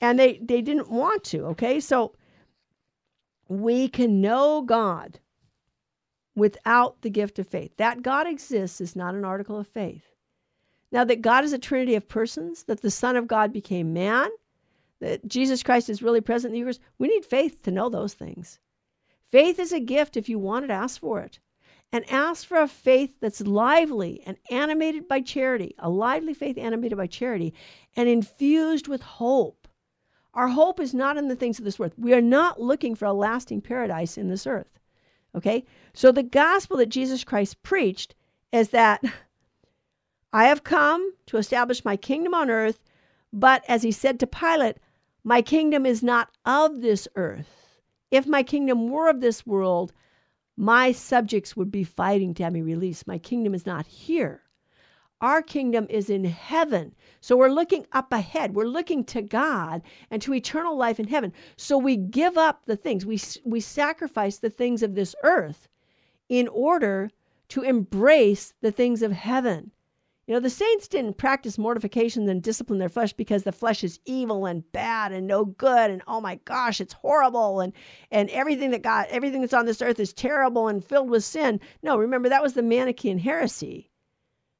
And 0.00 0.18
they, 0.18 0.38
they 0.42 0.60
didn't 0.60 0.90
want 0.90 1.24
to, 1.24 1.44
okay? 1.46 1.80
So 1.80 2.14
we 3.48 3.88
can 3.88 4.20
know 4.20 4.62
God 4.62 5.20
without 6.34 7.02
the 7.02 7.10
gift 7.10 7.38
of 7.38 7.46
faith. 7.46 7.76
That 7.76 8.02
God 8.02 8.26
exists 8.26 8.80
is 8.80 8.96
not 8.96 9.14
an 9.14 9.24
article 9.24 9.58
of 9.58 9.68
faith. 9.68 10.06
Now, 10.90 11.04
that 11.04 11.22
God 11.22 11.44
is 11.44 11.52
a 11.52 11.58
trinity 11.58 11.94
of 11.94 12.08
persons, 12.08 12.64
that 12.64 12.82
the 12.82 12.90
Son 12.90 13.16
of 13.16 13.26
God 13.26 13.52
became 13.52 13.92
man, 13.92 14.28
that 15.00 15.26
Jesus 15.26 15.62
Christ 15.62 15.90
is 15.90 16.02
really 16.02 16.20
present 16.20 16.50
in 16.50 16.52
the 16.52 16.58
universe, 16.58 16.80
we 16.98 17.08
need 17.08 17.24
faith 17.24 17.62
to 17.62 17.70
know 17.70 17.88
those 17.88 18.14
things. 18.14 18.60
Faith 19.30 19.58
is 19.58 19.72
a 19.72 19.80
gift 19.80 20.16
if 20.16 20.28
you 20.28 20.38
want 20.38 20.64
it, 20.64 20.70
ask 20.70 21.00
for 21.00 21.20
it 21.20 21.40
and 21.94 22.10
ask 22.10 22.44
for 22.44 22.58
a 22.58 22.66
faith 22.66 23.20
that's 23.20 23.40
lively 23.40 24.20
and 24.26 24.36
animated 24.50 25.06
by 25.06 25.20
charity, 25.20 25.76
a 25.78 25.88
lively 25.88 26.34
faith 26.34 26.58
animated 26.58 26.98
by 26.98 27.06
charity 27.06 27.54
and 27.94 28.08
infused 28.08 28.88
with 28.88 29.00
hope. 29.00 29.68
Our 30.34 30.48
hope 30.48 30.80
is 30.80 30.92
not 30.92 31.16
in 31.16 31.28
the 31.28 31.36
things 31.36 31.60
of 31.60 31.64
this 31.64 31.78
world. 31.78 31.92
We 31.96 32.12
are 32.12 32.20
not 32.20 32.60
looking 32.60 32.96
for 32.96 33.04
a 33.04 33.12
lasting 33.12 33.60
paradise 33.60 34.18
in 34.18 34.28
this 34.28 34.44
earth. 34.44 34.80
Okay? 35.34 35.64
So 35.92 36.12
the 36.12 36.22
gospel 36.22 36.76
that 36.78 36.88
Jesus 36.88 37.24
Christ 37.24 37.62
preached 37.62 38.14
is 38.52 38.70
that 38.70 39.02
I 40.32 40.44
have 40.46 40.64
come 40.64 41.12
to 41.26 41.36
establish 41.36 41.84
my 41.84 41.96
kingdom 41.96 42.34
on 42.34 42.50
earth, 42.50 42.80
but 43.32 43.64
as 43.68 43.82
he 43.82 43.92
said 43.92 44.20
to 44.20 44.26
Pilate, 44.26 44.78
my 45.22 45.42
kingdom 45.42 45.86
is 45.86 46.02
not 46.02 46.30
of 46.44 46.80
this 46.80 47.08
earth. 47.16 47.80
If 48.10 48.26
my 48.26 48.42
kingdom 48.42 48.88
were 48.88 49.08
of 49.08 49.20
this 49.20 49.46
world, 49.46 49.92
my 50.56 50.92
subjects 50.92 51.56
would 51.56 51.70
be 51.70 51.82
fighting 51.82 52.34
to 52.34 52.44
have 52.44 52.52
me 52.52 52.62
released. 52.62 53.06
My 53.06 53.18
kingdom 53.18 53.54
is 53.54 53.66
not 53.66 53.86
here. 53.86 54.43
Our 55.24 55.40
kingdom 55.40 55.86
is 55.88 56.10
in 56.10 56.24
heaven. 56.24 56.94
So 57.22 57.34
we're 57.34 57.48
looking 57.48 57.86
up 57.92 58.12
ahead. 58.12 58.54
We're 58.54 58.66
looking 58.66 59.04
to 59.04 59.22
God 59.22 59.80
and 60.10 60.20
to 60.20 60.34
eternal 60.34 60.76
life 60.76 61.00
in 61.00 61.08
heaven. 61.08 61.32
So 61.56 61.78
we 61.78 61.96
give 61.96 62.36
up 62.36 62.66
the 62.66 62.76
things, 62.76 63.06
we, 63.06 63.18
we 63.42 63.60
sacrifice 63.60 64.36
the 64.36 64.50
things 64.50 64.82
of 64.82 64.94
this 64.94 65.14
earth 65.22 65.66
in 66.28 66.46
order 66.48 67.10
to 67.48 67.62
embrace 67.62 68.52
the 68.60 68.70
things 68.70 69.00
of 69.00 69.12
heaven. 69.12 69.70
You 70.26 70.34
know, 70.34 70.40
the 70.40 70.50
saints 70.50 70.88
didn't 70.88 71.16
practice 71.16 71.56
mortification 71.56 72.28
and 72.28 72.42
discipline 72.42 72.78
their 72.78 72.90
flesh 72.90 73.14
because 73.14 73.44
the 73.44 73.50
flesh 73.52 73.82
is 73.82 74.00
evil 74.04 74.44
and 74.44 74.70
bad 74.72 75.10
and 75.10 75.26
no 75.26 75.46
good 75.46 75.90
and 75.90 76.02
oh 76.06 76.20
my 76.20 76.34
gosh, 76.44 76.82
it's 76.82 76.92
horrible 76.92 77.60
and 77.60 77.72
and 78.10 78.28
everything 78.28 78.72
that 78.72 78.82
God 78.82 79.06
everything 79.08 79.40
that's 79.40 79.54
on 79.54 79.64
this 79.64 79.80
earth 79.80 80.00
is 80.00 80.12
terrible 80.12 80.68
and 80.68 80.84
filled 80.84 81.08
with 81.08 81.24
sin. 81.24 81.60
No, 81.82 81.96
remember 81.96 82.28
that 82.28 82.42
was 82.42 82.52
the 82.52 82.62
Manichaean 82.62 83.16
heresy. 83.16 83.88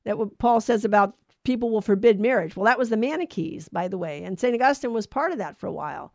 That 0.04 0.18
what 0.18 0.38
Paul 0.38 0.60
says 0.60 0.84
about 0.84 1.16
people 1.44 1.70
will 1.70 1.80
forbid 1.80 2.18
marriage. 2.20 2.56
Well, 2.56 2.64
that 2.64 2.78
was 2.78 2.90
the 2.90 2.96
Manichees, 2.96 3.68
by 3.68 3.88
the 3.88 3.98
way, 3.98 4.22
and 4.22 4.38
St. 4.38 4.54
Augustine 4.54 4.92
was 4.92 5.06
part 5.06 5.32
of 5.32 5.38
that 5.38 5.58
for 5.58 5.66
a 5.66 5.72
while. 5.72 6.12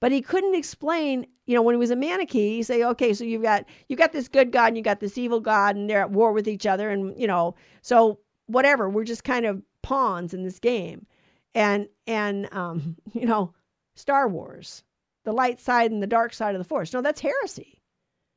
But 0.00 0.12
he 0.12 0.22
couldn't 0.22 0.54
explain, 0.54 1.26
you 1.46 1.54
know, 1.54 1.60
when 1.60 1.74
he 1.74 1.78
was 1.78 1.90
a 1.90 1.96
Manichee, 1.96 2.56
he 2.56 2.62
say, 2.62 2.82
okay, 2.82 3.12
so 3.12 3.22
you've 3.22 3.42
got 3.42 3.66
you 3.88 3.96
got 3.96 4.12
this 4.12 4.28
good 4.28 4.50
God 4.50 4.68
and 4.68 4.76
you 4.76 4.82
got 4.82 5.00
this 5.00 5.18
evil 5.18 5.40
God, 5.40 5.76
and 5.76 5.88
they're 5.88 6.00
at 6.00 6.10
war 6.10 6.32
with 6.32 6.48
each 6.48 6.66
other, 6.66 6.90
and 6.90 7.18
you 7.20 7.26
know, 7.26 7.54
so 7.82 8.18
whatever. 8.46 8.88
We're 8.88 9.04
just 9.04 9.24
kind 9.24 9.44
of 9.44 9.62
pawns 9.82 10.32
in 10.32 10.42
this 10.42 10.58
game, 10.58 11.06
and 11.54 11.86
and 12.06 12.52
um, 12.52 12.96
you 13.12 13.26
know, 13.26 13.52
Star 13.94 14.26
Wars, 14.26 14.82
the 15.24 15.32
light 15.32 15.60
side 15.60 15.90
and 15.90 16.02
the 16.02 16.06
dark 16.06 16.32
side 16.32 16.54
of 16.54 16.58
the 16.60 16.68
Force. 16.68 16.94
No, 16.94 17.02
that's 17.02 17.20
heresy. 17.20 17.82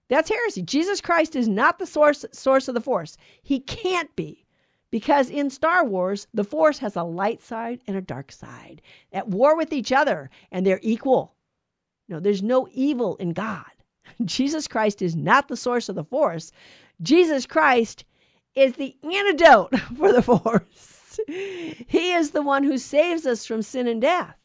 That's 0.10 0.30
heresy. 0.30 0.62
Jesus 0.64 1.00
Christ 1.00 1.34
is 1.34 1.48
not 1.48 1.80
the 1.80 1.88
source 1.88 2.26
source 2.34 2.68
of 2.68 2.76
the 2.76 2.82
Force. 2.82 3.16
He 3.42 3.62
can't 3.62 4.14
be. 4.18 4.43
Because 4.94 5.32
in 5.32 5.50
Star 5.50 5.84
Wars, 5.84 6.28
the 6.36 6.44
Force 6.44 6.78
has 6.78 6.96
a 6.96 7.02
light 7.02 7.42
side 7.42 7.82
and 7.88 7.98
a 7.98 8.02
dark 8.02 8.32
side 8.32 8.80
at 9.12 9.28
war 9.28 9.58
with 9.58 9.74
each 9.74 9.92
other, 9.92 10.30
and 10.52 10.64
they're 10.64 10.80
equal. 10.84 11.34
No, 12.08 12.20
there's 12.20 12.44
no 12.44 12.68
evil 12.72 13.16
in 13.16 13.34
God. 13.34 13.72
Jesus 14.24 14.68
Christ 14.68 15.02
is 15.02 15.16
not 15.16 15.48
the 15.48 15.58
source 15.58 15.90
of 15.90 15.96
the 15.96 16.04
Force. 16.04 16.52
Jesus 17.02 17.48
Christ 17.48 18.06
is 18.54 18.74
the 18.74 18.96
antidote 19.02 19.76
for 19.98 20.14
the 20.14 20.22
force. 20.22 21.20
he 21.28 22.14
is 22.14 22.30
the 22.30 22.44
one 22.44 22.64
who 22.64 22.78
saves 22.78 23.26
us 23.26 23.48
from 23.48 23.64
sin 23.64 23.88
and 23.88 24.00
death. 24.00 24.38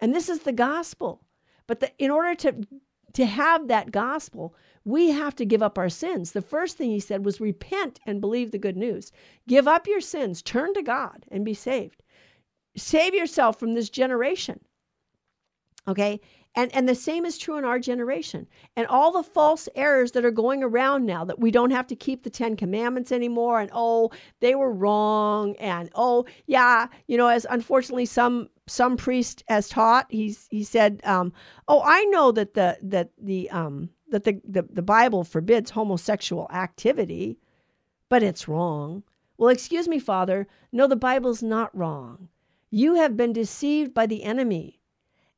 And 0.00 0.12
this 0.12 0.28
is 0.28 0.40
the 0.40 0.50
gospel. 0.50 1.22
But 1.68 1.78
the, 1.78 1.92
in 2.00 2.10
order 2.10 2.34
to, 2.34 2.66
to 3.12 3.26
have 3.26 3.68
that 3.68 3.92
gospel, 3.92 4.56
we 4.84 5.10
have 5.10 5.34
to 5.36 5.44
give 5.44 5.62
up 5.62 5.78
our 5.78 5.88
sins. 5.88 6.32
The 6.32 6.42
first 6.42 6.76
thing 6.76 6.90
he 6.90 7.00
said 7.00 7.24
was 7.24 7.40
repent 7.40 8.00
and 8.06 8.20
believe 8.20 8.50
the 8.50 8.58
good 8.58 8.76
news. 8.76 9.12
Give 9.46 9.68
up 9.68 9.86
your 9.86 10.00
sins, 10.00 10.42
turn 10.42 10.74
to 10.74 10.82
God, 10.82 11.24
and 11.30 11.44
be 11.44 11.54
saved. 11.54 12.02
Save 12.76 13.14
yourself 13.14 13.58
from 13.58 13.74
this 13.74 13.90
generation. 13.90 14.60
Okay? 15.86 16.20
And, 16.54 16.74
and 16.74 16.86
the 16.86 16.94
same 16.94 17.24
is 17.24 17.38
true 17.38 17.56
in 17.56 17.64
our 17.64 17.78
generation. 17.78 18.46
And 18.76 18.86
all 18.86 19.10
the 19.10 19.22
false 19.22 19.68
errors 19.74 20.12
that 20.12 20.24
are 20.24 20.30
going 20.30 20.62
around 20.62 21.06
now 21.06 21.24
that 21.24 21.38
we 21.40 21.50
don't 21.50 21.70
have 21.70 21.86
to 21.86 21.96
keep 21.96 22.22
the 22.22 22.30
Ten 22.30 22.56
Commandments 22.56 23.10
anymore, 23.10 23.60
and 23.60 23.70
oh, 23.72 24.10
they 24.40 24.54
were 24.54 24.72
wrong, 24.72 25.56
and 25.56 25.88
oh, 25.94 26.26
yeah, 26.46 26.88
you 27.06 27.16
know, 27.16 27.28
as 27.28 27.46
unfortunately 27.48 28.04
some 28.04 28.48
some 28.68 28.96
priest 28.96 29.42
has 29.48 29.68
taught, 29.68 30.06
he's 30.10 30.46
he 30.50 30.62
said, 30.62 31.00
um, 31.04 31.32
oh, 31.68 31.82
I 31.84 32.04
know 32.06 32.32
that 32.32 32.52
the 32.52 32.78
that 32.82 33.10
the 33.18 33.48
um, 33.50 33.88
that 34.12 34.24
the, 34.24 34.40
the, 34.44 34.62
the 34.62 34.82
Bible 34.82 35.24
forbids 35.24 35.70
homosexual 35.70 36.46
activity, 36.52 37.38
but 38.08 38.22
it's 38.22 38.46
wrong. 38.46 39.02
Well, 39.38 39.48
excuse 39.48 39.88
me, 39.88 39.98
Father. 39.98 40.46
No, 40.70 40.86
the 40.86 40.96
Bible's 40.96 41.42
not 41.42 41.76
wrong. 41.76 42.28
You 42.70 42.94
have 42.94 43.16
been 43.16 43.32
deceived 43.32 43.94
by 43.94 44.06
the 44.06 44.22
enemy. 44.22 44.78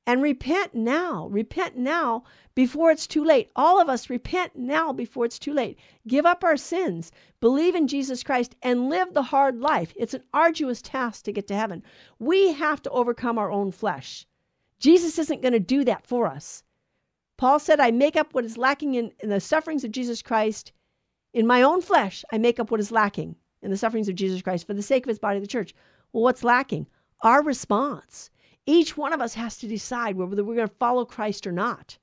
And 0.06 0.20
repent 0.20 0.74
now. 0.74 1.28
Repent 1.28 1.78
now 1.78 2.24
before 2.54 2.90
it's 2.90 3.06
too 3.06 3.24
late. 3.24 3.50
All 3.56 3.80
of 3.80 3.88
us 3.88 4.10
repent 4.10 4.56
now 4.56 4.92
before 4.92 5.24
it's 5.24 5.38
too 5.38 5.54
late. 5.54 5.78
Give 6.06 6.26
up 6.26 6.44
our 6.44 6.56
sins, 6.56 7.12
believe 7.40 7.74
in 7.74 7.86
Jesus 7.86 8.22
Christ, 8.22 8.56
and 8.60 8.90
live 8.90 9.14
the 9.14 9.22
hard 9.22 9.60
life. 9.60 9.94
It's 9.96 10.14
an 10.14 10.24
arduous 10.34 10.82
task 10.82 11.24
to 11.24 11.32
get 11.32 11.46
to 11.46 11.56
heaven. 11.56 11.82
We 12.18 12.52
have 12.52 12.82
to 12.82 12.90
overcome 12.90 13.38
our 13.38 13.52
own 13.52 13.70
flesh. 13.70 14.26
Jesus 14.80 15.18
isn't 15.18 15.42
going 15.42 15.52
to 15.52 15.60
do 15.60 15.84
that 15.84 16.04
for 16.04 16.26
us. 16.26 16.63
Paul 17.36 17.58
said, 17.58 17.80
I 17.80 17.90
make 17.90 18.16
up 18.16 18.32
what 18.32 18.44
is 18.44 18.56
lacking 18.56 18.94
in, 18.94 19.12
in 19.20 19.28
the 19.28 19.40
sufferings 19.40 19.84
of 19.84 19.90
Jesus 19.90 20.22
Christ. 20.22 20.72
In 21.32 21.46
my 21.46 21.62
own 21.62 21.82
flesh, 21.82 22.24
I 22.32 22.38
make 22.38 22.60
up 22.60 22.70
what 22.70 22.80
is 22.80 22.92
lacking 22.92 23.36
in 23.60 23.70
the 23.70 23.76
sufferings 23.76 24.08
of 24.08 24.14
Jesus 24.14 24.42
Christ 24.42 24.66
for 24.66 24.74
the 24.74 24.82
sake 24.82 25.04
of 25.04 25.08
his 25.08 25.18
body, 25.18 25.40
the 25.40 25.46
church. 25.46 25.74
Well, 26.12 26.22
what's 26.22 26.44
lacking? 26.44 26.86
Our 27.22 27.42
response. 27.42 28.30
Each 28.66 28.96
one 28.96 29.12
of 29.12 29.20
us 29.20 29.34
has 29.34 29.58
to 29.58 29.66
decide 29.66 30.16
whether 30.16 30.44
we're 30.44 30.54
going 30.54 30.68
to 30.68 30.74
follow 30.74 31.04
Christ 31.04 31.46
or 31.46 31.52
not. 31.52 31.98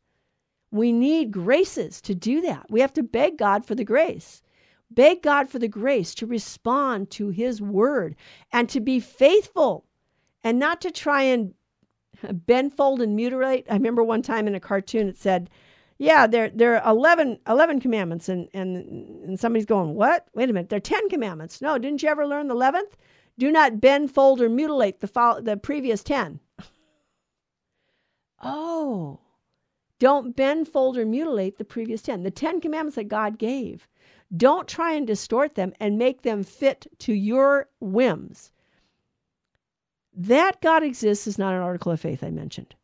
We 0.71 0.91
need 0.91 1.31
graces 1.31 2.01
to 2.01 2.15
do 2.15 2.41
that. 2.41 2.65
We 2.69 2.81
have 2.81 2.93
to 2.93 3.03
beg 3.03 3.37
God 3.37 3.65
for 3.65 3.75
the 3.75 3.83
grace. 3.83 4.41
Beg 4.89 5.21
God 5.21 5.49
for 5.49 5.59
the 5.59 5.67
grace 5.67 6.13
to 6.15 6.25
respond 6.25 7.09
to 7.11 7.29
his 7.29 7.61
word 7.61 8.15
and 8.51 8.67
to 8.69 8.81
be 8.81 8.99
faithful 8.99 9.85
and 10.43 10.59
not 10.59 10.81
to 10.81 10.91
try 10.91 11.23
and 11.23 11.53
bend, 12.45 12.73
fold, 12.73 13.01
and 13.01 13.15
mutilate. 13.15 13.65
I 13.69 13.73
remember 13.73 14.03
one 14.03 14.21
time 14.21 14.47
in 14.47 14.55
a 14.55 14.59
cartoon 14.59 15.07
it 15.07 15.17
said, 15.17 15.49
yeah, 15.97 16.25
there 16.25 16.49
there 16.49 16.81
are 16.83 16.91
11, 16.91 17.39
11 17.47 17.79
commandments, 17.79 18.27
and, 18.27 18.47
and 18.55 18.75
and 19.23 19.39
somebody's 19.39 19.67
going, 19.67 19.93
what? 19.93 20.27
Wait 20.33 20.49
a 20.49 20.53
minute, 20.53 20.69
there 20.69 20.77
are 20.77 20.79
ten 20.79 21.07
commandments. 21.09 21.61
No, 21.61 21.77
didn't 21.77 22.01
you 22.01 22.09
ever 22.09 22.25
learn 22.25 22.47
the 22.47 22.55
eleventh? 22.55 22.97
Do 23.37 23.51
not 23.51 23.79
bend, 23.79 24.11
fold, 24.11 24.41
or 24.41 24.49
mutilate 24.49 24.99
the 24.99 25.07
fo- 25.07 25.41
the 25.41 25.57
previous 25.57 26.03
ten. 26.03 26.39
oh, 28.41 29.19
don't 29.99 30.35
bend, 30.35 30.67
fold, 30.67 30.97
or 30.97 31.05
mutilate 31.05 31.59
the 31.59 31.65
previous 31.65 32.01
ten. 32.01 32.23
The 32.23 32.31
ten 32.31 32.59
commandments 32.59 32.95
that 32.95 33.03
God 33.07 33.37
gave. 33.37 33.87
Don't 34.35 34.67
try 34.67 34.93
and 34.93 35.05
distort 35.05 35.53
them 35.53 35.71
and 35.79 35.99
make 35.99 36.23
them 36.23 36.41
fit 36.41 36.87
to 36.99 37.13
your 37.13 37.69
whims. 37.79 38.51
That 40.13 40.61
God 40.61 40.83
exists 40.83 41.25
is 41.25 41.37
not 41.37 41.53
an 41.53 41.61
article 41.61 41.91
of 41.91 42.01
faith 42.01 42.23
I 42.23 42.31
mentioned. 42.31 42.75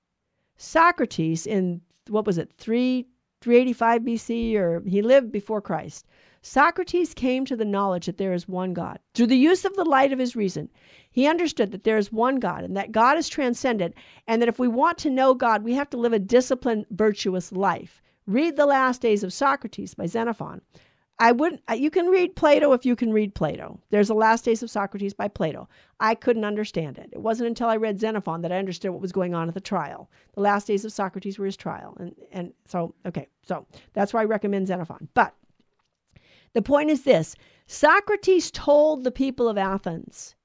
Socrates 0.55 1.45
in 1.45 1.82
what 2.07 2.25
was 2.25 2.38
it, 2.38 2.51
3 2.53 3.05
385 3.41 4.01
BC 4.01 4.55
or 4.55 4.82
he 4.88 5.01
lived 5.01 5.32
before 5.32 5.61
Christ. 5.61 6.07
Socrates 6.41 7.13
came 7.13 7.45
to 7.45 7.55
the 7.55 7.65
knowledge 7.65 8.05
that 8.05 8.17
there 8.17 8.34
is 8.34 8.47
one 8.47 8.73
God. 8.73 8.99
Through 9.13 9.28
the 9.28 9.38
use 9.38 9.65
of 9.65 9.75
the 9.75 9.84
light 9.84 10.13
of 10.13 10.19
his 10.19 10.36
reason, 10.36 10.69
he 11.11 11.28
understood 11.28 11.71
that 11.71 11.84
there 11.84 11.97
is 11.97 12.11
one 12.11 12.38
God 12.38 12.63
and 12.63 12.75
that 12.78 12.91
God 12.91 13.17
is 13.17 13.28
transcendent 13.28 13.93
and 14.25 14.41
that 14.41 14.49
if 14.49 14.57
we 14.57 14.67
want 14.67 14.97
to 14.99 15.09
know 15.09 15.34
God, 15.34 15.63
we 15.63 15.73
have 15.73 15.89
to 15.89 15.97
live 15.97 16.13
a 16.13 16.19
disciplined, 16.19 16.86
virtuous 16.91 17.51
life. 17.51 18.01
Read 18.25 18.55
The 18.55 18.65
Last 18.65 19.01
Days 19.01 19.23
of 19.23 19.34
Socrates 19.34 19.93
by 19.93 20.05
Xenophon. 20.05 20.61
I 21.20 21.32
wouldn't. 21.32 21.61
You 21.76 21.89
can 21.89 22.07
read 22.07 22.36
Plato 22.36 22.74
if 22.74 22.86
you 22.86 22.95
can 22.95 23.11
read 23.11 23.34
Plato. 23.34 23.80
There's 23.89 24.09
the 24.09 24.13
Last 24.13 24.45
Days 24.45 24.61
of 24.61 24.70
Socrates 24.70 25.15
by 25.15 25.28
Plato. 25.28 25.68
I 25.99 26.13
couldn't 26.13 26.45
understand 26.45 26.99
it. 26.99 27.09
It 27.11 27.22
wasn't 27.22 27.47
until 27.47 27.70
I 27.70 27.78
read 27.78 27.99
Xenophon 27.99 28.41
that 28.41 28.51
I 28.51 28.59
understood 28.59 28.91
what 28.91 29.01
was 29.01 29.11
going 29.11 29.34
on 29.34 29.47
at 29.47 29.55
the 29.55 29.59
trial. 29.59 30.11
The 30.36 30.41
last 30.41 30.68
days 30.68 30.86
of 30.86 30.93
Socrates 30.93 31.39
were 31.39 31.47
his 31.47 31.57
trial, 31.57 31.97
and 31.99 32.15
and 32.32 32.53
so 32.65 32.93
okay, 33.05 33.28
so 33.41 33.65
that's 33.93 34.13
why 34.13 34.22
I 34.22 34.26
recommend 34.26 34.68
Xenophon. 34.68 35.09
But 35.15 35.34
the 36.53 36.61
point 36.61 36.91
is 36.91 37.03
this: 37.03 37.36
Socrates 37.65 38.51
told 38.51 39.03
the 39.03 39.11
people 39.11 39.49
of 39.49 39.57
Athens, 39.57 40.36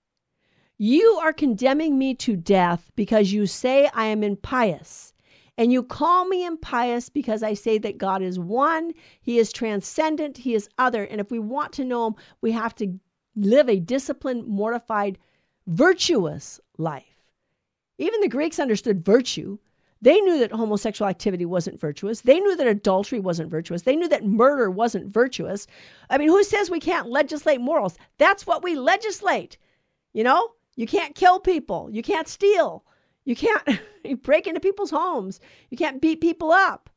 "You 0.78 1.20
are 1.22 1.34
condemning 1.34 1.98
me 1.98 2.14
to 2.14 2.34
death 2.34 2.90
because 2.96 3.30
you 3.30 3.46
say 3.46 3.90
I 3.92 4.06
am 4.06 4.24
impious." 4.24 5.11
And 5.58 5.72
you 5.72 5.82
call 5.82 6.24
me 6.24 6.46
impious 6.46 7.08
because 7.08 7.42
I 7.42 7.54
say 7.54 7.78
that 7.78 7.98
God 7.98 8.22
is 8.22 8.38
one, 8.38 8.92
He 9.20 9.38
is 9.38 9.52
transcendent, 9.52 10.38
He 10.38 10.54
is 10.54 10.68
other. 10.78 11.04
And 11.04 11.20
if 11.20 11.30
we 11.30 11.38
want 11.38 11.72
to 11.74 11.84
know 11.84 12.06
Him, 12.08 12.14
we 12.40 12.52
have 12.52 12.74
to 12.76 12.98
live 13.36 13.68
a 13.68 13.80
disciplined, 13.80 14.46
mortified, 14.46 15.18
virtuous 15.66 16.60
life. 16.78 17.24
Even 17.98 18.20
the 18.20 18.28
Greeks 18.28 18.58
understood 18.58 19.04
virtue. 19.04 19.58
They 20.00 20.20
knew 20.20 20.38
that 20.40 20.50
homosexual 20.50 21.08
activity 21.08 21.44
wasn't 21.44 21.78
virtuous. 21.78 22.22
They 22.22 22.40
knew 22.40 22.56
that 22.56 22.66
adultery 22.66 23.20
wasn't 23.20 23.50
virtuous. 23.50 23.82
They 23.82 23.94
knew 23.94 24.08
that 24.08 24.26
murder 24.26 24.68
wasn't 24.68 25.12
virtuous. 25.12 25.68
I 26.10 26.18
mean, 26.18 26.28
who 26.28 26.42
says 26.42 26.70
we 26.70 26.80
can't 26.80 27.08
legislate 27.08 27.60
morals? 27.60 27.96
That's 28.18 28.44
what 28.44 28.64
we 28.64 28.74
legislate. 28.74 29.58
You 30.12 30.24
know, 30.24 30.48
you 30.74 30.86
can't 30.86 31.14
kill 31.14 31.38
people, 31.38 31.88
you 31.92 32.02
can't 32.02 32.26
steal, 32.26 32.84
you 33.24 33.36
can't 33.36 33.62
you 34.04 34.16
break 34.16 34.46
into 34.46 34.60
people's 34.60 34.90
homes. 34.90 35.40
You 35.70 35.76
can't 35.76 36.00
beat 36.00 36.20
people 36.20 36.50
up. 36.50 36.90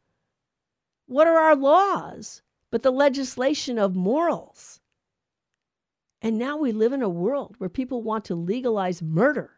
What 1.08 1.28
are 1.28 1.38
our 1.38 1.56
laws 1.56 2.42
but 2.72 2.84
the 2.84 2.92
legislation 2.92 3.78
of 3.78 3.96
morals? 3.96 4.80
And 6.22 6.38
now 6.38 6.58
we 6.58 6.72
live 6.72 6.94
in 6.94 7.04
a 7.04 7.10
world 7.10 7.56
where 7.60 7.70
people 7.70 8.02
want 8.02 8.26
to 8.26 8.36
legalize 8.36 9.02
murder. 9.02 9.52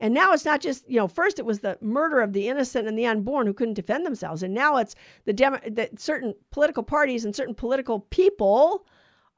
And 0.00 0.12
now 0.12 0.32
it's 0.32 0.44
not 0.44 0.60
just, 0.60 0.88
you 0.90 0.96
know, 0.96 1.06
first 1.06 1.38
it 1.38 1.46
was 1.46 1.60
the 1.60 1.78
murder 1.80 2.20
of 2.20 2.32
the 2.32 2.48
innocent 2.48 2.88
and 2.88 2.98
the 2.98 3.06
unborn 3.06 3.46
who 3.46 3.54
couldn't 3.54 3.74
defend 3.74 4.04
themselves. 4.04 4.42
And 4.42 4.52
now 4.52 4.78
it's 4.78 4.96
the, 5.24 5.32
Demo- 5.32 5.60
that 5.70 6.00
certain 6.00 6.34
political 6.50 6.82
parties 6.82 7.24
and 7.24 7.34
certain 7.34 7.54
political 7.54 8.00
people 8.00 8.86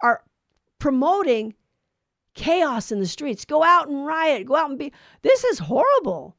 are 0.03 0.25
promoting 0.79 1.55
chaos 2.37 2.93
in 2.93 3.01
the 3.01 3.07
streets. 3.07 3.45
Go 3.45 3.65
out 3.65 3.89
and 3.89 4.07
riot. 4.07 4.47
Go 4.47 4.55
out 4.55 4.71
and 4.71 4.79
be. 4.79 4.93
This 5.23 5.43
is 5.43 5.59
horrible. 5.59 6.37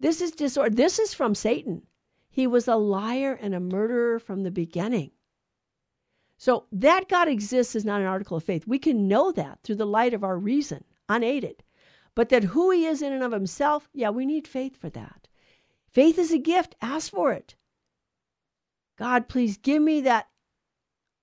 This 0.00 0.20
is 0.20 0.32
disorder. 0.32 0.74
This 0.74 0.98
is 0.98 1.14
from 1.14 1.34
Satan. 1.34 1.86
He 2.28 2.46
was 2.46 2.68
a 2.68 2.76
liar 2.76 3.38
and 3.40 3.54
a 3.54 3.60
murderer 3.60 4.18
from 4.18 4.42
the 4.42 4.50
beginning. 4.50 5.12
So 6.36 6.66
that 6.70 7.08
God 7.08 7.26
exists 7.26 7.74
is 7.74 7.84
not 7.84 8.00
an 8.00 8.06
article 8.06 8.36
of 8.36 8.44
faith. 8.44 8.66
We 8.66 8.78
can 8.78 9.08
know 9.08 9.32
that 9.32 9.60
through 9.64 9.76
the 9.76 9.86
light 9.86 10.14
of 10.14 10.22
our 10.22 10.38
reason, 10.38 10.84
unaided. 11.08 11.64
But 12.14 12.28
that 12.28 12.44
who 12.44 12.70
he 12.70 12.84
is 12.84 13.02
in 13.02 13.12
and 13.12 13.22
of 13.22 13.32
himself, 13.32 13.88
yeah, 13.92 14.10
we 14.10 14.26
need 14.26 14.46
faith 14.46 14.76
for 14.76 14.90
that. 14.90 15.26
Faith 15.88 16.18
is 16.18 16.32
a 16.32 16.38
gift. 16.38 16.76
Ask 16.80 17.10
for 17.10 17.32
it. 17.32 17.56
God, 18.96 19.28
please 19.28 19.56
give 19.56 19.82
me 19.82 20.02
that 20.02 20.28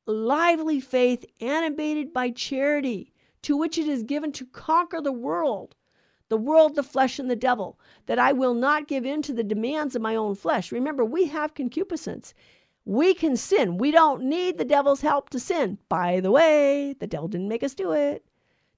lively 0.05 0.80
faith 0.80 1.26
animated 1.39 2.13
by 2.13 2.32
charity 2.32 3.13
to 3.46 3.56
which 3.56 3.78
it 3.78 3.88
is 3.88 4.02
given 4.02 4.32
to 4.32 4.46
conquer 4.48 5.00
the 5.00 5.12
world, 5.12 5.76
the 6.30 6.38
world, 6.38 6.74
the 6.74 6.82
flesh, 6.82 7.20
and 7.20 7.30
the 7.30 7.36
devil, 7.36 7.80
that 8.08 8.18
I 8.18 8.32
will 8.32 8.56
not 8.56 8.88
give 8.88 9.06
in 9.06 9.22
to 9.22 9.34
the 9.34 9.43
demands 9.43 9.96
of 9.96 10.02
my 10.02 10.16
own 10.16 10.34
flesh. 10.34 10.72
Remember, 10.72 11.06
we 11.06 11.28
have 11.28 11.54
concupiscence. 11.54 12.34
We 12.86 13.14
can 13.14 13.38
sin. 13.38 13.78
We 13.78 13.91
don't 13.91 14.24
need 14.24 14.58
the 14.58 14.66
devil's 14.66 15.02
help 15.02 15.30
to 15.30 15.39
sin. 15.39 15.78
By 15.89 16.22
the 16.22 16.32
way, 16.32 16.96
the 17.00 17.06
devil 17.06 17.28
didn't 17.28 17.48
make 17.48 17.62
us 17.62 17.76
do 17.76 17.91
it. 17.91 18.26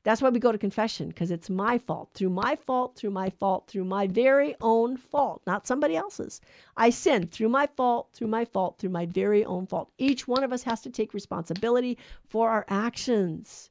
That's 0.04 0.22
why 0.22 0.30
we 0.30 0.40
go 0.40 0.52
to 0.52 0.58
confession, 0.58 1.08
because 1.08 1.32
it's 1.32 1.50
my 1.50 1.78
fault. 1.78 2.10
Through 2.14 2.32
my 2.32 2.58
fault, 2.58 2.98
through 2.98 3.12
my 3.12 3.30
fault, 3.30 3.68
through 3.68 3.86
my 3.86 4.08
very 4.08 4.54
own 4.60 4.98
fault, 4.98 5.42
not 5.48 5.66
somebody 5.66 5.96
else's. 5.96 6.42
I 6.76 6.90
sinned 6.90 7.32
through 7.32 7.50
my 7.50 7.68
fault, 7.68 8.10
through 8.14 8.28
my 8.28 8.44
fault, 8.44 8.80
through 8.80 8.90
my 8.90 9.06
very 9.06 9.46
own 9.46 9.66
fault. 9.66 9.92
Each 9.98 10.28
one 10.28 10.44
of 10.44 10.52
us 10.52 10.64
has 10.64 10.82
to 10.82 10.90
take 10.90 11.14
responsibility 11.14 11.98
for 12.28 12.50
our 12.50 12.66
actions. 12.68 13.70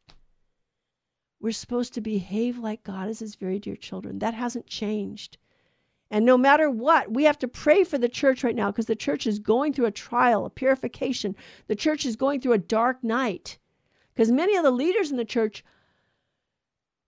We're 1.41 1.53
supposed 1.53 1.95
to 1.95 2.01
behave 2.01 2.59
like 2.59 2.83
God 2.83 3.09
as 3.09 3.19
his 3.19 3.35
very 3.35 3.59
dear 3.59 3.77
children. 3.77 4.19
That 4.19 4.35
hasn't 4.35 4.67
changed. 4.67 5.39
And 6.11 6.25
no 6.25 6.39
matter 6.39 6.71
what, 6.71 7.13
we 7.13 7.25
have 7.25 7.39
to 7.41 7.49
pray 7.49 7.83
for 7.85 7.99
the 7.99 8.09
church 8.09 8.45
right 8.45 8.55
now 8.55 8.71
because 8.71 8.87
the 8.87 8.95
church 8.95 9.27
is 9.27 9.39
going 9.39 9.73
through 9.73 9.87
a 9.87 9.91
trial, 9.91 10.47
a 10.47 10.51
purification. 10.51 11.35
The 11.67 11.75
church 11.75 12.07
is 12.07 12.17
going 12.17 12.41
through 12.41 12.53
a 12.53 12.59
dark 12.59 13.03
night 13.03 13.59
because 14.15 14.31
many 14.31 14.57
of 14.57 14.63
the 14.63 14.71
leaders 14.71 15.11
in 15.11 15.17
the 15.17 15.25
church, 15.25 15.65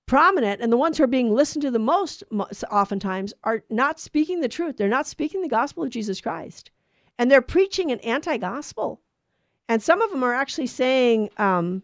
prominent 0.06 0.60
and 0.60 0.72
the 0.72 0.76
ones 0.76 0.98
who 0.98 1.04
are 1.04 1.08
being 1.08 1.32
listened 1.32 1.62
to 1.62 1.70
the 1.70 1.78
most, 1.78 2.24
oftentimes, 2.70 3.32
are 3.44 3.62
not 3.70 4.00
speaking 4.00 4.40
the 4.40 4.48
truth. 4.48 4.76
They're 4.76 4.88
not 4.88 5.06
speaking 5.06 5.42
the 5.42 5.48
gospel 5.48 5.84
of 5.84 5.90
Jesus 5.90 6.20
Christ. 6.20 6.70
And 7.18 7.30
they're 7.30 7.40
preaching 7.40 7.92
an 7.92 8.00
anti 8.00 8.36
gospel. 8.36 9.00
And 9.68 9.82
some 9.82 10.02
of 10.02 10.10
them 10.10 10.24
are 10.24 10.34
actually 10.34 10.66
saying, 10.66 11.30
um, 11.36 11.82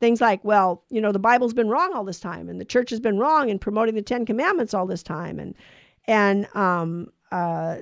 things 0.00 0.20
like, 0.20 0.42
well, 0.44 0.82
you 0.90 1.00
know, 1.00 1.12
the 1.12 1.18
Bible's 1.18 1.54
been 1.54 1.68
wrong 1.68 1.92
all 1.94 2.04
this 2.04 2.20
time, 2.20 2.48
and 2.48 2.60
the 2.60 2.64
church 2.64 2.90
has 2.90 3.00
been 3.00 3.18
wrong 3.18 3.48
in 3.48 3.58
promoting 3.58 3.94
the 3.94 4.02
Ten 4.02 4.26
Commandments 4.26 4.74
all 4.74 4.86
this 4.86 5.02
time, 5.02 5.38
and 5.38 5.54
and 6.06 6.48
um, 6.56 7.12
uh, 7.30 7.76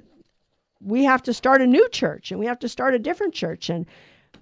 we 0.81 1.05
have 1.05 1.23
to 1.23 1.33
start 1.35 1.62
a 1.62 1.66
new 1.66 1.89
church 1.89 2.31
and 2.31 2.39
we 2.39 2.47
have 2.47 2.59
to 2.59 2.69
start 2.69 2.95
a 2.95 2.99
different 2.99 3.35
church 3.35 3.71
and 3.71 3.87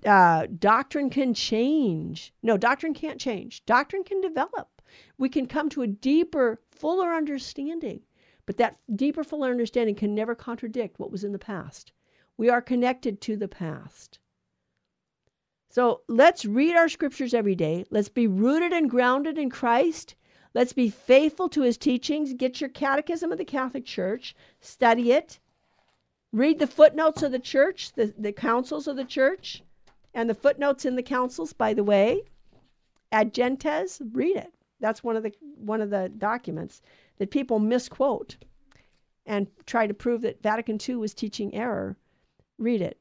uh, 0.05 0.47
doctrine 0.59 1.11
can 1.11 1.33
change. 1.33 2.33
No, 2.43 2.57
doctrine 2.57 2.95
can't 2.95 3.21
change. 3.21 3.65
Doctrine 3.65 4.05
can 4.05 4.21
develop. 4.21 4.83
We 5.19 5.29
can 5.29 5.47
come 5.47 5.69
to 5.71 5.83
a 5.83 5.87
deeper, 5.87 6.61
fuller 6.71 7.13
understanding. 7.13 8.01
But 8.45 8.59
that 8.59 8.77
deeper, 8.95 9.25
fuller 9.25 9.51
understanding 9.51 9.95
can 9.95 10.15
never 10.15 10.35
contradict 10.35 10.99
what 10.99 11.11
was 11.11 11.25
in 11.25 11.33
the 11.33 11.39
past. 11.39 11.93
We 12.37 12.49
are 12.49 12.63
connected 12.63 13.21
to 13.23 13.37
the 13.37 13.49
past. 13.49 14.19
So 15.77 16.01
let's 16.09 16.47
read 16.47 16.75
our 16.75 16.89
scriptures 16.89 17.35
every 17.35 17.55
day. 17.55 17.85
Let's 17.91 18.09
be 18.09 18.27
rooted 18.27 18.73
and 18.73 18.89
grounded 18.89 19.37
in 19.37 19.51
Christ. 19.51 20.15
Let's 20.55 20.73
be 20.73 20.89
faithful 20.89 21.51
to 21.51 21.61
his 21.61 21.77
teachings. 21.77 22.33
Get 22.33 22.63
your 22.63 22.71
catechism 22.71 23.31
of 23.31 23.37
the 23.37 23.45
Catholic 23.45 23.85
Church, 23.85 24.35
study 24.59 25.13
it. 25.13 25.39
Read 26.33 26.61
the 26.61 26.67
footnotes 26.67 27.23
of 27.23 27.31
the 27.31 27.39
church, 27.39 27.93
the, 27.93 28.15
the 28.17 28.33
councils 28.33 28.89
of 28.89 28.97
the 28.97 29.05
church, 29.05 29.63
and 30.15 30.31
the 30.31 30.35
footnotes 30.35 30.87
in 30.87 30.97
the 30.97 31.03
councils, 31.03 31.53
by 31.53 31.75
the 31.75 31.85
way. 31.85 32.23
Ad 33.13 33.35
Gentes, 33.35 34.01
read 34.15 34.39
it. 34.39 34.55
That's 34.81 35.05
one 35.05 35.15
of 35.15 35.25
the 35.25 35.35
one 35.59 35.83
of 35.83 35.91
the 35.91 36.09
documents 36.09 36.81
that 37.19 37.31
people 37.31 37.59
misquote 37.59 38.39
and 39.27 39.47
try 39.67 39.87
to 39.87 39.93
prove 39.93 40.23
that 40.23 40.43
Vatican 40.43 40.79
II 40.89 40.97
was 40.97 41.13
teaching 41.13 41.55
error. 41.55 41.99
Read 42.57 42.81
it. 42.81 42.99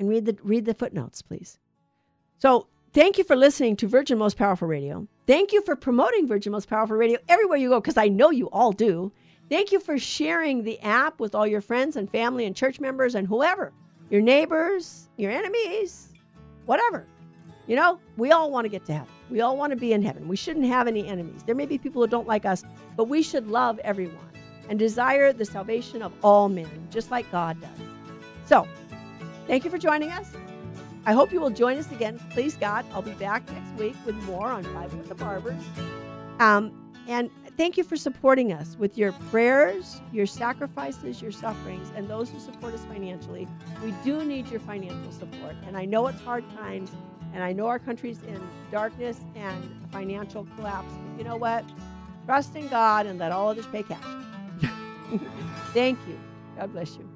And 0.00 0.08
read 0.08 0.24
the 0.26 0.36
read 0.42 0.64
the 0.64 0.74
footnotes, 0.74 1.22
please. 1.22 1.60
So 2.44 2.66
thank 2.92 3.16
you 3.16 3.24
for 3.24 3.36
listening 3.36 3.74
to 3.76 3.88
Virgin 3.88 4.18
Most 4.18 4.36
Powerful 4.36 4.68
Radio. 4.68 5.08
Thank 5.26 5.54
you 5.54 5.62
for 5.62 5.74
promoting 5.74 6.28
Virgin 6.28 6.52
Most 6.52 6.68
Powerful 6.68 6.94
Radio 6.94 7.18
everywhere 7.26 7.56
you 7.56 7.70
go, 7.70 7.80
because 7.80 7.96
I 7.96 8.08
know 8.08 8.28
you 8.30 8.50
all 8.50 8.70
do. 8.70 9.10
Thank 9.48 9.72
you 9.72 9.80
for 9.80 9.96
sharing 9.96 10.62
the 10.62 10.78
app 10.80 11.20
with 11.20 11.34
all 11.34 11.46
your 11.46 11.62
friends 11.62 11.96
and 11.96 12.10
family 12.10 12.44
and 12.44 12.54
church 12.54 12.80
members 12.80 13.14
and 13.14 13.26
whoever, 13.26 13.72
your 14.10 14.20
neighbors, 14.20 15.08
your 15.16 15.30
enemies, 15.30 16.12
whatever. 16.66 17.06
You 17.66 17.76
know, 17.76 17.98
we 18.18 18.30
all 18.30 18.50
want 18.50 18.66
to 18.66 18.68
get 18.68 18.84
to 18.88 18.92
heaven. 18.92 19.08
We 19.30 19.40
all 19.40 19.56
want 19.56 19.70
to 19.70 19.76
be 19.78 19.94
in 19.94 20.02
heaven. 20.02 20.28
We 20.28 20.36
shouldn't 20.36 20.66
have 20.66 20.86
any 20.86 21.08
enemies. 21.08 21.44
There 21.46 21.54
may 21.54 21.64
be 21.64 21.78
people 21.78 22.02
who 22.02 22.08
don't 22.08 22.28
like 22.28 22.44
us, 22.44 22.62
but 22.94 23.04
we 23.04 23.22
should 23.22 23.48
love 23.48 23.78
everyone 23.78 24.28
and 24.68 24.78
desire 24.78 25.32
the 25.32 25.46
salvation 25.46 26.02
of 26.02 26.12
all 26.22 26.50
men, 26.50 26.88
just 26.90 27.10
like 27.10 27.24
God 27.32 27.58
does. 27.62 27.88
So, 28.44 28.68
thank 29.46 29.64
you 29.64 29.70
for 29.70 29.78
joining 29.78 30.10
us. 30.10 30.30
I 31.06 31.12
hope 31.12 31.32
you 31.32 31.40
will 31.40 31.50
join 31.50 31.76
us 31.76 31.90
again. 31.92 32.18
Please, 32.30 32.56
God, 32.56 32.86
I'll 32.92 33.02
be 33.02 33.12
back 33.12 33.48
next 33.50 33.78
week 33.78 33.94
with 34.06 34.14
more 34.24 34.48
on 34.48 34.62
Bible 34.74 34.96
with 34.98 35.08
the 35.08 35.14
Barbers. 35.14 35.62
Um, 36.40 36.72
and 37.06 37.30
thank 37.58 37.76
you 37.76 37.84
for 37.84 37.96
supporting 37.96 38.52
us 38.52 38.76
with 38.78 38.96
your 38.96 39.12
prayers, 39.30 40.00
your 40.12 40.24
sacrifices, 40.24 41.20
your 41.20 41.32
sufferings, 41.32 41.92
and 41.94 42.08
those 42.08 42.30
who 42.30 42.40
support 42.40 42.72
us 42.72 42.84
financially. 42.86 43.46
We 43.82 43.92
do 44.02 44.24
need 44.24 44.48
your 44.48 44.60
financial 44.60 45.12
support. 45.12 45.54
And 45.66 45.76
I 45.76 45.84
know 45.84 46.06
it's 46.06 46.20
hard 46.22 46.44
times, 46.56 46.90
and 47.34 47.42
I 47.42 47.52
know 47.52 47.66
our 47.66 47.78
country's 47.78 48.22
in 48.22 48.40
darkness 48.70 49.20
and 49.34 49.76
financial 49.92 50.46
collapse. 50.56 50.94
But 51.10 51.18
you 51.18 51.24
know 51.24 51.36
what? 51.36 51.64
Trust 52.24 52.56
in 52.56 52.68
God 52.68 53.04
and 53.04 53.18
let 53.18 53.30
all 53.32 53.48
others 53.50 53.66
pay 53.66 53.82
cash. 53.82 54.02
Thank 55.74 55.98
you. 56.08 56.18
God 56.56 56.72
bless 56.72 56.96
you. 56.96 57.13